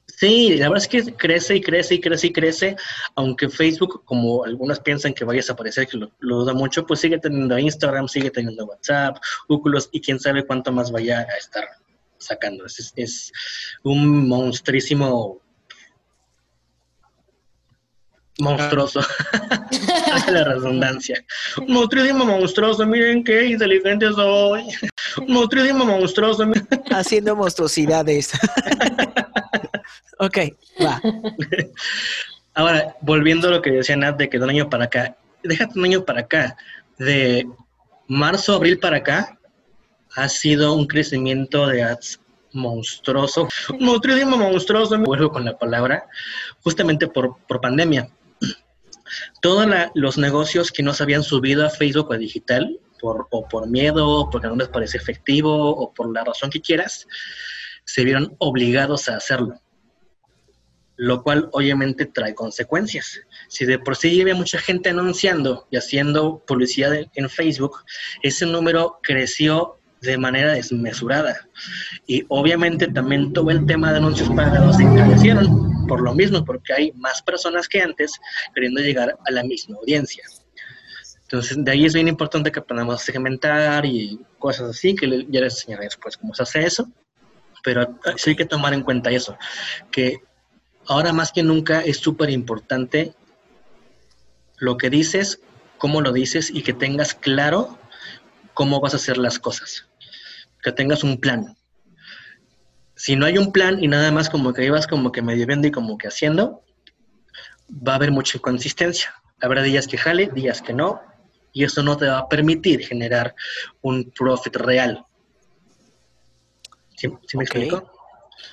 Sí, 0.05 0.55
la 0.57 0.69
verdad 0.69 0.83
es 0.83 0.87
que 0.87 1.13
crece 1.15 1.55
y 1.55 1.61
crece 1.61 1.95
y 1.95 2.01
crece 2.01 2.27
y 2.27 2.33
crece, 2.33 2.75
aunque 3.15 3.49
Facebook, 3.49 4.03
como 4.05 4.43
algunos 4.43 4.79
piensan 4.79 5.13
que 5.13 5.25
vaya 5.25 5.39
a 5.39 5.41
desaparecer, 5.43 5.87
que 5.87 5.97
lo, 5.97 6.11
lo 6.19 6.37
duda 6.37 6.53
mucho, 6.53 6.85
pues 6.85 6.99
sigue 6.99 7.17
teniendo 7.17 7.57
Instagram, 7.57 8.07
sigue 8.07 8.29
teniendo 8.29 8.65
WhatsApp, 8.65 9.17
Oculus 9.47 9.89
y 9.91 10.01
quién 10.01 10.19
sabe 10.19 10.45
cuánto 10.45 10.71
más 10.71 10.91
vaya 10.91 11.21
a 11.21 11.37
estar 11.37 11.63
sacando. 12.19 12.65
Es, 12.65 12.93
es- 12.95 13.31
un 13.83 14.27
monstruísimo 14.27 15.40
monstruoso. 18.41 18.99
Hace 20.13 20.31
la 20.31 20.43
redundancia. 20.43 21.23
Un 21.57 21.73
monstruísimo 21.73 22.25
monstruoso, 22.25 22.85
miren 22.85 23.23
qué 23.23 23.45
inteligente 23.45 24.11
soy. 24.13 24.63
Un 25.17 25.33
monstruísimo 25.33 25.85
monstruoso, 25.85 26.45
miren. 26.45 26.67
Haciendo 26.91 27.35
monstruosidades. 27.35 28.31
ok, 30.19 30.37
va. 30.83 31.01
Ahora, 32.53 32.95
volviendo 33.01 33.47
a 33.47 33.51
lo 33.51 33.61
que 33.61 33.71
decía 33.71 33.95
Nat 33.95 34.17
de 34.17 34.29
que 34.29 34.37
de 34.37 34.43
un 34.43 34.49
año 34.49 34.69
para 34.69 34.85
acá, 34.85 35.15
déjate 35.43 35.79
un 35.79 35.85
año 35.85 36.03
para 36.03 36.21
acá, 36.21 36.57
de 36.97 37.47
marzo, 38.07 38.55
abril 38.55 38.77
para 38.79 38.97
acá, 38.97 39.37
ha 40.15 40.27
sido 40.27 40.73
un 40.73 40.87
crecimiento 40.87 41.67
de 41.67 41.83
ads 41.83 42.19
monstruoso, 42.53 43.47
monstruísimo 43.79 44.37
monstruoso, 44.37 44.97
me 44.97 45.05
vuelvo 45.05 45.31
con 45.31 45.45
la 45.45 45.57
palabra, 45.57 46.05
justamente 46.63 47.07
por, 47.07 47.37
por 47.47 47.61
pandemia. 47.61 48.09
Todos 49.41 49.67
los 49.93 50.17
negocios 50.17 50.71
que 50.71 50.83
no 50.83 50.93
se 50.93 51.03
habían 51.03 51.23
subido 51.23 51.65
a 51.65 51.69
Facebook 51.69 52.09
o 52.09 52.13
a 52.13 52.17
digital, 52.17 52.79
por, 52.99 53.27
o 53.31 53.47
por 53.47 53.67
miedo, 53.67 54.29
porque 54.31 54.47
no 54.47 54.55
les 54.55 54.67
parece 54.67 54.97
efectivo, 54.97 55.69
o 55.71 55.93
por 55.93 56.11
la 56.13 56.23
razón 56.23 56.49
que 56.49 56.61
quieras, 56.61 57.07
se 57.85 58.03
vieron 58.03 58.35
obligados 58.39 59.09
a 59.09 59.17
hacerlo 59.17 59.59
lo 61.01 61.23
cual 61.23 61.49
obviamente 61.53 62.05
trae 62.05 62.35
consecuencias. 62.35 63.21
Si 63.47 63.65
de 63.65 63.79
por 63.79 63.95
sí 63.95 64.21
había 64.21 64.35
mucha 64.35 64.59
gente 64.59 64.91
anunciando 64.91 65.67
y 65.71 65.77
haciendo 65.77 66.43
publicidad 66.45 66.93
en 67.15 67.27
Facebook, 67.27 67.77
ese 68.21 68.45
número 68.45 68.99
creció 69.01 69.79
de 70.01 70.19
manera 70.19 70.53
desmesurada. 70.53 71.47
Y 72.05 72.23
obviamente 72.27 72.87
también 72.87 73.33
todo 73.33 73.49
el 73.49 73.65
tema 73.65 73.91
de 73.91 73.97
anuncios 73.97 74.29
pagados 74.29 74.77
se 74.77 74.83
encarecieron 74.83 75.70
por 75.91 76.01
lo 76.03 76.15
mismo, 76.15 76.45
porque 76.45 76.71
hay 76.71 76.93
más 76.93 77.21
personas 77.21 77.67
que 77.67 77.81
antes 77.81 78.13
queriendo 78.55 78.79
llegar 78.79 79.17
a 79.25 79.31
la 79.31 79.43
misma 79.43 79.75
audiencia. 79.75 80.23
Entonces, 81.23 81.57
de 81.59 81.69
ahí 81.69 81.85
es 81.85 81.93
bien 81.93 82.07
importante 82.07 82.49
que 82.49 82.59
aprendamos 82.59 82.95
a 82.95 83.03
segmentar 83.03 83.85
y 83.85 84.17
cosas 84.39 84.69
así, 84.69 84.95
que 84.95 85.25
ya 85.27 85.41
les 85.41 85.55
enseñaré 85.55 85.83
después 85.83 86.15
cómo 86.15 86.33
se 86.33 86.43
hace 86.43 86.63
eso. 86.63 86.87
Pero 87.61 87.99
sí 88.15 88.29
hay 88.29 88.35
que 88.37 88.45
tomar 88.45 88.73
en 88.73 88.83
cuenta 88.83 89.11
eso, 89.11 89.37
que 89.91 90.19
ahora 90.87 91.11
más 91.11 91.33
que 91.33 91.43
nunca 91.43 91.81
es 91.81 91.97
súper 91.97 92.29
importante 92.29 93.13
lo 94.59 94.77
que 94.77 94.89
dices, 94.89 95.41
cómo 95.77 95.99
lo 95.99 96.13
dices 96.13 96.51
y 96.51 96.63
que 96.63 96.71
tengas 96.71 97.15
claro 97.15 97.77
cómo 98.53 98.79
vas 98.79 98.93
a 98.93 98.97
hacer 98.97 99.17
las 99.17 99.39
cosas. 99.39 99.89
Que 100.63 100.71
tengas 100.71 101.03
un 101.03 101.19
plan. 101.19 101.57
Si 103.01 103.15
no 103.15 103.25
hay 103.25 103.39
un 103.39 103.51
plan 103.51 103.83
y 103.83 103.87
nada 103.87 104.11
más 104.11 104.29
como 104.29 104.53
que 104.53 104.63
ibas 104.63 104.85
como 104.85 105.11
que 105.11 105.23
medio 105.23 105.47
viendo 105.47 105.67
y 105.67 105.71
como 105.71 105.97
que 105.97 106.07
haciendo, 106.07 106.61
va 107.67 107.93
a 107.93 107.95
haber 107.95 108.11
mucha 108.11 108.37
inconsistencia. 108.37 109.11
Habrá 109.41 109.63
días 109.63 109.87
que 109.87 109.97
jale, 109.97 110.27
días 110.27 110.61
que 110.61 110.71
no, 110.71 111.01
y 111.51 111.63
eso 111.63 111.81
no 111.81 111.97
te 111.97 112.05
va 112.05 112.19
a 112.19 112.29
permitir 112.29 112.85
generar 112.85 113.33
un 113.81 114.11
profit 114.11 114.55
real. 114.55 115.03
¿Sí, 116.95 117.11
sí 117.25 117.37
me 117.37 117.43
explico? 117.43 117.91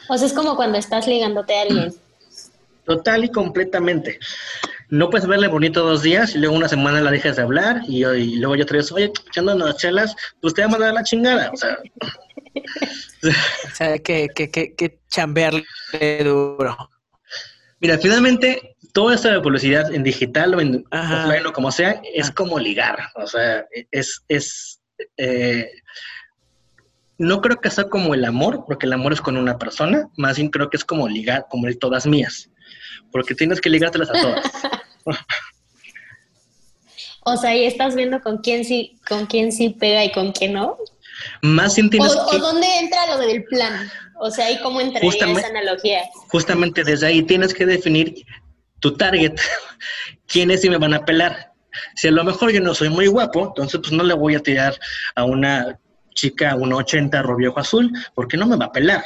O 0.08 0.16
sea, 0.16 0.26
es 0.26 0.32
como 0.32 0.56
cuando 0.56 0.78
estás 0.78 1.06
ligándote 1.06 1.54
a 1.54 1.62
alguien. 1.62 1.94
Total 2.86 3.24
y 3.24 3.30
completamente. 3.30 4.18
No 4.90 5.10
puedes 5.10 5.26
verle 5.28 5.48
bonito 5.48 5.84
dos 5.84 6.02
días 6.02 6.34
y 6.34 6.38
luego 6.38 6.54
una 6.56 6.68
semana 6.68 7.00
la 7.00 7.10
dejas 7.10 7.36
de 7.36 7.42
hablar 7.42 7.82
y, 7.86 8.04
y 8.06 8.36
luego 8.36 8.56
ya 8.56 8.64
traes, 8.64 8.90
oye, 8.92 9.12
echando 9.28 9.54
unas 9.54 9.76
chelas, 9.76 10.16
pues 10.40 10.54
te 10.54 10.62
va 10.62 10.66
a 10.68 10.70
mandar 10.70 10.90
a 10.90 10.92
la 10.94 11.02
chingada. 11.04 11.50
O 11.52 11.56
sea, 11.56 11.78
O 13.22 13.74
sea, 13.74 13.98
que, 13.98 14.28
que, 14.34 14.50
que, 14.50 14.74
que 14.74 14.98
chambearle 15.08 15.64
duro. 16.24 16.76
mira, 17.80 17.98
finalmente, 17.98 18.76
todo 18.92 19.12
esto 19.12 19.28
de 19.28 19.40
publicidad 19.40 19.92
en 19.92 20.02
digital 20.04 20.54
o 20.54 20.60
en 20.60 20.84
Ajá. 20.90 21.24
offline 21.26 21.46
o 21.46 21.52
como 21.52 21.70
sea, 21.70 22.00
es 22.14 22.30
Ah. 22.30 22.34
como 22.34 22.58
ligar. 22.58 22.98
O 23.16 23.26
sea, 23.26 23.66
es, 23.90 24.22
es 24.28 24.80
eh, 25.16 25.70
no 27.18 27.40
creo 27.40 27.60
que 27.60 27.70
sea 27.70 27.84
como 27.88 28.14
el 28.14 28.24
amor, 28.24 28.64
porque 28.66 28.86
el 28.86 28.92
amor 28.92 29.12
es 29.12 29.20
con 29.20 29.36
una 29.36 29.58
persona, 29.58 30.08
más 30.16 30.36
bien 30.36 30.48
creo 30.50 30.70
que 30.70 30.76
es 30.76 30.84
como 30.84 31.08
ligar, 31.08 31.46
como 31.50 31.66
el 31.66 31.78
todas 31.78 32.06
mías, 32.06 32.48
porque 33.10 33.34
tienes 33.34 33.60
que 33.60 33.70
ligártelas 33.70 34.10
a 34.10 34.12
todas. 34.20 34.44
O 37.24 37.36
sea, 37.36 37.54
y 37.54 37.64
estás 37.64 37.94
viendo 37.94 38.20
con 38.22 38.38
quién 38.38 38.64
sí, 38.64 38.98
con 39.06 39.26
quién 39.26 39.52
sí 39.52 39.70
pega 39.70 40.04
y 40.04 40.12
con 40.12 40.32
quién 40.32 40.54
no. 40.54 40.78
Más 41.42 41.72
O, 41.78 41.88
tienes 41.90 42.14
o 42.16 42.30
que... 42.30 42.38
dónde 42.38 42.66
entra 42.78 43.06
lo 43.08 43.18
del 43.18 43.44
plan. 43.44 43.90
O 44.20 44.30
sea, 44.30 44.50
¿y 44.50 44.58
cómo 44.60 44.80
entraría 44.80 45.10
Justamente- 45.10 45.40
esa 45.40 45.50
analogía? 45.50 46.00
justamente 46.28 46.84
desde 46.84 47.06
ahí 47.06 47.22
tienes 47.22 47.52
que 47.54 47.66
definir 47.66 48.24
tu 48.80 48.96
target, 48.96 49.34
quiénes 50.26 50.60
sí 50.60 50.70
me 50.70 50.78
van 50.78 50.94
a 50.94 51.04
pelar. 51.04 51.52
Si 51.96 52.08
a 52.08 52.10
lo 52.12 52.24
mejor 52.24 52.50
yo 52.50 52.60
no 52.60 52.74
soy 52.74 52.88
muy 52.88 53.06
guapo, 53.08 53.46
entonces 53.48 53.78
pues 53.80 53.92
no 53.92 54.02
le 54.04 54.14
voy 54.14 54.34
a 54.34 54.40
tirar 54.40 54.78
a 55.14 55.24
una 55.24 55.78
chica, 56.14 56.56
una 56.56 56.76
80 56.76 57.22
rubio 57.22 57.56
azul, 57.58 57.92
porque 58.14 58.36
no 58.36 58.46
me 58.46 58.56
va 58.56 58.66
a 58.66 58.72
pelar. 58.72 59.04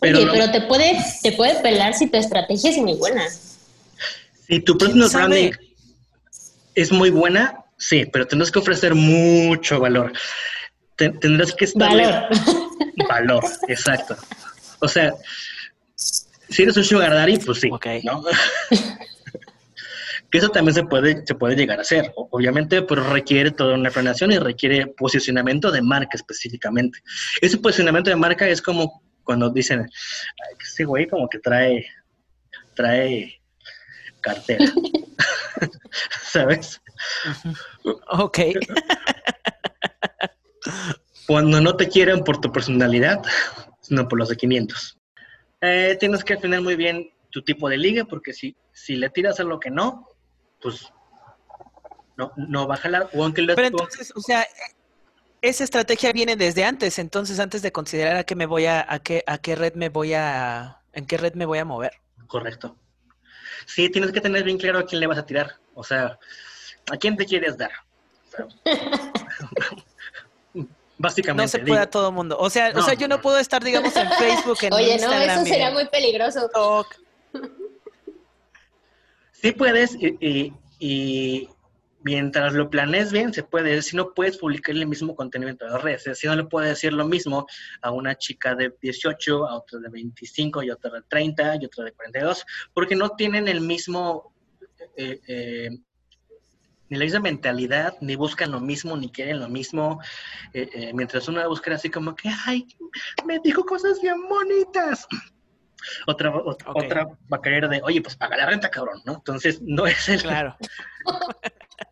Pero, 0.00 0.18
Oye, 0.18 0.26
lo- 0.26 0.32
pero 0.32 0.50
te 0.50 0.60
puede, 0.62 0.96
te 1.22 1.32
puede 1.32 1.60
pelar 1.60 1.94
si 1.94 2.08
tu 2.08 2.16
estrategia 2.16 2.70
es 2.70 2.78
muy 2.78 2.94
buena. 2.94 3.22
Si 4.48 4.60
tu 4.60 4.76
¿Quién 4.76 4.92
personal 4.92 5.10
sabe? 5.10 5.26
branding 5.28 5.52
es 6.74 6.92
muy 6.92 7.10
buena, 7.10 7.64
sí, 7.76 8.06
pero 8.12 8.26
tendrás 8.26 8.50
que 8.52 8.58
ofrecer 8.60 8.94
mucho 8.94 9.80
valor. 9.80 10.12
Te- 10.96 11.10
tendrás 11.10 11.52
que 11.54 11.64
estar 11.66 11.90
Valor. 11.90 12.28
valor, 13.08 13.44
exacto. 13.68 14.16
O 14.80 14.88
sea, 14.88 15.12
si 15.96 16.62
eres 16.62 16.76
un 16.76 16.84
sugar 16.84 17.12
daddy, 17.12 17.38
pues 17.38 17.60
sí, 17.60 17.68
Ok. 17.70 17.86
¿no? 18.04 18.22
que 20.30 20.38
eso 20.38 20.50
también 20.50 20.74
se 20.74 20.84
puede, 20.84 21.24
se 21.26 21.34
puede 21.34 21.56
llegar 21.56 21.78
a 21.78 21.82
hacer, 21.82 22.12
obviamente, 22.16 22.82
pero 22.82 23.02
requiere 23.10 23.50
toda 23.50 23.74
una 23.74 23.90
planeación 23.90 24.30
y 24.32 24.38
requiere 24.38 24.86
posicionamiento 24.88 25.70
de 25.70 25.80
marca 25.82 26.10
específicamente. 26.16 27.00
Ese 27.40 27.56
posicionamiento 27.58 28.10
de 28.10 28.16
marca 28.16 28.46
es 28.46 28.60
como 28.60 29.02
cuando 29.24 29.48
dicen, 29.50 29.80
"Ay, 29.80 30.56
ese 30.60 30.84
güey 30.84 31.06
como 31.08 31.28
que 31.28 31.38
trae, 31.38 31.86
trae 32.74 33.37
cartera, 34.20 34.64
¿sabes? 36.22 36.80
Ok. 38.10 38.38
Cuando 41.26 41.60
no 41.60 41.76
te 41.76 41.88
quieren 41.88 42.24
por 42.24 42.40
tu 42.40 42.50
personalidad, 42.50 43.22
sino 43.80 44.08
por 44.08 44.18
los 44.18 44.28
de 44.28 44.36
500. 44.36 44.98
Eh, 45.60 45.96
tienes 45.98 46.24
que 46.24 46.34
definir 46.34 46.60
muy 46.60 46.76
bien 46.76 47.10
tu 47.30 47.42
tipo 47.42 47.68
de 47.68 47.76
liga, 47.76 48.04
porque 48.04 48.32
si, 48.32 48.56
si 48.72 48.96
le 48.96 49.10
tiras 49.10 49.40
a 49.40 49.44
lo 49.44 49.60
que 49.60 49.70
no, 49.70 50.08
pues 50.60 50.92
no, 52.16 52.32
no 52.36 52.66
va 52.66 52.74
a 52.74 52.78
jalar. 52.78 53.10
O 53.12 53.22
aunque 53.22 53.42
Pero 53.42 53.66
entonces, 53.66 54.12
o 54.14 54.20
sea, 54.20 54.46
esa 55.42 55.64
estrategia 55.64 56.12
viene 56.12 56.36
desde 56.36 56.64
antes, 56.64 56.98
entonces 56.98 57.38
antes 57.38 57.62
de 57.62 57.72
considerar 57.72 58.16
a 58.16 58.24
qué 58.24 58.34
me 58.34 58.46
voy 58.46 58.66
a, 58.66 58.84
a 58.88 58.98
qué, 58.98 59.22
a 59.26 59.38
qué 59.38 59.54
red 59.54 59.74
me 59.74 59.88
voy 59.88 60.14
a, 60.14 60.82
en 60.92 61.06
qué 61.06 61.16
red 61.16 61.34
me 61.34 61.46
voy 61.46 61.58
a 61.58 61.64
mover. 61.64 61.92
Correcto. 62.26 62.76
Sí, 63.66 63.88
tienes 63.90 64.12
que 64.12 64.20
tener 64.20 64.44
bien 64.44 64.58
claro 64.58 64.78
a 64.80 64.86
quién 64.86 65.00
le 65.00 65.06
vas 65.06 65.18
a 65.18 65.26
tirar. 65.26 65.56
O 65.74 65.84
sea, 65.84 66.18
¿a 66.90 66.96
quién 66.96 67.16
te 67.16 67.26
quieres 67.26 67.56
dar? 67.56 67.70
O 68.38 68.48
sea, 68.64 68.78
básicamente. 70.98 71.42
No 71.42 71.48
se 71.48 71.58
puede 71.60 71.80
a 71.80 71.90
todo 71.90 72.12
mundo. 72.12 72.36
O 72.38 72.50
sea, 72.50 72.72
o 72.74 72.82
sea, 72.82 72.94
yo 72.94 73.08
no 73.08 73.20
puedo 73.20 73.38
estar, 73.38 73.62
digamos, 73.62 73.94
en 73.96 74.10
Facebook, 74.12 74.58
en 74.62 74.72
Oye, 74.74 74.92
Instagram. 74.94 75.26
no, 75.26 75.32
eso 75.34 75.44
sería 75.44 75.70
muy 75.70 75.86
peligroso. 75.88 76.42
TikTok. 76.42 76.94
Sí 79.32 79.52
puedes 79.52 79.94
y, 79.94 80.16
y- 80.20 80.52
y 80.80 81.48
mientras 82.08 82.54
lo 82.54 82.70
planees 82.70 83.12
bien, 83.12 83.34
se 83.34 83.42
puede. 83.42 83.82
Si 83.82 83.94
no 83.94 84.14
puedes 84.14 84.38
publicar 84.38 84.74
el 84.74 84.86
mismo 84.86 85.14
contenido 85.14 85.50
en 85.50 85.58
todas 85.58 85.74
las 85.74 85.82
redes. 85.82 86.18
Si 86.18 86.26
no 86.26 86.34
le 86.34 86.44
puedes 86.44 86.70
decir 86.70 86.94
lo 86.94 87.06
mismo 87.06 87.46
a 87.82 87.90
una 87.90 88.14
chica 88.16 88.54
de 88.54 88.74
18, 88.80 89.46
a 89.46 89.56
otra 89.56 89.78
de 89.78 89.90
25 89.90 90.62
y 90.62 90.70
otra 90.70 90.90
de 90.90 91.02
30 91.02 91.56
y 91.60 91.66
otra 91.66 91.84
de 91.84 91.92
42, 91.92 92.46
porque 92.72 92.96
no 92.96 93.10
tienen 93.10 93.46
el 93.46 93.60
mismo... 93.60 94.32
eh, 94.96 95.20
eh, 95.28 95.68
ni 96.90 96.96
la 96.96 97.04
misma 97.04 97.20
mentalidad, 97.20 97.94
ni 98.00 98.16
buscan 98.16 98.50
lo 98.50 98.60
mismo, 98.60 98.96
ni 98.96 99.10
quieren 99.10 99.40
lo 99.40 99.48
mismo. 99.50 100.00
eh, 100.54 100.70
eh, 100.72 100.92
mientras 100.94 101.28
uno 101.28 101.40
va 101.40 101.44
a 101.44 101.48
buscar 101.48 101.74
así 101.74 101.90
como 101.90 102.14
que, 102.16 102.30
ay, 102.46 102.66
me 103.26 103.38
dijo 103.40 103.62
cosas 103.66 104.00
bien 104.00 104.26
bonitas. 104.26 105.06
Otra, 106.08 106.30
o- 106.30 106.56
otra 106.66 107.04
va 107.32 107.36
a 107.36 107.40
querer 107.40 107.68
de, 107.68 107.80
oye, 107.84 108.00
pues 108.02 108.16
paga 108.16 108.36
la 108.36 108.46
renta, 108.46 108.68
cabrón, 108.68 109.00
¿no? 109.04 109.12
Entonces, 109.14 109.60
no 109.62 109.86
es 109.86 110.08
el... 110.08 110.22
Claro. 110.22 110.56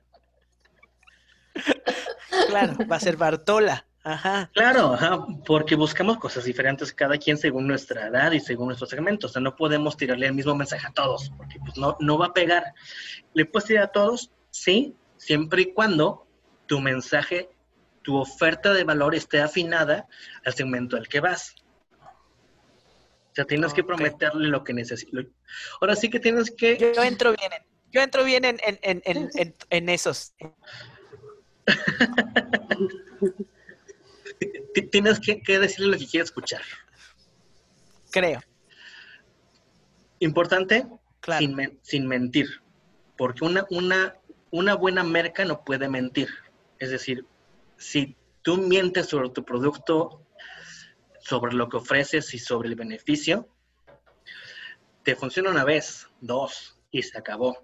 claro, 2.49 2.77
va 2.91 2.97
a 2.97 3.01
ser 3.01 3.17
Bartola. 3.17 3.87
Ajá. 4.05 4.51
Claro, 4.55 4.95
ajá, 4.95 5.27
porque 5.45 5.75
buscamos 5.75 6.19
cosas 6.19 6.45
diferentes 6.45 6.93
cada 6.93 7.19
quien 7.19 7.37
según 7.37 7.67
nuestra 7.67 8.07
edad 8.07 8.31
y 8.31 8.39
según 8.39 8.67
nuestros 8.69 8.89
segmentos. 8.91 9.31
O 9.31 9.33
sea, 9.33 9.43
no 9.43 9.57
podemos 9.57 9.97
tirarle 9.97 10.27
el 10.27 10.33
mismo 10.35 10.55
mensaje 10.55 10.87
a 10.87 10.93
todos, 10.93 11.33
porque 11.37 11.59
pues 11.59 11.77
no, 11.77 11.97
no 11.99 12.17
va 12.17 12.27
a 12.27 12.33
pegar. 12.33 12.73
¿Le 13.35 13.47
puedes 13.47 13.67
tirar 13.67 13.85
a 13.85 13.89
todos? 13.93 14.31
Sí, 14.51 14.95
siempre 15.17 15.63
y 15.63 15.73
cuando 15.73 16.25
tu 16.67 16.81
mensaje, 16.81 17.51
tu 18.03 18.17
oferta 18.17 18.73
de 18.73 18.85
valor 18.85 19.17
esté 19.17 19.41
afinada 19.43 20.07
al 20.45 20.55
segmento 20.55 20.97
al 20.97 21.09
que 21.09 21.19
vas. 21.19 21.57
O 22.01 23.35
sea, 23.35 23.45
tienes 23.45 23.75
que 23.75 23.83
prometerle 23.83 24.47
lo 24.49 24.63
que 24.63 24.73
necesita. 24.73 25.19
Ahora 25.81 25.97
sí 25.97 26.09
que 26.09 26.21
tienes 26.21 26.51
que... 26.57 26.93
Yo 26.95 27.03
entro 27.03 27.35
bien 27.37 27.53
en, 27.53 27.63
yo 27.91 28.01
entro 28.03 28.23
bien 28.25 28.45
en, 28.45 28.57
en, 28.65 28.79
en, 28.83 29.03
en, 29.05 29.31
en- 29.35 29.55
en 29.69 29.89
esos. 29.89 30.33
Tienes 34.91 35.21
que, 35.21 35.43
que 35.43 35.59
decirle 35.59 35.93
lo 35.93 35.99
que 35.99 36.07
quiere 36.07 36.25
escuchar. 36.25 36.63
Creo. 38.11 38.41
Importante, 40.21 40.87
Claro. 41.21 41.41
sin, 41.41 41.55
men- 41.55 41.79
sin 41.83 42.07
mentir. 42.07 42.47
Porque 43.17 43.45
una, 43.45 43.67
una, 43.71 44.15
una 44.51 44.75
buena 44.75 45.03
merca 45.03 45.45
no 45.45 45.65
puede 45.65 45.89
mentir. 45.89 46.29
Es 46.79 46.91
decir, 46.91 47.27
si 47.79 48.17
tú 48.43 48.59
mientes 48.59 49.07
sobre 49.07 49.31
tu 49.31 49.45
producto, 49.45 50.23
sobre 51.21 51.55
lo 51.55 51.69
que 51.69 51.79
ofreces 51.79 52.33
y 52.35 52.39
sobre 52.39 52.69
el 52.69 52.75
beneficio, 52.77 53.49
te 55.03 55.17
funciona 55.17 55.51
una 55.51 55.65
vez, 55.65 56.09
dos, 56.21 56.79
y 56.91 57.03
se 57.03 57.19
acabó. 57.19 57.57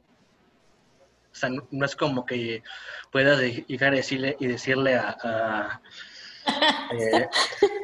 O 1.32 1.34
sea, 1.34 1.48
no, 1.48 1.66
no 1.70 1.86
es 1.86 1.96
como 1.96 2.26
que 2.26 2.62
puedas 3.10 3.40
llegar 3.40 3.92
a 3.92 3.96
decirle 3.96 4.36
y 4.38 4.46
decirle 4.46 4.94
a, 4.96 5.16
a, 5.22 5.80
eh, 6.92 7.26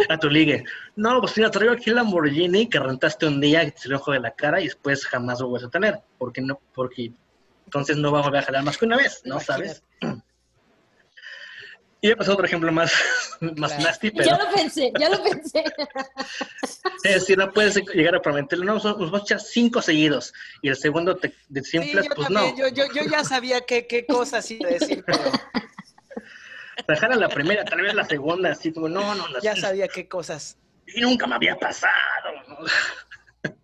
a 0.08 0.18
tu 0.18 0.28
ligue, 0.28 0.64
no, 0.96 1.20
pues 1.20 1.36
mira, 1.36 1.50
traigo 1.50 1.72
aquí 1.72 1.90
el 1.90 1.96
Lamborghini 1.96 2.68
que 2.68 2.78
rentaste 2.78 3.26
un 3.26 3.40
día 3.40 3.62
y 3.64 3.70
te 3.70 3.78
salió 3.78 3.96
ojo 3.98 4.12
de 4.12 4.20
la 4.20 4.32
cara 4.32 4.60
y 4.60 4.64
después 4.64 5.06
jamás 5.06 5.40
lo 5.40 5.50
vas 5.50 5.64
a 5.64 5.70
tener. 5.70 6.00
Porque 6.18 6.40
no, 6.40 6.60
porque 6.74 7.12
entonces 7.64 7.96
no 7.96 8.12
va 8.12 8.20
a 8.20 8.22
volver 8.22 8.42
a 8.42 8.46
jalar 8.46 8.64
más 8.64 8.76
que 8.78 8.84
una 8.86 8.96
vez, 8.96 9.22
¿no? 9.24 9.40
¿Sabes? 9.40 9.82
Y 12.00 12.08
me 12.08 12.16
pasó 12.16 12.32
otro 12.34 12.46
ejemplo 12.46 12.70
más, 12.70 12.92
más 13.40 13.72
Claro. 13.72 13.84
nasty, 13.84 14.10
pero 14.10 14.24
Ya 14.30 14.38
lo 14.38 14.50
pensé, 14.54 14.92
ya 14.98 15.08
lo 15.08 15.22
pensé. 15.22 15.64
es 17.04 17.14
decir, 17.14 17.38
no 17.38 17.52
puedes 17.52 17.76
llegar 17.94 18.14
a 18.14 18.22
prometerle, 18.22 18.64
no, 18.64 18.74
nos 18.74 18.82
vamos 18.84 19.14
a 19.14 19.18
echar 19.18 19.40
cinco 19.40 19.80
seguidos 19.82 20.32
y 20.62 20.68
el 20.68 20.76
segundo 20.76 21.16
te 21.16 21.28
Sí, 21.28 21.34
desinflas, 21.48 22.06
yo 22.08 22.14
pues 22.14 22.28
también, 22.28 22.54
no. 22.56 22.58
yo, 22.58 22.68
yo, 22.68 22.84
yo 22.92 23.02
ya 23.10 23.24
sabía 23.24 23.60
qué, 23.62 23.86
qué 23.86 24.04
cosas 24.06 24.50
iba 24.50 24.68
a 24.68 24.72
decir, 24.72 25.04
pero 26.86 27.00
jala 27.00 27.16
la 27.16 27.28
primera, 27.28 27.64
tal 27.64 27.82
vez 27.82 27.94
la 27.94 28.04
segunda, 28.04 28.50
así 28.52 28.72
como, 28.72 28.88
no, 28.88 29.14
no, 29.14 29.28
no, 29.28 29.40
ya 29.40 29.56
sabía 29.56 29.88
qué 29.88 30.08
cosas. 30.08 30.56
y 30.86 31.00
nunca 31.00 31.26
me 31.26 31.34
había 31.34 31.56
pasado. 31.56 31.92
¿no? 32.48 32.58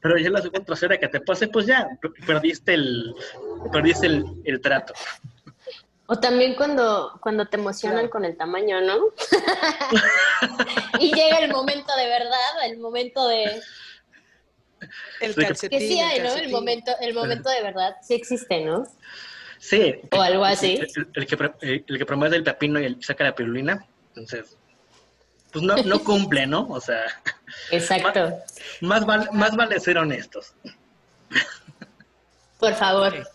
Pero 0.00 0.18
ya 0.18 0.30
la 0.30 0.42
segunda 0.42 0.64
tercera 0.64 0.98
que 0.98 1.06
te 1.06 1.20
pase, 1.20 1.46
pues 1.46 1.66
ya, 1.66 1.86
perdiste 2.26 2.74
el, 2.74 3.14
perdiste 3.72 4.06
el, 4.06 4.24
el 4.44 4.60
trato. 4.60 4.94
O 6.12 6.18
también 6.20 6.54
cuando, 6.54 7.16
cuando 7.22 7.46
te 7.46 7.56
emocionan 7.56 8.00
Claro. 8.00 8.10
con 8.10 8.24
el 8.26 8.36
tamaño, 8.36 8.82
¿no? 8.82 8.98
y 11.00 11.10
llega 11.14 11.38
el 11.38 11.50
momento 11.50 11.96
de 11.96 12.06
verdad, 12.06 12.64
el 12.66 12.78
momento 12.78 13.26
de... 13.28 13.62
El 15.20 15.34
calcetín. 15.34 15.78
Que 15.78 15.88
sí 15.88 16.00
hay, 16.00 16.18
el 16.18 16.24
¿no? 16.24 16.34
El 16.34 16.50
momento, 16.50 16.92
el 17.00 17.14
momento 17.14 17.48
de 17.48 17.62
verdad 17.62 17.96
sí 18.02 18.12
existe, 18.12 18.62
¿no? 18.62 18.86
Sí. 19.58 20.00
O 20.10 20.20
algo 20.20 20.44
así. 20.44 20.74
El, 20.96 21.08
el 21.14 21.26
que, 21.26 21.36
pro- 21.38 21.54
el, 21.62 21.82
que 21.86 22.04
promueve 22.04 22.36
el 22.36 22.44
pepino 22.44 22.78
y 22.78 22.84
el, 22.84 23.02
saca 23.02 23.24
la 23.24 23.34
pirulina, 23.34 23.86
entonces, 24.08 24.58
pues 25.50 25.64
no, 25.64 25.76
no 25.76 26.04
cumple, 26.04 26.46
¿no? 26.46 26.68
O 26.68 26.78
sea, 26.80 27.04
Exacto. 27.70 28.36
más, 28.82 29.06
val- 29.06 29.30
más 29.32 29.56
vale 29.56 29.80
ser 29.80 29.96
honestos. 29.96 30.52
Por 32.58 32.74
favor. 32.74 33.14
Ok. 33.16 33.26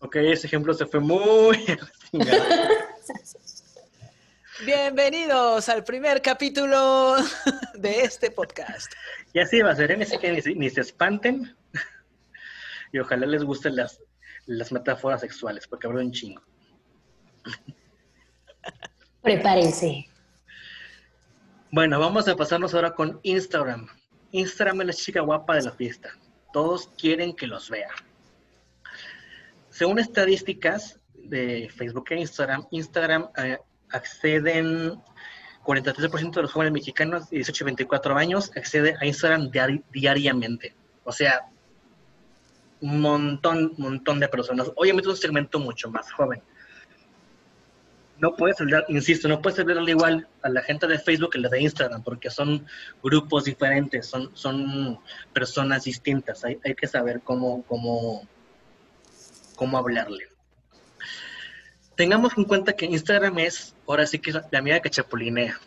Ok, 0.00 0.16
ese 0.16 0.46
ejemplo 0.46 0.74
se 0.74 0.86
fue 0.86 1.00
muy... 1.00 1.58
Bienvenidos 4.64 5.68
al 5.68 5.84
primer 5.84 6.22
capítulo 6.22 7.16
de 7.74 8.00
este 8.02 8.30
podcast. 8.30 8.90
y 9.34 9.40
así 9.40 9.60
va 9.60 9.72
a 9.72 9.76
ser, 9.76 9.90
¿eh? 9.92 9.98
Así 10.02 10.16
que 10.18 10.32
ni, 10.32 10.40
se- 10.40 10.54
ni 10.54 10.70
se 10.70 10.80
espanten. 10.80 11.54
y 12.92 12.98
ojalá 12.98 13.26
les 13.26 13.44
gusten 13.44 13.76
las, 13.76 14.00
las 14.46 14.72
metáforas 14.72 15.20
sexuales, 15.20 15.66
porque 15.68 15.86
habrá 15.86 16.00
un 16.00 16.10
chingo. 16.12 16.42
Prepárense. 19.22 20.08
Bueno, 21.70 22.00
vamos 22.00 22.26
a 22.28 22.36
pasarnos 22.36 22.72
ahora 22.74 22.94
con 22.94 23.20
Instagram. 23.24 23.88
Instagram 24.32 24.80
es 24.82 24.86
la 24.86 24.92
chica 24.94 25.20
guapa 25.20 25.56
de 25.56 25.62
la 25.64 25.72
fiesta. 25.72 26.16
Todos 26.52 26.88
quieren 26.98 27.34
que 27.36 27.46
los 27.46 27.68
vea. 27.68 27.90
Según 29.76 29.98
estadísticas 29.98 30.98
de 31.12 31.68
Facebook 31.68 32.06
e 32.08 32.16
Instagram, 32.20 32.66
Instagram 32.70 33.28
eh, 33.36 33.58
acceden 33.90 34.94
43% 35.66 36.34
de 36.34 36.42
los 36.42 36.50
jóvenes 36.50 36.72
mexicanos 36.72 37.28
de 37.28 37.36
18 37.36 37.62
a 37.62 37.66
24 37.66 38.16
años 38.16 38.50
accede 38.56 38.96
a 38.98 39.04
Instagram 39.04 39.50
diari- 39.50 39.84
diariamente. 39.92 40.74
O 41.04 41.12
sea, 41.12 41.50
un 42.80 43.02
montón, 43.02 43.74
montón 43.76 44.18
de 44.18 44.28
personas. 44.28 44.72
Obviamente 44.76 45.10
un 45.10 45.16
segmento 45.18 45.58
mucho 45.58 45.90
más 45.90 46.10
joven. 46.10 46.40
No 48.18 48.34
puedes 48.34 48.58
hablar, 48.58 48.86
insisto, 48.88 49.28
no 49.28 49.42
puedes 49.42 49.58
hablarle 49.58 49.90
igual 49.90 50.26
a 50.40 50.48
la 50.48 50.62
gente 50.62 50.86
de 50.86 50.98
Facebook 50.98 51.32
que 51.32 51.38
la 51.38 51.50
de 51.50 51.60
Instagram, 51.60 52.02
porque 52.02 52.30
son 52.30 52.66
grupos 53.02 53.44
diferentes, 53.44 54.06
son, 54.06 54.30
son 54.32 54.98
personas 55.34 55.84
distintas. 55.84 56.46
Hay, 56.46 56.58
hay 56.64 56.74
que 56.74 56.86
saber 56.86 57.20
cómo, 57.22 57.62
cómo, 57.64 58.26
cómo 59.56 59.76
hablarle. 59.78 60.28
Tengamos 61.96 62.36
en 62.36 62.44
cuenta 62.44 62.74
que 62.74 62.84
Instagram 62.86 63.38
es, 63.40 63.74
ahora 63.88 64.06
sí 64.06 64.18
que 64.18 64.30
es 64.30 64.36
la 64.50 64.58
amiga 64.58 64.80
que 64.80 64.90
chapulinea. 64.90 65.58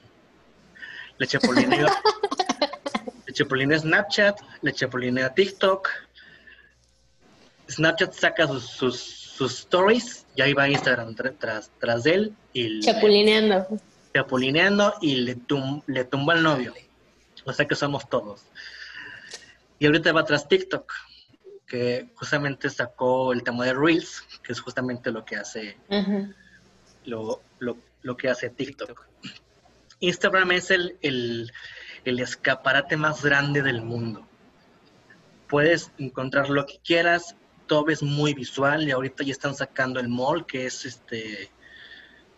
Le 1.17 1.27
chapulinea, 1.27 1.85
le 3.27 3.33
chapulinea 3.33 3.79
Snapchat, 3.79 4.39
le 4.61 4.71
chapulinea 4.73 5.33
TikTok. 5.33 5.89
Snapchat 7.69 8.13
saca 8.13 8.47
sus, 8.47 8.65
sus, 8.67 8.99
sus 8.99 9.59
stories 9.59 10.25
y 10.35 10.41
ahí 10.41 10.53
va 10.53 10.69
Instagram 10.69 11.15
tra- 11.15 11.35
tras, 11.37 11.71
tras 11.79 12.03
de 12.03 12.13
él 12.13 12.33
y 12.53 12.69
le- 12.69 12.81
Chapulineando. 12.85 13.67
chapulineando 14.13 14.93
y 15.01 15.15
le, 15.15 15.35
tum- 15.35 15.83
le 15.87 16.05
tumbó 16.05 16.31
al 16.31 16.43
novio. 16.43 16.73
O 17.45 17.53
sea 17.53 17.65
que 17.67 17.75
somos 17.75 18.07
todos. 18.09 18.43
Y 19.79 19.85
ahorita 19.85 20.11
va 20.11 20.25
tras 20.25 20.47
TikTok, 20.47 20.91
que 21.70 22.09
justamente 22.15 22.70
sacó 22.70 23.32
el 23.32 23.43
tema 23.43 23.63
de 23.63 23.74
Reels, 23.74 24.24
que 24.43 24.51
es 24.51 24.59
justamente 24.59 25.11
lo 25.11 25.24
que 25.24 25.38
hace 25.38 25.78
lo, 27.05 27.41
lo, 27.59 27.78
lo 28.01 28.17
que 28.17 28.30
hace 28.30 28.49
TikTok. 28.49 29.07
Instagram 29.99 30.51
es 30.51 30.72
el, 30.72 30.97
el, 31.01 31.51
el 32.05 32.20
escaparate 32.20 32.97
más 32.97 33.24
grande 33.24 33.61
del 33.61 33.82
mundo. 33.84 34.28
Puedes 35.47 35.91
encontrar 35.97 36.49
lo 36.49 36.65
que 36.65 36.80
quieras, 36.84 37.36
todo 37.67 37.89
es 37.89 38.01
muy 38.01 38.34
visual 38.34 38.88
y 38.88 38.91
ahorita 38.91 39.24
ya 39.24 39.32
están 39.32 39.55
sacando 39.55 39.99
el 39.99 40.09
mall, 40.09 40.45
que 40.45 40.65
es 40.65 40.86
este, 40.86 41.51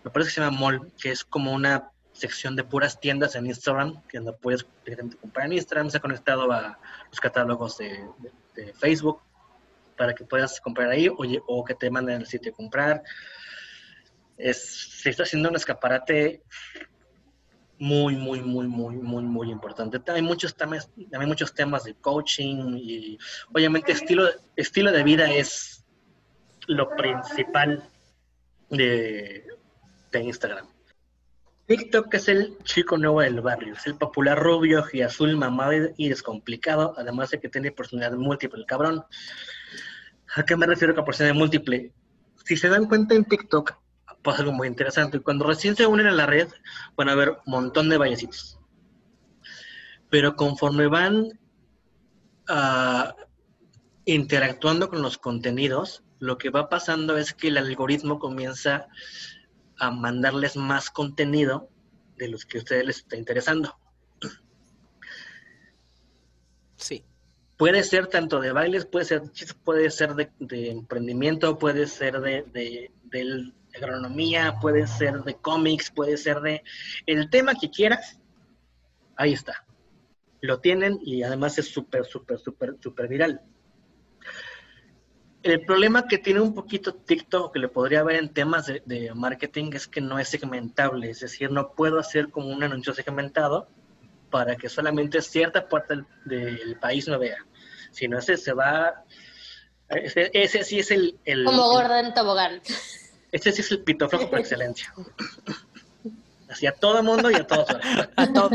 me 0.03 0.11
parece 0.11 0.29
que 0.29 0.35
se 0.35 0.41
llama 0.41 0.57
mall, 0.57 0.91
que 1.01 1.11
es 1.11 1.23
como 1.23 1.53
una 1.53 1.89
sección 2.11 2.57
de 2.57 2.65
puras 2.65 2.99
tiendas 2.99 3.35
en 3.35 3.45
Instagram, 3.45 4.01
que 4.09 4.17
donde 4.17 4.33
puedes 4.33 4.65
directamente 4.83 5.17
comprar 5.17 5.45
en 5.45 5.53
Instagram, 5.53 5.89
se 5.89 5.97
ha 5.97 6.01
conectado 6.01 6.51
a 6.51 6.77
los 7.09 7.19
catálogos 7.19 7.77
de, 7.77 8.03
Facebook 8.73 9.21
para 9.97 10.13
que 10.13 10.25
puedas 10.25 10.59
comprar 10.59 10.89
ahí 10.89 11.07
o, 11.07 11.17
o 11.47 11.63
que 11.63 11.75
te 11.75 11.89
manden 11.89 12.21
el 12.21 12.27
sitio 12.27 12.51
a 12.51 12.55
comprar. 12.55 13.03
Es, 14.37 15.01
se 15.01 15.09
está 15.09 15.23
haciendo 15.23 15.49
un 15.49 15.55
escaparate 15.55 16.41
muy, 17.81 18.15
muy, 18.15 18.41
muy, 18.41 18.67
muy, 18.67 18.95
muy, 18.95 19.23
muy 19.23 19.51
importante. 19.51 19.99
Hay 20.11 20.21
muchos 20.21 20.55
temas, 20.55 20.87
también 21.09 21.27
muchos 21.27 21.51
temas 21.51 21.83
de 21.83 21.95
coaching 21.95 22.77
y 22.77 23.17
obviamente 23.51 23.91
estilo, 23.91 24.29
estilo 24.55 24.91
de 24.91 25.03
vida 25.03 25.31
es 25.31 25.83
lo 26.67 26.95
principal 26.95 27.83
de, 28.69 29.45
Instagram. 30.13 30.67
TikTok 31.71 32.13
es 32.15 32.27
el 32.27 32.57
chico 32.65 32.97
nuevo 32.97 33.21
del 33.21 33.39
barrio, 33.39 33.75
es 33.75 33.87
el 33.87 33.95
popular 33.95 34.37
rubio 34.37 34.83
y 34.91 35.03
azul 35.03 35.37
mamado 35.37 35.93
y 35.95 36.09
descomplicado, 36.09 36.93
además 36.97 37.29
de 37.29 37.39
que 37.39 37.47
tiene 37.47 37.71
personalidad 37.71 38.17
múltiple, 38.17 38.59
el 38.59 38.65
cabrón. 38.65 39.05
¿A 40.35 40.43
qué 40.43 40.57
me 40.57 40.65
refiero 40.65 40.93
con 40.93 41.05
personalidad 41.05 41.39
múltiple? 41.39 41.93
Si 42.43 42.57
se 42.57 42.67
dan 42.67 42.89
cuenta 42.89 43.15
en 43.15 43.23
TikTok, 43.23 43.71
pasa 44.21 44.39
algo 44.39 44.51
muy 44.51 44.67
interesante. 44.67 45.21
Cuando 45.21 45.47
recién 45.47 45.77
se 45.77 45.85
unen 45.85 46.07
a 46.07 46.11
la 46.11 46.25
red, 46.25 46.49
van 46.97 47.07
a 47.07 47.15
ver 47.15 47.29
un 47.29 47.37
montón 47.45 47.87
de 47.87 47.97
ballecitos. 47.97 48.59
Pero 50.09 50.35
conforme 50.35 50.87
van 50.87 51.39
ah, 52.49 53.15
interactuando 54.03 54.89
con 54.89 55.01
los 55.01 55.17
contenidos, 55.17 56.03
lo 56.19 56.37
que 56.37 56.49
va 56.49 56.67
pasando 56.67 57.15
es 57.15 57.33
que 57.33 57.47
el 57.47 57.57
algoritmo 57.57 58.19
comienza 58.19 58.75
a 58.75 58.87
mandarles 59.89 60.55
más 60.55 60.91
contenido 60.91 61.69
de 62.17 62.27
los 62.27 62.45
que 62.45 62.59
a 62.59 62.61
ustedes 62.61 62.85
les 62.85 62.97
está 62.97 63.15
interesando. 63.15 63.75
Sí. 66.75 67.03
Puede 67.57 67.83
ser 67.83 68.07
tanto 68.07 68.39
de 68.39 68.51
bailes, 68.51 68.85
puede 68.85 69.05
ser, 69.05 69.23
puede 69.63 69.89
ser 69.89 70.13
de, 70.15 70.69
emprendimiento, 70.69 71.57
puede 71.57 71.87
ser 71.87 72.19
de, 72.19 72.43
de, 72.51 72.91
del 73.03 73.53
agronomía, 73.75 74.57
puede 74.59 74.87
ser 74.87 75.23
de 75.23 75.35
cómics, 75.35 75.91
puede 75.91 76.17
ser 76.17 76.41
de 76.41 76.63
el 77.05 77.29
tema 77.29 77.55
que 77.55 77.69
quieras, 77.69 78.19
ahí 79.15 79.33
está. 79.33 79.65
Lo 80.41 80.59
tienen 80.59 80.99
y 81.03 81.23
además 81.23 81.57
es 81.59 81.67
súper, 81.67 82.05
súper, 82.05 82.39
súper, 82.39 82.75
súper 82.81 83.07
viral. 83.07 83.41
El 85.43 85.61
problema 85.65 86.07
que 86.07 86.19
tiene 86.19 86.39
un 86.39 86.53
poquito 86.53 86.93
TikTok, 86.93 87.53
que 87.53 87.59
le 87.59 87.67
podría 87.67 88.01
haber 88.01 88.17
en 88.17 88.29
temas 88.29 88.67
de, 88.67 89.11
marketing, 89.15 89.71
es 89.73 89.87
que 89.87 89.99
no 89.99 90.19
es 90.19 90.29
segmentable. 90.29 91.09
Es 91.09 91.21
decir, 91.21 91.51
no 91.51 91.71
puedo 91.73 91.99
hacer 91.99 92.29
como 92.29 92.47
un 92.49 92.63
anuncio 92.63 92.93
segmentado 92.93 93.67
para 94.29 94.55
que 94.55 94.69
solamente 94.69 95.21
cierta 95.21 95.67
parte 95.67 96.03
del, 96.25 96.77
país 96.79 97.07
lo 97.07 97.17
vea. 97.17 97.37
Si 97.91 98.07
no, 98.07 98.19
ese 98.19 98.37
se 98.37 98.53
va... 98.53 99.03
Ese, 99.89 100.63
sí 100.63 100.79
es 100.79 100.91
el... 100.91 101.19
como 101.43 101.69
gordo 101.69 101.97
en 101.97 102.13
tobogán. 102.13 102.61
Este 103.31 103.51
sí 103.51 103.61
es 103.61 103.71
el 103.71 103.79
pito 103.79 104.07
flojo 104.07 104.29
por 104.29 104.39
excelencia. 104.39 104.93
Así 106.49 106.67
a 106.67 106.73
todo 106.73 107.01
mundo 107.01 107.31
y 107.31 107.35
a 107.35 107.47
todos. 107.47 107.67
A 108.15 108.33
todo. 108.33 108.49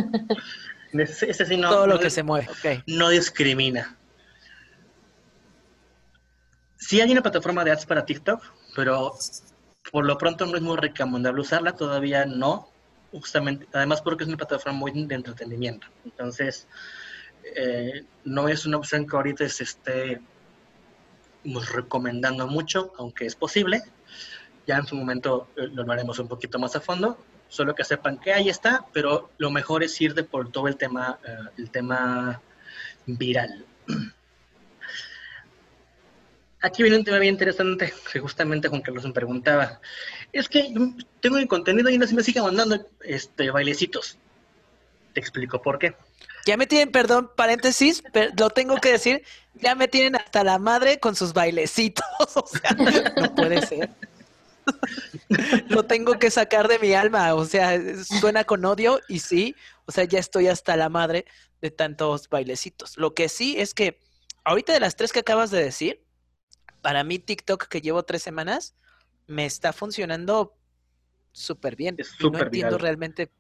Ese, 0.92 1.44
sí 1.44 1.56
no, 1.56 1.70
todo 1.70 1.86
lo 1.86 1.98
que 1.98 2.10
se 2.10 2.22
mueve. 2.22 2.48
No 2.86 3.08
discrimina. 3.08 3.96
Sí 6.76 7.00
hay 7.00 7.10
una 7.10 7.22
plataforma 7.22 7.64
de 7.64 7.72
ads 7.72 7.86
para 7.86 8.04
TikTok, 8.04 8.42
pero 8.74 9.14
por 9.90 10.04
lo 10.04 10.18
pronto 10.18 10.46
no 10.46 10.56
es 10.56 10.62
muy 10.62 10.76
recomendable 10.76 11.40
usarla, 11.40 11.72
todavía 11.72 12.26
no. 12.26 12.68
Justamente, 13.12 13.66
además 13.72 14.02
porque 14.02 14.24
es 14.24 14.28
una 14.28 14.36
plataforma 14.36 14.78
muy 14.78 15.06
de 15.06 15.14
entretenimiento. 15.14 15.86
Entonces, 16.04 16.66
eh, 17.54 18.04
no 18.24 18.48
es 18.48 18.66
una 18.66 18.78
opción 18.78 19.06
que 19.06 19.16
ahorita 19.16 19.48
se 19.48 19.64
esté 19.64 20.20
recomendando 21.72 22.46
mucho, 22.46 22.92
aunque 22.98 23.26
es 23.26 23.36
posible. 23.36 23.82
Ya 24.66 24.76
en 24.76 24.86
su 24.86 24.96
momento 24.96 25.48
eh, 25.56 25.68
lo 25.72 25.90
haremos 25.90 26.18
un 26.18 26.28
poquito 26.28 26.58
más 26.58 26.74
a 26.76 26.80
fondo. 26.80 27.18
Solo 27.48 27.74
que 27.74 27.84
sepan 27.84 28.18
que 28.18 28.32
ahí 28.32 28.48
está, 28.48 28.84
pero 28.92 29.30
lo 29.38 29.50
mejor 29.50 29.84
es 29.84 30.00
ir 30.00 30.14
de 30.14 30.24
por 30.24 30.50
todo 30.50 30.66
el 30.66 30.76
tema, 30.76 31.18
eh, 31.24 31.36
el 31.58 31.70
tema 31.70 32.40
viral. 33.06 33.64
Aquí 36.66 36.82
viene 36.82 36.98
un 36.98 37.04
tema 37.04 37.20
bien 37.20 37.34
interesante, 37.34 37.94
que 38.12 38.18
justamente 38.18 38.68
con 38.68 38.80
Carlos 38.80 39.04
me 39.04 39.12
preguntaba. 39.12 39.80
Es 40.32 40.48
que 40.48 40.74
tengo 41.20 41.36
el 41.38 41.46
contenido 41.46 41.88
y 41.90 41.96
no 41.96 42.08
se 42.08 42.14
me 42.16 42.24
sigue 42.24 42.42
mandando 42.42 42.84
este, 43.04 43.50
bailecitos. 43.50 44.18
Te 45.12 45.20
explico 45.20 45.62
por 45.62 45.78
qué. 45.78 45.94
Ya 46.44 46.56
me 46.56 46.66
tienen, 46.66 46.90
perdón, 46.90 47.30
paréntesis, 47.36 48.02
pero 48.12 48.32
lo 48.36 48.50
tengo 48.50 48.78
que 48.78 48.90
decir, 48.90 49.22
ya 49.54 49.76
me 49.76 49.86
tienen 49.86 50.16
hasta 50.16 50.42
la 50.42 50.58
madre 50.58 50.98
con 50.98 51.14
sus 51.14 51.32
bailecitos. 51.32 52.04
O 52.34 52.46
sea, 52.48 52.72
no 53.16 53.32
puede 53.36 53.64
ser. 53.64 53.90
lo 55.68 55.84
tengo 55.84 56.18
que 56.18 56.32
sacar 56.32 56.66
de 56.66 56.80
mi 56.80 56.94
alma, 56.94 57.32
o 57.34 57.44
sea, 57.44 57.80
suena 58.02 58.42
con 58.42 58.64
odio 58.64 59.00
y 59.08 59.20
sí, 59.20 59.54
o 59.84 59.92
sea, 59.92 60.02
ya 60.02 60.18
estoy 60.18 60.48
hasta 60.48 60.76
la 60.76 60.88
madre 60.88 61.26
de 61.60 61.70
tantos 61.70 62.28
bailecitos. 62.28 62.96
Lo 62.96 63.14
que 63.14 63.28
sí 63.28 63.54
es 63.56 63.72
que 63.72 64.00
ahorita 64.42 64.72
de 64.72 64.80
las 64.80 64.96
tres 64.96 65.12
que 65.12 65.20
acabas 65.20 65.52
de 65.52 65.62
decir, 65.62 66.05
para 66.86 67.02
mí 67.02 67.18
TikTok 67.18 67.66
que 67.66 67.80
llevo 67.80 68.04
tres 68.04 68.22
semanas 68.22 68.76
me 69.26 69.44
está 69.44 69.72
funcionando 69.72 70.54
súper 71.32 71.74
bien. 71.74 71.96
no 72.20 72.38
entiendo 72.38 72.78
realmente 72.78 73.32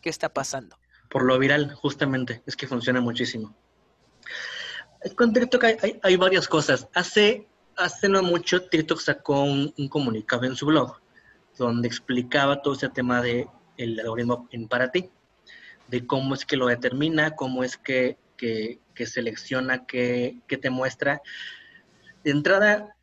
qué 0.00 0.08
está 0.08 0.30
pasando. 0.32 0.78
Por 1.10 1.24
lo 1.24 1.38
viral, 1.38 1.74
justamente, 1.74 2.42
es 2.46 2.56
que 2.56 2.66
funciona 2.66 3.02
muchísimo. 3.02 3.54
Con 5.16 5.34
TikTok 5.34 5.64
hay, 5.64 6.00
hay 6.02 6.16
varias 6.16 6.48
cosas. 6.48 6.88
Hace 6.94 7.46
hace 7.76 8.08
no 8.08 8.22
mucho 8.22 8.62
TikTok 8.62 9.00
sacó 9.00 9.42
un, 9.42 9.72
comunicado 9.88 10.44
en 10.44 10.56
su 10.56 10.64
blog 10.64 10.98
donde 11.58 11.88
explicaba 11.88 12.62
todo 12.62 12.72
ese 12.72 12.88
tema 12.88 13.20
de 13.20 13.48
el 13.76 14.00
algoritmo 14.00 14.48
en 14.50 14.68
para 14.68 14.90
ti, 14.90 15.10
de 15.88 16.06
cómo 16.06 16.34
es 16.34 16.46
que 16.46 16.56
lo 16.56 16.68
determina, 16.68 17.34
cómo 17.34 17.62
es 17.64 17.76
que, 17.76 18.16
selecciona, 19.04 19.84
que, 19.86 20.40
te 20.48 20.70
muestra. 20.70 21.20
De 22.26 22.32
entrada, 22.32 22.96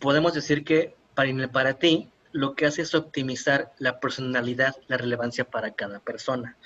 podemos 0.00 0.34
decir 0.34 0.64
que 0.64 0.96
para, 1.14 1.30
para 1.52 1.74
ti 1.74 2.10
lo 2.32 2.56
que 2.56 2.66
hace 2.66 2.82
es 2.82 2.92
optimizar 2.96 3.72
la 3.78 4.00
personalidad, 4.00 4.74
la 4.88 4.96
relevancia 4.96 5.44
para 5.44 5.74
cada 5.74 6.00
persona. 6.00 6.56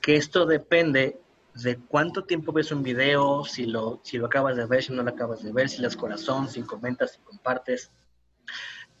Que 0.00 0.14
esto 0.14 0.46
depende 0.46 1.20
de 1.54 1.76
cuánto 1.76 2.22
tiempo 2.22 2.52
ves 2.52 2.70
un 2.70 2.84
video, 2.84 3.44
si 3.44 3.66
lo, 3.66 4.00
si 4.04 4.16
lo 4.16 4.26
acabas 4.26 4.56
de 4.56 4.66
ver, 4.66 4.84
si 4.84 4.92
no 4.92 5.02
lo 5.02 5.10
acabas 5.10 5.42
de 5.42 5.52
ver, 5.52 5.68
si 5.68 5.82
las 5.82 5.96
corazón, 5.96 6.48
si 6.48 6.62
comentas, 6.62 7.14
si 7.14 7.18
compartes. 7.22 7.90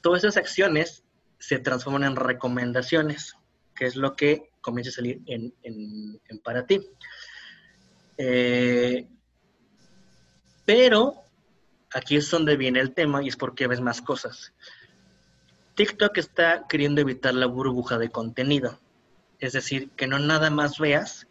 Todas 0.00 0.24
esas 0.24 0.38
acciones 0.38 1.04
se 1.38 1.60
transforman 1.60 2.02
en 2.02 2.16
recomendaciones, 2.16 3.36
que 3.76 3.86
es 3.86 3.94
lo 3.94 4.16
que 4.16 4.50
comienza 4.60 4.90
a 4.90 4.94
salir 4.94 5.20
en, 5.26 5.54
para 6.42 6.66
ti. 6.66 6.80
Eh, 8.18 9.06
pero 10.66 11.29
aquí 11.92 12.16
es 12.16 12.30
donde 12.30 12.56
viene 12.56 12.80
el 12.80 12.94
tema 12.94 13.22
y 13.22 13.28
es 13.28 13.36
porque 13.36 13.66
ves 13.66 13.80
más 13.80 14.00
cosas. 14.00 14.52
TikTok 15.74 16.18
está 16.18 16.66
queriendo 16.68 17.00
evitar 17.00 17.34
la 17.34 17.46
burbuja 17.46 17.98
de 17.98 18.10
contenido. 18.10 18.78
Es 19.38 19.52
decir, 19.52 19.90
que 19.92 20.06
no 20.06 20.18
nada 20.18 20.50
más 20.50 20.78
veas 20.78 21.26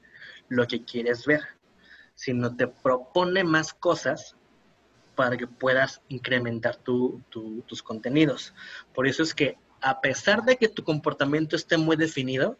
lo 0.48 0.66
que 0.68 0.84
quieres 0.84 1.26
ver, 1.26 1.42
sino 2.16 2.56
te 2.56 2.68
propone 2.68 3.44
más 3.44 3.74
cosas 3.74 4.36
para 5.16 5.38
que 5.38 5.48
puedas 5.48 6.02
incrementar 6.08 6.78
tus 6.78 7.84
contenidos. 7.84 8.54
Por 8.94 9.08
eso 9.08 9.22
es 9.22 9.36
que 9.36 9.58
a 9.82 10.02
pesar 10.02 10.44
de 10.44 10.58
que 10.58 10.68
tu 10.68 10.84
comportamiento 10.84 11.56
esté 11.56 11.78
muy 11.78 11.96
definido, 11.96 12.58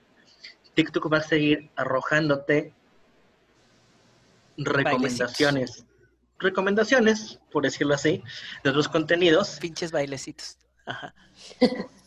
TikTok 0.76 1.12
va 1.12 1.18
a 1.18 1.24
seguir 1.24 1.70
arrojándote 1.76 2.74
recomendaciones. 4.58 5.86
Recomendaciones, 6.40 7.40
por 7.52 7.64
decirlo 7.64 7.94
así, 7.94 8.24
de 8.64 8.70
otros 8.70 8.88
contenidos. 8.88 9.58
Pinches 9.60 9.92
bailecitos. 9.92 10.58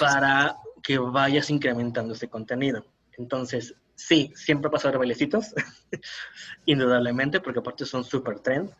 para 0.00 0.56
que 0.82 0.98
vayas 0.98 1.50
incrementando 1.50 2.14
ese 2.14 2.28
contenido. 2.28 2.84
Entonces, 3.16 3.74
sí, 3.94 4.32
siempre 4.34 4.70
pasa 4.70 4.88
a 4.88 4.90
haber 4.90 5.00
bailecitos, 5.00 5.54
indudablemente, 6.66 7.40
porque 7.40 7.60
aparte 7.60 7.84
son 7.84 8.04
super 8.04 8.40
trend. 8.40 8.70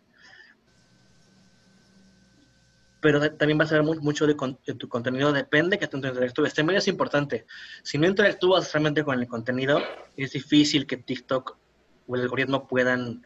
Pero 3.00 3.20
también 3.36 3.60
va 3.60 3.64
a 3.64 3.68
ser 3.68 3.82
mucho 3.82 4.26
de, 4.26 4.34
tu 4.34 4.88
contenido, 4.88 5.32
depende 5.32 5.78
que 5.78 5.86
tú 5.86 5.98
interactúes. 5.98 6.64
Medio 6.64 6.78
es 6.78 6.88
importante. 6.88 7.46
Si 7.82 7.96
no 7.96 8.08
interactúas 8.08 8.72
realmente 8.72 9.04
con 9.04 9.20
el 9.20 9.28
contenido, 9.28 9.80
es 10.16 10.32
difícil 10.32 10.84
que 10.84 10.96
TikTok 10.96 11.56
o 12.08 12.16
el 12.16 12.22
algoritmo 12.22 12.66
puedan, 12.66 13.24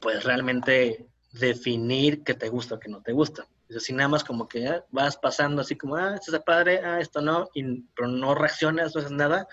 pues 0.00 0.24
realmente 0.24 1.08
definir 1.32 2.24
qué 2.24 2.34
te 2.34 2.48
gusta 2.48 2.76
o 2.76 2.78
qué 2.78 2.88
no 2.88 3.02
te 3.02 3.12
gusta. 3.12 3.46
Es 3.68 3.76
así 3.76 3.92
nada 3.92 4.08
más 4.08 4.24
como 4.24 4.48
que 4.48 4.66
ah, 4.66 4.84
vas 4.90 5.16
pasando 5.16 5.60
así 5.62 5.76
como, 5.76 5.96
ah, 5.96 6.14
esto 6.14 6.34
está 6.34 6.44
padre, 6.44 6.80
ah, 6.82 7.00
esto 7.00 7.20
no, 7.20 7.48
y, 7.54 7.82
pero 7.94 8.08
no 8.08 8.34
reaccionas, 8.34 8.94
no 8.94 9.00
haces 9.00 9.12
nada. 9.12 9.46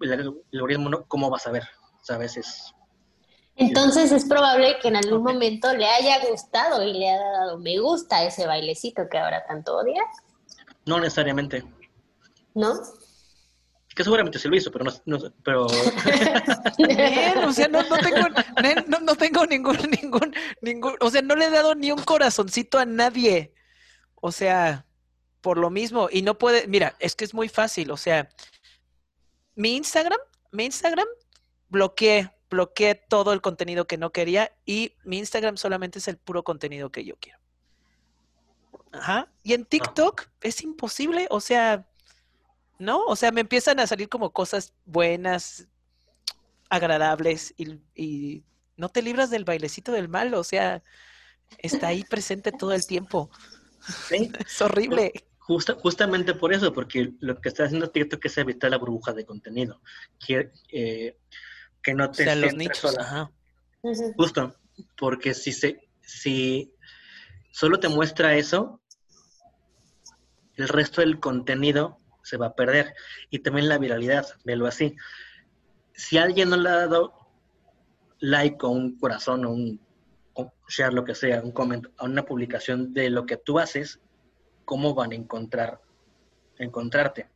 El, 0.00 0.42
algoritmo, 0.52 0.90
no, 0.90 1.06
¿cómo 1.06 1.30
vas 1.30 1.46
a 1.46 1.52
ver? 1.52 1.64
O 2.00 2.04
sea, 2.04 2.16
a 2.16 2.18
veces 2.18 2.74
entonces 3.56 4.12
es 4.12 4.26
probable 4.26 4.76
que 4.80 4.88
en 4.88 4.96
algún 4.96 5.22
momento 5.22 5.74
le 5.74 5.86
haya 5.86 6.18
gustado 6.28 6.82
y 6.82 6.92
le 6.92 7.10
haya 7.10 7.22
dado 7.22 7.58
me 7.58 7.78
gusta 7.78 8.18
a 8.18 8.24
ese 8.24 8.46
bailecito 8.46 9.08
que 9.08 9.18
ahora 9.18 9.44
tanto 9.46 9.78
odias. 9.78 10.04
No 10.84 11.00
necesariamente. 11.00 11.64
¿No? 12.54 12.74
Que 13.96 14.04
seguramente 14.04 14.38
se 14.38 14.48
lo 14.48 14.56
hizo, 14.56 14.70
pero 14.70 14.84
no, 14.84 14.92
no 15.06 15.18
pero 15.42 15.66
Bien, 16.78 17.38
o 17.38 17.52
sea, 17.52 17.66
no, 17.66 17.82
no 17.82 17.98
tengo, 17.98 18.28
no, 18.88 19.00
no 19.00 19.14
tengo 19.16 19.46
ningún, 19.46 19.76
ningún, 20.02 20.34
ningún, 20.60 20.94
o 21.00 21.10
sea, 21.10 21.22
no 21.22 21.34
le 21.34 21.46
he 21.46 21.50
dado 21.50 21.74
ni 21.74 21.90
un 21.90 22.02
corazoncito 22.02 22.78
a 22.78 22.84
nadie. 22.84 23.54
O 24.14 24.30
sea, 24.30 24.86
por 25.40 25.58
lo 25.58 25.70
mismo, 25.70 26.08
y 26.12 26.22
no 26.22 26.36
puede, 26.38 26.68
mira, 26.68 26.94
es 27.00 27.16
que 27.16 27.24
es 27.24 27.34
muy 27.34 27.48
fácil, 27.48 27.90
o 27.90 27.96
sea, 27.96 28.28
mi 29.54 29.76
Instagram, 29.76 30.20
mi 30.52 30.66
Instagram 30.66 31.06
bloqueé 31.68 32.30
bloqueé 32.50 32.94
todo 32.94 33.32
el 33.32 33.40
contenido 33.40 33.86
que 33.86 33.98
no 33.98 34.10
quería 34.10 34.52
y 34.64 34.94
mi 35.04 35.18
Instagram 35.18 35.56
solamente 35.56 35.98
es 35.98 36.08
el 36.08 36.16
puro 36.16 36.44
contenido 36.44 36.90
que 36.90 37.04
yo 37.04 37.16
quiero. 37.16 37.38
Ajá. 38.92 39.28
Y 39.42 39.52
en 39.52 39.64
TikTok 39.64 40.28
es 40.40 40.62
imposible, 40.62 41.26
o 41.30 41.40
sea, 41.40 41.88
¿no? 42.78 43.04
O 43.04 43.16
sea, 43.16 43.32
me 43.32 43.40
empiezan 43.40 43.80
a 43.80 43.86
salir 43.86 44.08
como 44.08 44.30
cosas 44.30 44.72
buenas, 44.84 45.68
agradables 46.68 47.54
y, 47.56 47.78
y 47.94 48.44
no 48.76 48.88
te 48.88 49.02
libras 49.02 49.30
del 49.30 49.44
bailecito 49.44 49.92
del 49.92 50.08
mal, 50.08 50.34
o 50.34 50.44
sea, 50.44 50.82
está 51.58 51.88
ahí 51.88 52.04
presente 52.04 52.52
todo 52.52 52.72
el 52.72 52.86
tiempo. 52.86 53.30
¿Sí? 54.08 54.30
es 54.46 54.60
horrible. 54.62 55.12
justamente 55.38 56.34
por 56.34 56.52
eso, 56.52 56.72
porque 56.72 57.12
lo 57.20 57.40
que 57.40 57.48
está 57.48 57.64
haciendo 57.64 57.90
TikTok 57.90 58.24
es 58.24 58.38
evitar 58.38 58.70
la 58.70 58.78
burbuja 58.78 59.12
de 59.12 59.24
contenido. 59.24 59.80
Que, 60.24 60.50
eh, 60.70 61.16
que 61.82 61.94
no 61.94 62.10
te 62.10 62.22
o 62.22 62.26
sea, 62.26 62.36
los 62.36 62.54
nichos, 62.54 62.98
ajá. 62.98 63.30
Justo, 64.16 64.56
porque 64.98 65.32
si 65.34 65.52
se, 65.52 65.88
si 66.02 66.74
solo 67.52 67.78
te 67.78 67.88
muestra 67.88 68.34
eso, 68.36 68.80
el 70.56 70.68
resto 70.68 71.00
del 71.00 71.20
contenido 71.20 72.00
se 72.26 72.36
va 72.36 72.46
a 72.46 72.54
perder. 72.54 72.94
Y 73.30 73.38
también 73.38 73.68
la 73.68 73.78
viralidad, 73.78 74.26
velo 74.44 74.66
así. 74.66 74.96
Si 75.94 76.18
alguien 76.18 76.50
no 76.50 76.56
le 76.56 76.68
ha 76.68 76.86
dado 76.86 77.14
like 78.18 78.58
o 78.66 78.70
un 78.70 78.98
corazón 78.98 79.44
o 79.44 79.50
un 79.50 79.80
share, 80.68 80.92
lo 80.92 81.04
que 81.04 81.14
sea, 81.14 81.40
un 81.40 81.52
comment 81.52 81.86
a 81.98 82.04
una 82.04 82.24
publicación 82.24 82.92
de 82.92 83.10
lo 83.10 83.24
que 83.26 83.36
tú 83.36 83.60
haces, 83.60 84.00
¿cómo 84.64 84.92
van 84.92 85.12
a 85.12 85.14
encontrar, 85.14 85.80
encontrarte? 86.58 87.28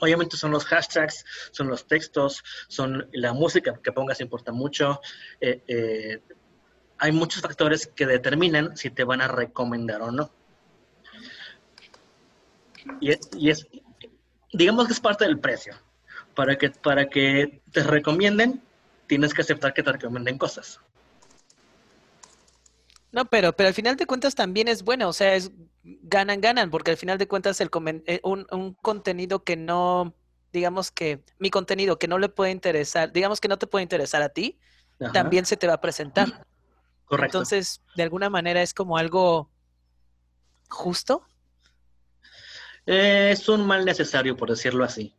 Obviamente 0.00 0.36
son 0.36 0.52
los 0.52 0.64
hashtags, 0.64 1.24
son 1.50 1.66
los 1.66 1.88
textos, 1.88 2.44
son 2.68 3.08
la 3.12 3.32
música 3.32 3.80
que 3.82 3.90
pongas 3.90 4.20
importa 4.20 4.52
mucho. 4.52 5.00
Eh, 5.40 5.64
eh, 5.66 6.22
hay 6.98 7.10
muchos 7.10 7.42
factores 7.42 7.88
que 7.88 8.06
determinan 8.06 8.76
si 8.76 8.90
te 8.90 9.02
van 9.02 9.20
a 9.20 9.26
recomendar 9.26 10.02
o 10.02 10.12
no. 10.12 10.30
Y 13.00 13.48
es, 13.50 13.66
digamos 14.52 14.86
que 14.86 14.92
es 14.92 15.00
parte 15.00 15.24
del 15.24 15.38
precio. 15.38 15.74
Para 16.34 16.56
que, 16.56 16.70
para 16.70 17.08
que 17.08 17.60
te 17.72 17.82
recomienden, 17.82 18.62
tienes 19.06 19.34
que 19.34 19.42
aceptar 19.42 19.74
que 19.74 19.82
te 19.82 19.92
recomienden 19.92 20.38
cosas. 20.38 20.80
No, 23.10 23.24
pero, 23.24 23.52
pero 23.54 23.68
al 23.68 23.74
final 23.74 23.96
de 23.96 24.06
cuentas 24.06 24.34
también 24.34 24.68
es 24.68 24.84
bueno, 24.84 25.08
o 25.08 25.12
sea, 25.12 25.34
es 25.34 25.50
ganan, 25.82 26.40
ganan, 26.40 26.70
porque 26.70 26.90
al 26.90 26.96
final 26.96 27.18
de 27.18 27.26
cuentas 27.26 27.60
el 27.60 27.70
eh, 28.06 28.20
un, 28.22 28.46
un 28.52 28.74
contenido 28.74 29.42
que 29.42 29.56
no, 29.56 30.14
digamos 30.52 30.90
que 30.90 31.22
mi 31.38 31.50
contenido 31.50 31.98
que 31.98 32.08
no 32.08 32.18
le 32.18 32.28
puede 32.28 32.50
interesar, 32.50 33.12
digamos 33.12 33.40
que 33.40 33.48
no 33.48 33.58
te 33.58 33.66
puede 33.66 33.82
interesar 33.82 34.22
a 34.22 34.28
ti, 34.28 34.58
también 35.12 35.46
se 35.46 35.56
te 35.56 35.66
va 35.66 35.74
a 35.74 35.80
presentar. 35.80 36.44
Correcto. 37.06 37.38
Entonces, 37.38 37.80
de 37.96 38.02
alguna 38.02 38.28
manera 38.28 38.60
es 38.60 38.74
como 38.74 38.98
algo 38.98 39.50
justo. 40.68 41.22
Eh, 42.90 43.32
es 43.32 43.46
un 43.50 43.66
mal 43.66 43.84
necesario, 43.84 44.34
por 44.34 44.48
decirlo 44.48 44.82
así. 44.82 45.14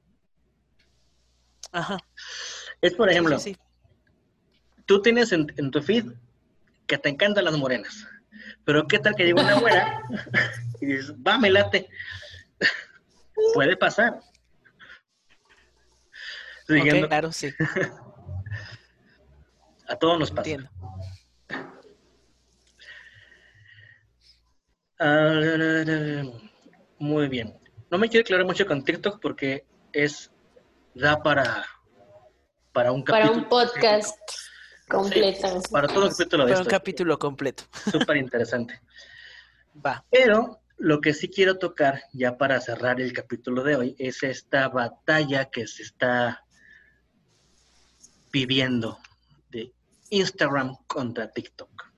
Ajá. 1.72 2.00
Es, 2.82 2.96
por 2.96 3.12
ejemplo, 3.12 3.38
tú 4.88 5.04
tienes 5.04 5.32
en, 5.34 5.54
en 5.56 5.70
tu 5.70 5.80
feed 5.80 6.08
que 6.88 6.98
te 6.98 7.10
encantan 7.10 7.46
las 7.46 7.56
morenas. 7.56 8.08
Pero 8.66 8.88
qué 8.88 8.98
tal 8.98 9.14
que 9.14 9.24
llega 9.24 9.44
una 9.44 9.60
güera 9.60 10.02
y 10.82 10.88
dices, 10.88 11.14
va, 11.16 11.38
me 11.38 11.52
late. 11.52 11.88
Puede 13.54 13.78
pasar. 13.78 14.20
claro, 16.66 17.32
sí. 17.32 17.52
A 19.88 19.96
todos 19.96 20.18
nos 20.18 20.32
pasa. 20.32 20.50
Entiendo. 20.50 20.72
Muy 27.00 27.28
bien. 27.28 27.58
No 27.90 27.98
me 27.98 28.10
quiero 28.10 28.22
aclarar 28.22 28.46
mucho 28.46 28.66
con 28.66 28.84
TikTok 28.84 29.20
porque 29.22 29.66
es 29.92 30.32
da 30.94 31.22
para 31.24 31.66
para 32.72 32.92
un 32.92 33.04
capítulo. 33.04 33.34
Para 33.34 33.44
un 33.44 33.50
podcast. 33.50 34.18
Completa. 34.88 35.50
para 35.72 35.88
todo 35.88 36.08
el 36.08 36.12
capítulo 36.12 36.46
de 36.46 36.58
un 36.58 36.66
capítulo 36.66 37.20
completo. 37.20 37.64
Súper 37.92 38.18
interesante. 38.18 38.82
Va. 39.86 40.04
Pero 40.10 40.62
lo 40.78 41.00
que 41.00 41.14
sí 41.14 41.30
quiero 41.30 41.60
tocar, 41.60 42.02
ya 42.12 42.38
para 42.38 42.60
cerrar 42.60 43.00
el 43.00 43.14
capítulo 43.14 43.64
de 43.64 43.76
hoy, 43.76 43.96
es 44.00 44.24
esta 44.24 44.68
batalla 44.70 45.46
que 45.52 45.68
se 45.68 45.84
está 45.84 46.44
viviendo 48.32 48.98
de 49.50 49.74
Instagram 50.10 50.76
contra 50.88 51.30
TikTok. 51.30 51.92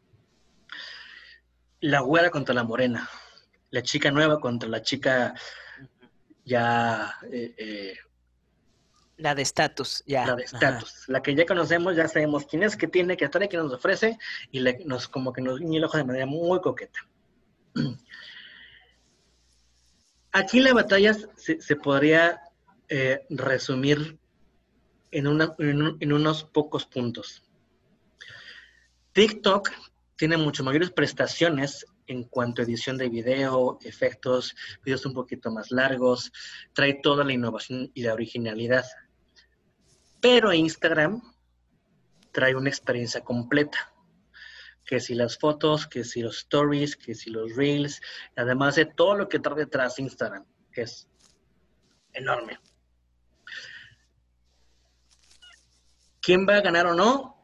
La 1.79 2.01
güera 2.01 2.29
contra 2.29 2.53
la 2.53 2.63
morena. 2.63 3.09
La 3.71 3.81
chica 3.81 4.11
nueva 4.11 4.39
contra 4.39 4.69
la 4.69 4.81
chica 4.81 5.33
ya 6.45 7.15
eh, 7.31 7.55
eh, 7.57 7.97
la 9.21 9.35
de 9.35 9.43
estatus, 9.43 10.03
ya. 10.07 10.25
La 10.25 10.35
de 10.35 10.43
estatus. 10.43 11.03
La 11.07 11.21
que 11.21 11.35
ya 11.35 11.45
conocemos, 11.45 11.95
ya 11.95 12.07
sabemos 12.07 12.47
quién 12.47 12.63
es, 12.63 12.75
qué 12.75 12.87
tiene, 12.87 13.15
qué 13.15 13.29
trae, 13.29 13.47
qué 13.47 13.57
nos 13.57 13.71
ofrece, 13.71 14.17
y 14.51 14.61
nos, 14.83 15.07
como 15.07 15.31
que 15.31 15.41
nos 15.41 15.59
guiña 15.59 15.77
el 15.77 15.83
ojo 15.83 15.97
de 15.97 16.03
manera 16.03 16.25
muy 16.25 16.59
coqueta. 16.59 17.07
Aquí 20.31 20.59
la 20.59 20.73
batalla 20.73 21.15
se, 21.35 21.75
podría 21.75 22.41
eh, 22.89 23.25
resumir 23.29 24.17
en, 25.11 25.27
una, 25.27 25.53
en, 25.59 26.13
unos 26.13 26.43
pocos 26.45 26.85
puntos. 26.85 27.43
TikTok 29.11 29.69
tiene 30.15 30.37
mucho 30.37 30.63
mayores 30.63 30.89
prestaciones 30.89 31.85
en 32.11 32.23
cuanto 32.25 32.61
a 32.61 32.65
edición 32.65 32.97
de 32.97 33.09
video, 33.09 33.79
efectos, 33.83 34.55
videos 34.83 35.05
un 35.05 35.13
poquito 35.13 35.49
más 35.51 35.71
largos, 35.71 36.31
trae 36.73 36.99
toda 37.01 37.23
la 37.23 37.33
innovación 37.33 37.89
y 37.93 38.03
la 38.03 38.13
originalidad. 38.13 38.85
Pero 40.19 40.53
Instagram 40.53 41.21
trae 42.31 42.55
una 42.55 42.69
experiencia 42.69 43.21
completa. 43.21 43.93
Que 44.85 44.99
si 44.99 45.15
las 45.15 45.37
fotos, 45.37 45.87
que 45.87 46.03
si 46.03 46.21
los 46.21 46.39
stories, 46.39 46.97
que 46.97 47.15
si 47.15 47.29
los 47.29 47.55
reels, 47.55 48.01
además 48.35 48.75
de 48.75 48.85
todo 48.85 49.15
lo 49.15 49.29
que 49.29 49.39
trae 49.39 49.55
detrás 49.55 49.99
Instagram, 49.99 50.45
que 50.71 50.81
es 50.81 51.07
enorme. 52.13 52.59
¿Quién 56.21 56.45
va 56.47 56.57
a 56.57 56.61
ganar 56.61 56.87
o 56.87 56.93
no? 56.93 57.37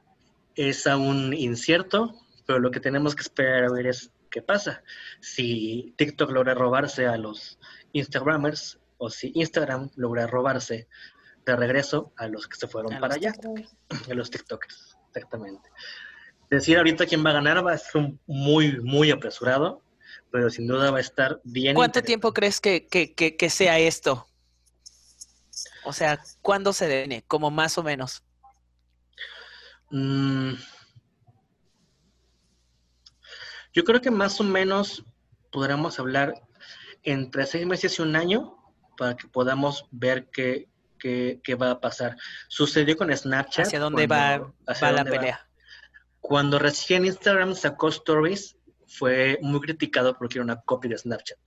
Es 0.55 0.87
aún 0.87 1.33
incierto, 1.33 2.13
pero 2.45 2.59
lo 2.59 2.69
que 2.69 2.79
tenemos 2.79 3.15
que 3.15 3.21
esperar 3.21 3.63
a 3.63 3.71
ver 3.71 3.87
es 3.87 4.11
qué 4.29 4.41
pasa. 4.41 4.83
Si 5.19 5.93
TikTok 5.97 6.31
logra 6.31 6.53
robarse 6.53 7.05
a 7.07 7.17
los 7.17 7.59
Instagramers 7.93 8.79
o 8.97 9.09
si 9.09 9.31
Instagram 9.35 9.89
logra 9.95 10.27
robarse 10.27 10.87
de 11.45 11.55
regreso 11.55 12.13
a 12.17 12.27
los 12.27 12.47
que 12.47 12.57
se 12.57 12.67
fueron 12.67 12.99
para 12.99 13.15
allá, 13.15 13.33
a 14.09 14.13
los 14.13 14.29
TikTokers, 14.29 14.97
exactamente. 15.09 15.69
Decir 16.49 16.77
ahorita 16.77 17.05
quién 17.05 17.25
va 17.25 17.31
a 17.31 17.33
ganar 17.33 17.65
va 17.65 17.73
a 17.73 17.77
ser 17.77 18.17
muy, 18.25 18.79
muy 18.81 19.11
apresurado, 19.11 19.81
pero 20.31 20.49
sin 20.49 20.67
duda 20.67 20.91
va 20.91 20.97
a 20.97 21.01
estar 21.01 21.39
bien. 21.43 21.75
¿Cuánto 21.75 22.01
tiempo 22.01 22.33
crees 22.33 22.61
que, 22.61 22.87
que, 22.87 23.49
sea 23.49 23.79
esto? 23.79 24.27
O 25.83 25.93
sea, 25.93 26.21
¿cuándo 26.41 26.73
se 26.73 26.87
debe? 26.87 27.23
Como 27.27 27.49
más 27.49 27.77
o 27.77 27.83
menos. 27.83 28.23
Mm. 29.89 30.53
Yo 33.77 33.83
creo 33.83 34.01
que 34.01 34.09
más 34.09 34.41
o 34.41 34.43
menos 34.43 35.05
podríamos 35.51 35.99
hablar 35.99 36.33
entre 37.03 37.45
seis 37.45 37.63
meses 37.67 37.99
y 37.99 38.01
un 38.01 38.15
año 38.15 38.57
para 38.97 39.15
que 39.15 39.27
podamos 39.27 39.85
ver 39.91 40.31
qué, 40.31 40.67
qué, 40.97 41.55
va 41.61 41.69
a 41.69 41.79
pasar. 41.79 42.17
Sucedió 42.47 42.97
con 42.97 43.15
Snapchat. 43.15 43.67
¿Hacia 43.67 43.79
dónde 43.79 44.07
va, 44.07 44.51
la 44.65 45.05
pelea? 45.05 45.47
Cuando 46.21 46.57
recién 46.57 47.05
Instagram 47.05 47.53
sacó 47.53 47.89
Stories, 47.89 48.57
fue 48.87 49.37
muy 49.43 49.59
criticado 49.59 50.17
porque 50.17 50.39
era 50.39 50.45
una 50.45 50.59
copia 50.59 50.89
de 50.89 50.97
Snapchat. 50.97 51.37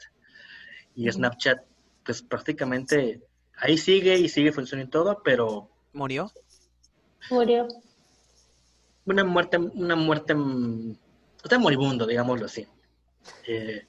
Y 0.94 1.10
Snapchat, 1.10 1.58
pues 2.04 2.22
prácticamente 2.22 3.26
ahí 3.56 3.76
sigue 3.76 4.16
y 4.16 4.28
sigue 4.28 4.52
funcionando 4.52 4.90
todo, 4.90 5.20
pero... 5.24 5.68
¿Murió? 5.92 6.30
Murió. 7.28 7.66
Una 9.04 9.24
muerte, 9.24 9.58
una 9.58 9.96
muerte, 9.96 10.36
está 11.42 11.58
moribundo, 11.58 12.06
digámoslo 12.06 12.46
así. 12.46 12.66
Eh, 13.46 13.86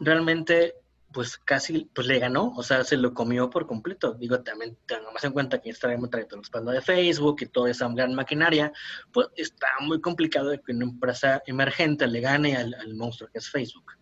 realmente 0.00 0.74
pues 1.16 1.38
casi 1.38 1.88
pues 1.94 2.06
le 2.06 2.18
ganó, 2.18 2.52
o 2.56 2.62
sea, 2.62 2.84
se 2.84 2.98
lo 2.98 3.14
comió 3.14 3.48
por 3.48 3.66
completo. 3.66 4.12
Digo, 4.12 4.42
también 4.42 4.76
tengamos 4.84 5.24
en 5.24 5.32
cuenta 5.32 5.62
que 5.62 5.70
Instagram 5.70 6.10
trae 6.10 6.26
todo 6.26 6.36
el 6.36 6.42
respaldo 6.42 6.72
de 6.72 6.82
Facebook 6.82 7.38
y 7.40 7.46
toda 7.46 7.70
esa 7.70 7.88
gran 7.88 8.14
maquinaria, 8.14 8.70
pues 9.14 9.28
está 9.34 9.66
muy 9.80 9.98
complicado 10.02 10.50
de 10.50 10.60
que 10.60 10.72
una 10.72 10.84
empresa 10.84 11.42
emergente 11.46 12.06
le 12.06 12.20
gane 12.20 12.54
al, 12.54 12.94
monstruo 12.94 13.30
que 13.32 13.38
es 13.38 13.48
Facebook. 13.48 13.92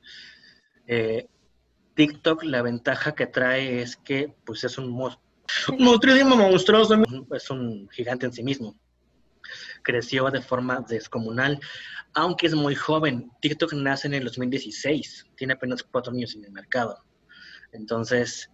Eh, 0.88 1.28
TikTok, 1.95 2.42
la 2.42 2.62
ventaja 2.62 3.14
que 3.14 3.28
trae 3.28 3.80
es 3.80 3.97
que 3.97 4.34
pues 4.45 4.64
es 4.64 4.76
un 4.76 4.90
monstruo, 4.90 5.22
un 5.68 6.36
monstruoso, 6.36 7.01
es 7.32 7.49
un 7.49 7.88
gigante 7.90 8.26
en 8.26 8.32
sí 8.32 8.42
mismo. 8.42 8.76
Creció 9.82 10.30
de 10.30 10.40
forma 10.40 10.84
descomunal 10.88 11.61
aunque 12.14 12.47
es 12.47 12.55
muy 12.55 12.74
joven. 12.74 13.30
TikTok 13.40 13.74
nace 13.74 14.07
en 14.07 14.14
el 14.14 14.24
2016, 14.24 15.26
tiene 15.36 15.53
apenas 15.53 15.82
cuatro 15.82 16.12
años 16.12 16.34
en 16.34 16.45
el 16.45 16.53
mercado. 16.53 17.05
Entonces, 17.72 18.51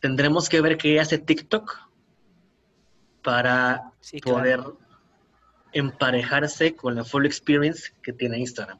tendremos 0.00 0.48
que 0.48 0.60
ver 0.60 0.76
qué 0.76 1.00
hace 1.00 1.18
TikTok 1.18 1.78
para 3.22 3.92
poder 4.24 4.60
emparejarse 5.72 6.74
con 6.74 6.96
la 6.96 7.04
full 7.04 7.26
experience 7.26 7.92
que 8.02 8.12
tiene 8.12 8.38
Instagram. 8.38 8.78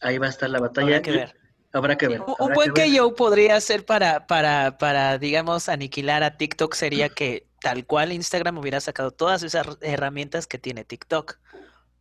Ahí 0.00 0.16
va 0.16 0.26
a 0.26 0.30
estar 0.30 0.48
la 0.48 0.60
batalla. 0.60 0.86
Habrá 0.86 1.02
que 1.02 1.10
ver. 1.10 1.36
Habrá 1.72 1.98
que 1.98 2.08
ver. 2.08 2.22
un 2.22 2.52
buen 2.52 2.72
que, 2.72 2.90
yo 2.90 3.14
podría 3.14 3.56
hacer 3.56 3.84
para, 3.84 4.26
para, 4.26 4.78
para, 4.78 5.18
digamos, 5.18 5.68
aniquilar 5.68 6.22
a 6.24 6.36
TikTok 6.36 6.74
sería 6.74 7.10
que 7.10 7.49
tal 7.60 7.86
cual 7.86 8.12
Instagram 8.12 8.58
hubiera 8.58 8.80
sacado 8.80 9.10
todas 9.10 9.42
esas 9.42 9.78
herramientas 9.80 10.46
que 10.46 10.58
tiene 10.58 10.84
TikTok. 10.84 11.38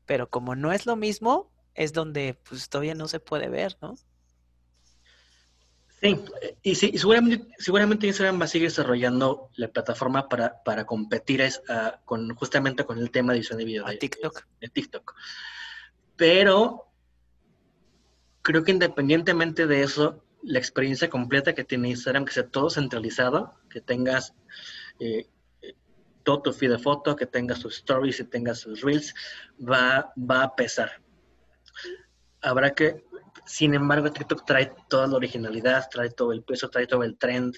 Pero 0.06 0.30
como 0.30 0.56
no 0.56 0.72
es 0.72 0.86
lo 0.86 0.96
mismo, 0.96 1.52
es 1.76 1.94
donde 1.94 2.40
pues 2.48 2.70
todavía 2.70 2.96
no 2.96 3.08
se 3.08 3.20
puede 3.20 3.50
ver, 3.50 3.78
¿no? 3.82 3.96
Sí, 6.02 6.18
y, 6.64 6.76
sí, 6.76 6.94
seguramente, 6.98 8.08
Instagram 8.08 8.40
va 8.40 8.46
a 8.46 8.48
seguir 8.48 8.70
desarrollando 8.70 9.50
la 9.56 9.68
plataforma 9.68 10.30
para, 10.30 10.64
para 10.64 10.86
competir 10.86 11.44
con, 12.06 12.34
justamente 12.36 12.86
con 12.86 13.00
el 13.00 13.12
tema 13.12 13.34
de 13.34 13.40
edición 13.40 13.60
de 13.60 13.66
video 13.66 13.86
de, 13.86 13.98
TikTok. 13.98 14.46
de 14.62 14.70
TikTok. 14.70 15.14
Pero 16.16 16.90
creo 18.42 18.64
que 18.64 18.72
independientemente 18.72 19.68
de 19.68 19.84
eso, 19.84 20.24
la 20.42 20.60
experiencia 20.60 21.10
completa 21.10 21.54
que 21.54 21.66
tiene 21.66 21.90
Instagram, 21.90 22.24
que 22.24 22.34
sea 22.34 22.48
todo 22.48 22.70
centralizado, 22.70 23.56
que 23.70 23.82
tengas 23.82 24.34
eh, 25.02 25.28
todo 26.30 26.44
tu 26.44 26.54
feed 26.54 26.70
de 26.70 26.78
foto, 26.78 27.16
que 27.16 27.26
tengas 27.26 27.60
tus 27.60 27.78
stories 27.78 28.20
y 28.20 28.24
tengas 28.24 28.62
tus 28.62 28.82
reels, 28.82 29.16
va, 29.60 30.14
va 30.16 30.44
a 30.44 30.56
pesar. 30.56 31.02
Habrá 32.40 32.76
que, 32.76 33.04
sin 33.48 33.74
embargo, 33.74 34.12
TikTok 34.12 34.46
trae 34.46 34.72
toda 34.88 35.08
la 35.08 35.16
originalidad, 35.16 35.90
trae 35.90 36.12
todo 36.12 36.32
el 36.32 36.44
peso, 36.44 36.70
trae 36.70 36.86
todo 36.86 37.04
el 37.04 37.18
trend. 37.18 37.56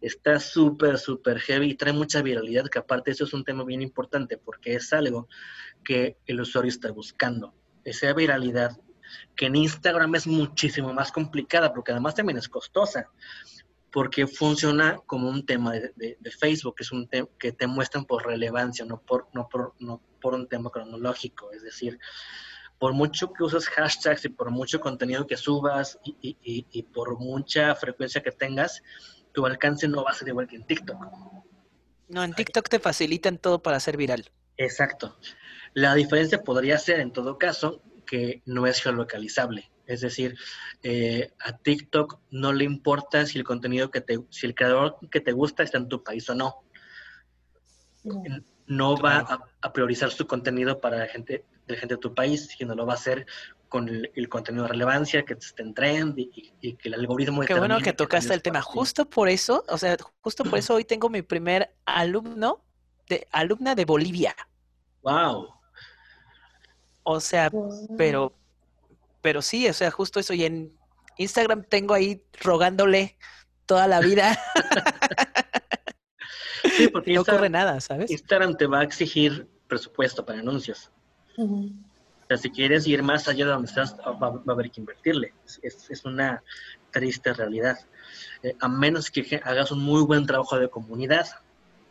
Está 0.00 0.40
súper, 0.40 0.98
súper 0.98 1.38
heavy 1.38 1.70
y 1.70 1.74
trae 1.76 1.92
mucha 1.92 2.20
viralidad, 2.20 2.66
que 2.66 2.80
aparte 2.80 3.12
eso 3.12 3.22
es 3.22 3.32
un 3.32 3.44
tema 3.44 3.62
bien 3.62 3.82
importante 3.82 4.36
porque 4.36 4.74
es 4.74 4.92
algo 4.92 5.28
que 5.84 6.16
el 6.26 6.40
usuario 6.40 6.70
está 6.70 6.90
buscando. 6.90 7.54
Esa 7.84 8.12
viralidad 8.14 8.76
que 9.36 9.46
en 9.46 9.54
Instagram 9.54 10.16
es 10.16 10.26
muchísimo 10.26 10.92
más 10.92 11.12
complicada 11.12 11.72
porque 11.72 11.92
además 11.92 12.16
también 12.16 12.38
es 12.38 12.48
costosa 12.48 13.08
porque 13.90 14.26
funciona 14.26 14.98
como 15.06 15.28
un 15.28 15.46
tema 15.46 15.72
de, 15.72 16.16
Facebook, 16.38 16.76
que 16.76 16.82
es 16.82 16.92
un 16.92 17.08
tema 17.08 17.28
que 17.38 17.52
te 17.52 17.66
muestran 17.66 18.04
por 18.04 18.26
relevancia, 18.26 18.84
no 18.84 19.00
por, 19.00 19.28
no, 19.32 19.48
por, 19.48 19.74
no 19.78 20.02
por 20.20 20.34
un 20.34 20.46
tema 20.48 20.70
cronológico. 20.70 21.50
Es 21.52 21.62
decir, 21.62 21.98
por 22.78 22.92
mucho 22.92 23.32
que 23.32 23.44
uses 23.44 23.68
hashtags 23.68 24.24
y 24.24 24.28
por 24.28 24.50
mucho 24.50 24.80
contenido 24.80 25.26
que 25.26 25.36
subas 25.36 25.98
y, 26.04 26.36
y, 26.42 26.82
por 26.82 27.18
mucha 27.18 27.74
frecuencia 27.74 28.22
que 28.22 28.30
tengas, 28.30 28.82
tu 29.32 29.46
alcance 29.46 29.88
no 29.88 30.04
va 30.04 30.10
a 30.10 30.14
ser 30.14 30.28
igual 30.28 30.46
que 30.46 30.56
en 30.56 30.66
TikTok. 30.66 30.98
No, 32.08 32.24
en 32.24 32.32
TikTok 32.32 32.68
te 32.68 32.78
facilitan 32.78 33.38
todo 33.38 33.62
para 33.62 33.80
ser 33.80 33.96
viral. 33.96 34.30
Exacto. 34.56 35.16
La 35.74 35.94
diferencia 35.94 36.42
podría 36.42 36.78
ser, 36.78 37.00
en 37.00 37.12
todo 37.12 37.38
caso, 37.38 37.82
que 38.06 38.42
no 38.46 38.66
es 38.66 38.80
geolocalizable. 38.80 39.70
Es 39.88 40.02
decir, 40.02 40.38
eh, 40.82 41.32
a 41.40 41.56
TikTok 41.56 42.20
no 42.30 42.52
le 42.52 42.64
importa 42.64 43.24
si 43.24 43.38
el 43.38 43.44
contenido 43.44 43.90
que 43.90 44.02
te, 44.02 44.20
si 44.28 44.46
el 44.46 44.54
creador 44.54 44.98
que 45.10 45.20
te 45.20 45.32
gusta 45.32 45.62
está 45.62 45.78
en 45.78 45.88
tu 45.88 46.04
país 46.04 46.28
o 46.28 46.34
no. 46.34 46.62
No, 48.66 48.98
va 48.98 49.48
a, 49.62 49.72
priorizar 49.72 50.10
su 50.10 50.26
contenido 50.26 50.78
para 50.78 50.98
la 50.98 51.06
gente, 51.06 51.46
de 51.66 51.76
gente 51.76 51.94
de 51.94 52.00
tu 52.00 52.14
país, 52.14 52.48
sino 52.56 52.74
lo 52.74 52.84
va 52.84 52.92
a 52.92 52.96
hacer 52.96 53.26
con 53.70 53.88
el, 53.88 54.28
contenido 54.28 54.64
de 54.64 54.68
relevancia, 54.68 55.24
que 55.24 55.32
esté 55.32 55.62
en 55.62 55.72
trend 55.72 56.18
y, 56.18 56.74
que 56.74 56.88
el 56.88 56.94
algoritmo... 56.94 57.40
Qué 57.42 57.54
bueno 57.54 57.78
que 57.80 57.94
tocaste 57.94 58.34
el 58.34 58.42
tema. 58.42 58.60
Justo 58.60 59.08
por 59.08 59.30
eso, 59.30 59.64
o 59.68 59.78
sea, 59.78 59.96
justo 60.20 60.44
por 60.44 60.58
eso 60.58 60.74
hoy 60.74 60.84
tengo 60.84 61.08
mi 61.08 61.22
primer 61.22 61.74
alumno, 61.86 62.62
de 63.08 63.26
alumna 63.32 63.74
de 63.74 63.86
Bolivia. 63.86 64.36
¡Wow! 65.02 65.48
O 67.04 67.20
sea, 67.20 67.50
pero, 67.96 68.34
pero 69.28 69.42
sí, 69.42 69.68
o 69.68 69.74
sea, 69.74 69.90
justo 69.90 70.20
eso. 70.20 70.32
Y 70.32 70.46
en 70.46 70.72
Instagram 71.18 71.62
tengo 71.62 71.92
ahí 71.92 72.22
rogándole 72.40 73.18
toda 73.66 73.86
la 73.86 74.00
vida. 74.00 74.40
sí, 76.78 76.88
porque 76.88 77.12
no 77.12 77.20
ocurre 77.20 77.50
nada, 77.50 77.78
¿sabes? 77.82 78.10
Instagram 78.10 78.56
te 78.56 78.66
va 78.66 78.80
a 78.80 78.84
exigir 78.84 79.46
presupuesto 79.66 80.24
para 80.24 80.38
anuncios. 80.38 80.90
O 81.36 81.68
sea, 82.26 82.38
si 82.38 82.50
quieres 82.50 82.86
ir 82.86 83.02
más 83.02 83.28
allá 83.28 83.44
de 83.44 83.50
donde 83.50 83.68
estás, 83.68 83.98
va, 83.98 84.28
a 84.28 84.50
haber 84.50 84.70
que 84.70 84.80
invertirle. 84.80 85.34
Es, 85.62 86.04
una 86.06 86.42
triste 86.90 87.34
realidad. 87.34 87.78
Eh, 88.42 88.56
a 88.58 88.66
menos 88.66 89.10
que 89.10 89.42
hagas 89.44 89.70
un 89.72 89.82
muy 89.82 90.00
buen 90.04 90.24
trabajo 90.24 90.58
de 90.58 90.70
comunidad, 90.70 91.26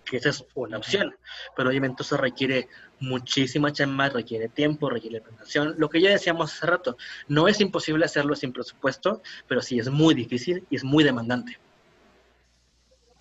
que 0.05 0.17
esa 0.17 0.29
es 0.29 0.43
una 0.55 0.77
opción, 0.77 1.15
pero 1.55 1.69
obviamente 1.69 2.01
eso 2.01 2.17
requiere 2.17 2.67
muchísima 2.99 3.71
chamba, 3.71 4.09
requiere 4.09 4.49
tiempo, 4.49 4.89
requiere 4.89 5.21
preparación. 5.21 5.75
Lo 5.77 5.89
que 5.89 6.01
ya 6.01 6.09
decíamos 6.09 6.53
hace 6.53 6.65
rato, 6.65 6.97
no 7.27 7.47
es 7.47 7.61
imposible 7.61 8.05
hacerlo 8.05 8.35
sin 8.35 8.51
presupuesto, 8.51 9.21
pero 9.47 9.61
sí 9.61 9.79
es 9.79 9.89
muy 9.89 10.13
difícil 10.13 10.65
y 10.69 10.75
es 10.75 10.83
muy 10.83 11.03
demandante. 11.03 11.57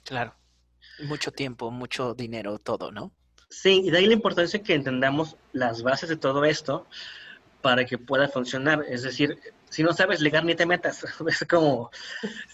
Claro, 0.05 0.35
mucho 1.05 1.33
tiempo, 1.33 1.71
mucho 1.71 2.15
dinero, 2.15 2.59
todo, 2.59 2.93
¿no? 2.93 3.13
Sí, 3.49 3.83
y 3.85 3.91
de 3.91 3.99
ahí 3.99 4.07
la 4.07 4.15
importancia 4.15 4.63
que 4.63 4.75
entendamos 4.75 5.37
las 5.53 5.83
bases 5.83 6.09
de 6.09 6.17
todo 6.17 6.45
esto 6.45 6.87
para 7.61 7.85
que 7.85 7.99
pueda 7.99 8.29
funcionar. 8.29 8.85
Es 8.89 9.03
decir, 9.03 9.39
si 9.77 9.83
no 9.83 9.93
sabes 9.93 10.23
ligar 10.23 10.43
ni 10.43 10.55
te 10.55 10.65
metas. 10.65 11.05
Es 11.29 11.45
como 11.47 11.91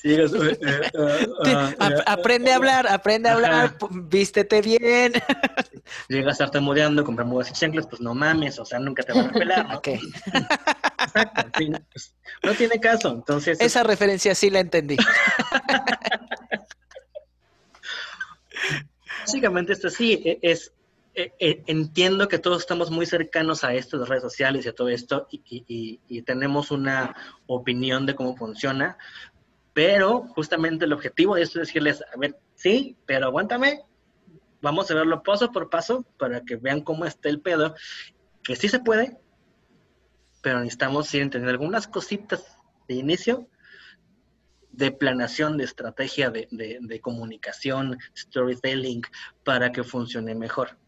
eh, 0.02 0.26
eh, 0.26 0.90
eh, 0.92 1.76
aprende 2.06 2.50
a 2.50 2.56
hablar, 2.56 2.88
aprende 2.88 3.28
a 3.28 3.34
hablar, 3.34 3.76
vístete 3.90 4.60
bien. 4.60 5.12
Llegas 6.08 6.40
a 6.40 6.46
estar 6.46 6.60
modeando, 6.60 7.04
comprar 7.04 7.28
mudas 7.28 7.50
y 7.50 7.52
chanclas, 7.52 7.86
pues 7.86 8.02
no 8.02 8.12
mames, 8.12 8.58
o 8.58 8.64
sea, 8.64 8.80
nunca 8.80 9.04
te 9.04 9.12
van 9.12 9.28
a 9.28 9.32
pelar, 9.32 9.68
¿no? 9.68 9.80
Exacto, 9.84 11.44
pues, 11.92 12.12
no 12.42 12.54
tiene 12.54 12.80
caso, 12.80 13.10
entonces... 13.10 13.60
Esa 13.60 13.84
referencia 13.84 14.34
sí 14.34 14.50
la 14.50 14.58
entendí. 14.58 14.96
Básicamente 19.20 19.74
esto 19.74 19.90
sí, 19.90 20.20
e, 20.24 20.40
es 20.42 20.72
eh, 21.14 21.32
eh, 21.38 21.62
entiendo 21.66 22.26
que 22.26 22.38
todos 22.38 22.60
estamos 22.62 22.90
muy 22.90 23.04
cercanos 23.04 23.64
a 23.64 23.74
esto 23.74 23.98
de 23.98 24.06
redes 24.06 24.22
sociales 24.22 24.64
y 24.64 24.70
a 24.70 24.74
todo 24.74 24.88
esto 24.88 25.28
y, 25.30 26.22
tenemos 26.22 26.70
una 26.70 27.14
opinión 27.46 28.06
de 28.06 28.14
cómo 28.14 28.34
funciona, 28.34 28.96
pero 29.74 30.22
justamente 30.28 30.86
el 30.86 30.92
objetivo 30.94 31.34
de 31.34 31.42
esto 31.42 31.60
es 31.60 31.68
decirles, 31.68 32.02
a 32.02 32.18
ver, 32.18 32.38
sí, 32.54 32.96
pero 33.04 33.26
aguántame, 33.26 33.82
vamos 34.62 34.90
a 34.90 34.94
verlo 34.94 35.22
paso 35.22 35.52
por 35.52 35.68
paso 35.68 36.06
para 36.18 36.40
que 36.42 36.56
vean 36.56 36.80
cómo 36.80 37.04
está 37.04 37.28
el 37.28 37.40
pedo, 37.40 37.74
que 38.42 38.56
sí 38.56 38.68
se 38.68 38.80
puede, 38.80 39.18
pero 40.40 40.60
necesitamos 40.60 41.12
ir 41.12 41.22
entendiendo 41.22 41.50
algunas 41.50 41.88
cositas 41.88 42.56
de 42.88 42.94
inicio 42.94 43.48
de 44.70 44.90
planeación, 44.90 45.58
de 45.58 45.64
estrategia 45.64 46.30
de, 46.30 46.48
de, 46.50 47.00
comunicación, 47.02 47.98
storytelling, 48.16 49.02
para 49.44 49.70
que 49.70 49.84
funcione 49.84 50.34
mejor 50.34 50.78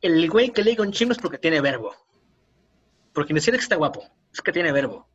el 0.00 0.30
güey 0.30 0.50
que 0.50 0.62
lee 0.62 0.76
un 0.78 0.92
chino 0.92 1.12
es 1.12 1.18
porque 1.18 1.38
tiene 1.38 1.60
verbo. 1.60 1.94
Porque 3.12 3.32
ni 3.32 3.40
siquiera 3.40 3.58
que 3.58 3.64
está 3.64 3.76
guapo, 3.76 4.04
es 4.32 4.40
que 4.40 4.52
tiene 4.52 4.72
verbo. 4.72 5.08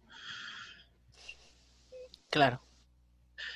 Claro. 2.30 2.62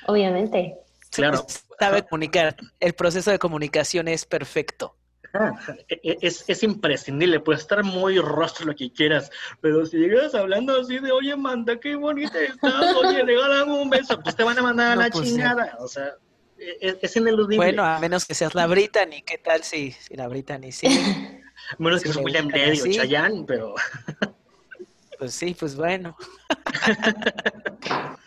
Obviamente. 0.06 0.78
Claro. 1.12 1.46
Sabe 1.80 2.04
comunicar. 2.04 2.56
El 2.80 2.94
proceso 2.94 3.32
de 3.32 3.40
comunicación 3.40 4.08
es 4.08 4.26
perfecto. 4.26 4.96
Ah, 5.34 5.54
e, 5.90 6.00
e, 6.04 6.18
es, 6.22 6.46
es, 6.48 6.64
imprescindible, 6.64 7.40
puede 7.42 7.60
estar 7.60 7.84
muy 7.84 8.18
rostro 8.20 8.66
lo 8.66 8.76
que 8.76 8.92
quieras, 8.92 9.30
pero 9.62 9.86
si 9.86 9.98
llegas 9.98 10.34
hablando 10.34 10.80
así 10.80 11.00
de, 11.00 11.12
oye, 11.12 11.36
manda, 11.36 11.80
qué 11.80 11.96
bonita 11.96 12.40
estás, 12.40 12.96
oye, 12.96 13.24
regálame 13.26 13.74
un 13.74 13.90
beso, 13.90 14.20
pues 14.22 14.36
te 14.36 14.44
van 14.44 14.58
a 14.58 14.62
mandar 14.62 14.94
a 14.94 14.96
la 14.96 15.10
pues 15.10 15.28
chingada, 15.28 15.76
o 15.80 15.88
sea, 15.88 16.16
e, 16.60 16.97
es, 17.01 17.16
ineludible. 17.16 17.58
Bueno, 17.58 17.84
a 17.84 17.99
menos 17.99 18.26
que 18.26 18.34
seas 18.34 18.55
la 18.55 18.68
Brittany, 18.68 19.22
¿qué 19.26 19.38
tal 19.38 19.64
si, 19.64 19.91
si 19.91 20.16
la 20.16 20.28
Brittany 20.28 20.72
sí? 20.72 20.88
a 20.88 21.76
menos 21.78 22.01
que 22.01 22.10
seas 22.12 22.24
William 22.24 22.47
Levy 22.47 22.82
o 22.82 22.86
Chayanne, 22.91 23.45
pero... 23.45 23.76
pues 25.20 25.34
sí, 25.34 25.55
pues 25.58 25.76
bueno. 25.76 26.16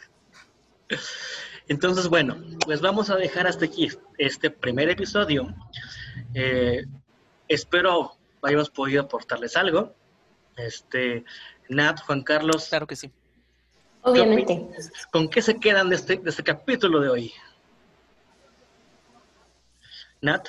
Entonces, 1.69 2.09
bueno, 2.09 2.37
pues 2.65 2.81
vamos 2.81 3.11
a 3.11 3.17
dejar 3.17 3.47
hasta 3.47 3.65
aquí 3.65 3.89
este 4.19 4.51
primer 4.51 4.91
episodio. 4.91 5.55
Eh, 6.35 6.85
espero 7.47 8.17
hayamos 8.43 8.71
podido 8.71 9.03
aportarles 9.03 9.57
algo. 9.57 9.95
Este, 10.57 11.25
Nat, 11.69 12.01
Juan 12.01 12.23
Carlos. 12.23 12.69
Claro 12.69 12.87
que 12.87 12.97
sí. 12.97 13.13
Obviamente. 14.03 14.67
¿Con 15.13 15.29
qué 15.29 15.43
se 15.43 15.59
quedan 15.59 15.91
de 15.91 15.97
este, 15.97 16.17
de 16.17 16.31
este 16.31 16.43
capítulo 16.43 17.01
de 17.01 17.09
hoy? 17.09 17.33
Nat. 20.23 20.47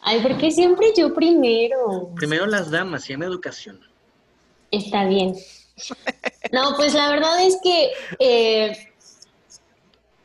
Ay, 0.00 0.20
¿por 0.20 0.36
qué 0.36 0.50
siempre 0.50 0.92
yo 0.96 1.14
primero? 1.14 2.10
Primero 2.16 2.46
las 2.46 2.70
damas, 2.70 3.08
y 3.08 3.12
en 3.12 3.22
educación. 3.22 3.80
Está 4.70 5.04
bien. 5.04 5.36
No, 6.50 6.74
pues 6.76 6.92
la 6.92 7.08
verdad 7.08 7.40
es 7.40 7.58
que 7.62 7.92
eh, 8.18 8.92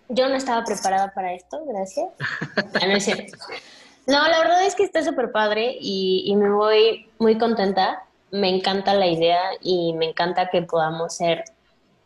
yo 0.10 0.28
no 0.30 0.36
estaba 0.36 0.64
preparada 0.64 1.14
para 1.14 1.34
esto, 1.34 1.64
gracias. 1.66 2.10
Ah, 2.82 2.88
no, 2.88 2.98
es 2.98 3.06
cierto. 3.06 3.38
no, 4.08 4.28
la 4.28 4.40
verdad 4.40 4.66
es 4.66 4.76
que 4.76 4.84
está 4.84 5.04
súper 5.04 5.32
padre 5.32 5.78
y, 5.80 6.34
me 6.36 6.50
voy 6.50 7.10
muy 7.20 7.38
contenta. 7.38 8.04
Me 8.32 8.50
encanta 8.50 8.94
la 8.94 9.08
idea 9.08 9.42
y 9.62 9.94
me 9.94 10.10
encanta 10.10 10.50
que 10.50 10.64
podamos 10.64 11.16
ser 11.16 11.46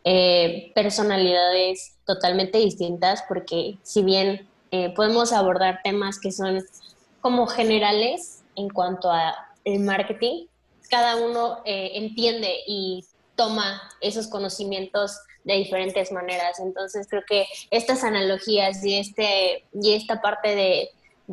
eh, 0.03 0.71
personalidades 0.75 1.95
totalmente 2.05 2.57
distintas 2.59 3.23
porque 3.27 3.77
si 3.81 4.03
bien 4.03 4.47
eh, 4.71 4.93
podemos 4.95 5.33
abordar 5.33 5.81
temas 5.83 6.19
que 6.19 6.31
son 6.31 6.63
como 7.19 7.45
generales 7.45 8.43
en 8.55 8.69
cuanto 8.69 9.11
a 9.11 9.35
el 9.63 9.79
marketing, 9.81 10.47
cada 10.89 11.15
uno 11.17 11.61
eh, 11.65 11.91
entiende 11.93 12.53
y 12.65 13.05
toma 13.35 13.81
esos 14.01 14.27
conocimientos 14.27 15.19
de 15.43 15.55
diferentes 15.55 16.11
maneras. 16.11 16.59
Entonces 16.59 17.07
creo 17.09 17.23
que 17.27 17.45
estas 17.69 18.03
analogías 18.03 18.83
y, 18.83 18.97
este, 18.97 19.65
y 19.73 19.93
esta 19.93 20.21
parte 20.21 20.55
de, 20.55 20.89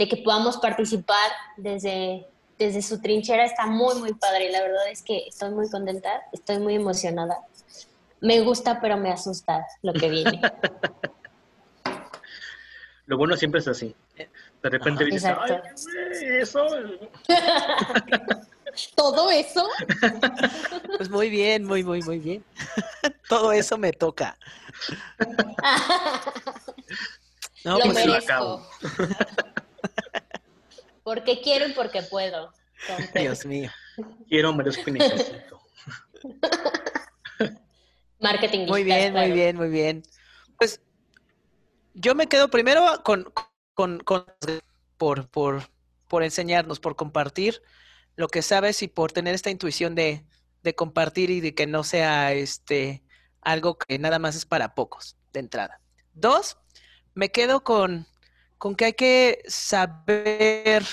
que 0.07 0.17
podamos 0.19 0.59
participar 0.59 1.31
desde, 1.57 2.27
desde 2.59 2.83
su 2.83 3.01
trinchera 3.01 3.45
está 3.45 3.67
muy, 3.67 3.97
muy 3.97 4.15
padre. 4.15 4.51
La 4.51 4.63
verdad 4.63 4.89
es 4.91 5.03
que 5.03 5.27
estoy 5.27 5.51
muy 5.51 5.69
contenta, 5.69 6.23
estoy 6.33 6.59
muy 6.59 6.77
emocionada. 6.77 7.39
Me 8.21 8.41
gusta, 8.41 8.81
pero 8.81 8.97
me 8.97 9.11
asusta 9.11 9.67
lo 9.83 9.93
que 9.93 10.09
viene. 10.09 10.41
lo 13.09 13.17
bueno 13.17 13.37
siempre 13.39 13.61
es 13.61 13.69
así. 13.69 13.95
De 14.17 14.69
repente 14.69 15.07
dices, 15.07 15.25
Ay, 15.25 15.61
eso. 16.41 16.65
¿Todo 18.95 19.31
eso? 19.31 19.67
Pues 20.99 21.09
muy 21.11 21.31
bien, 21.31 21.65
muy, 21.65 21.85
muy, 21.85 22.03
muy 22.03 22.19
bien. 22.19 22.45
Todo 23.29 23.53
eso 23.53 23.79
me 23.79 23.93
toca. 23.93 24.37
No, 27.65 27.79
Lo 27.79 27.85
pues 27.85 27.95
merezco. 27.95 28.69
Porque 31.05 31.41
quiero 31.41 31.69
y 31.69 31.73
porque 31.73 32.03
puedo. 32.03 32.53
Dios 33.15 33.47
mío. 33.47 33.71
Quiero, 34.29 34.53
merezco 34.53 34.91
y 34.91 34.95
necesito. 34.95 35.61
Marketing. 38.21 38.67
Muy 38.67 38.83
bien, 38.83 39.15
muy 39.15 39.31
bien, 39.31 39.57
muy 39.57 39.69
bien. 39.69 40.03
Pues 40.59 40.81
yo 42.01 42.15
me 42.15 42.29
quedo 42.29 42.49
primero 42.49 43.03
con, 43.05 43.33
con, 43.75 43.99
con 44.01 44.25
por, 44.97 45.29
por, 45.29 45.63
por 46.09 46.23
enseñarnos, 46.23 46.81
por 46.81 46.97
compartir 46.97 47.63
lo 48.17 48.29
que 48.29 48.43
sabes 48.43 48.83
y 48.83 48.89
por 48.89 49.13
tener 49.13 49.35
esta 49.35 49.51
intuición 49.51 49.95
de, 49.95 50.25
compartir 50.77 51.31
y 51.31 51.41
de 51.41 51.55
que 51.55 51.67
no 51.67 51.83
sea 51.83 52.35
este 52.35 53.03
algo 53.41 53.79
que 53.79 53.99
nada 53.99 54.19
más 54.19 54.37
es 54.37 54.45
para 54.45 54.75
pocos 54.75 55.17
de 55.33 55.41
entrada. 55.41 55.81
Dos, 56.13 56.59
me 57.15 57.31
quedo 57.31 57.65
con, 57.65 58.07
con 58.59 58.75
que 58.75 58.85
hay 58.87 58.93
que 58.93 59.43
saber 59.47 60.85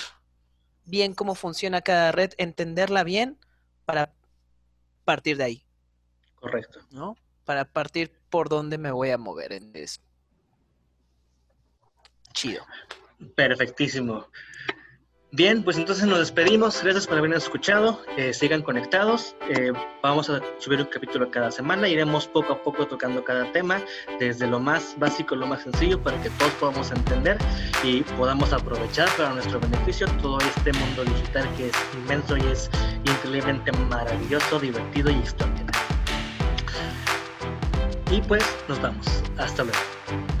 bien 0.86 1.12
cómo 1.12 1.34
funciona 1.34 1.82
cada 1.82 2.10
red, 2.12 2.32
entenderla 2.38 3.04
bien 3.04 3.38
para 3.84 4.14
partir 5.04 5.36
de 5.36 5.44
ahí. 5.44 5.66
Correcto. 6.36 6.80
¿No? 6.90 7.16
Para 7.44 7.66
partir 7.66 8.18
por 8.30 8.48
dónde 8.48 8.78
me 8.78 8.92
voy 8.92 9.10
a 9.10 9.18
mover 9.18 9.52
en 9.52 9.76
eso. 9.76 10.00
Chido. 12.36 12.62
Perfectísimo. 13.34 14.28
Bien, 15.32 15.62
pues 15.62 15.78
entonces 15.78 16.06
nos 16.06 16.18
despedimos. 16.18 16.82
Gracias 16.82 17.06
por 17.06 17.16
habernos 17.18 17.44
escuchado. 17.44 18.00
Eh, 18.18 18.32
sigan 18.32 18.62
conectados. 18.62 19.34
Eh, 19.48 19.72
vamos 20.02 20.28
a 20.28 20.40
subir 20.58 20.80
un 20.80 20.86
capítulo 20.86 21.30
cada 21.30 21.50
semana. 21.50 21.88
Iremos 21.88 22.28
poco 22.28 22.52
a 22.52 22.62
poco 22.62 22.86
tocando 22.86 23.24
cada 23.24 23.50
tema, 23.52 23.82
desde 24.20 24.46
lo 24.46 24.60
más 24.60 24.94
básico, 24.98 25.34
lo 25.34 25.46
más 25.46 25.62
sencillo, 25.62 26.00
para 26.02 26.20
que 26.22 26.28
todos 26.30 26.52
podamos 26.54 26.90
entender 26.90 27.38
y 27.82 28.02
podamos 28.18 28.52
aprovechar 28.52 29.08
para 29.16 29.30
nuestro 29.30 29.58
beneficio 29.58 30.06
todo 30.20 30.38
este 30.40 30.72
mundo 30.74 31.04
digital 31.04 31.48
que 31.56 31.68
es 31.68 31.76
inmenso 31.94 32.36
y 32.36 32.42
es 32.52 32.70
increíblemente 33.04 33.72
maravilloso, 33.72 34.60
divertido 34.60 35.10
y 35.10 35.14
extraordinario. 35.14 35.80
Y 38.10 38.20
pues 38.20 38.44
nos 38.68 38.80
vamos. 38.80 39.06
Hasta 39.38 39.64
luego. 39.64 40.35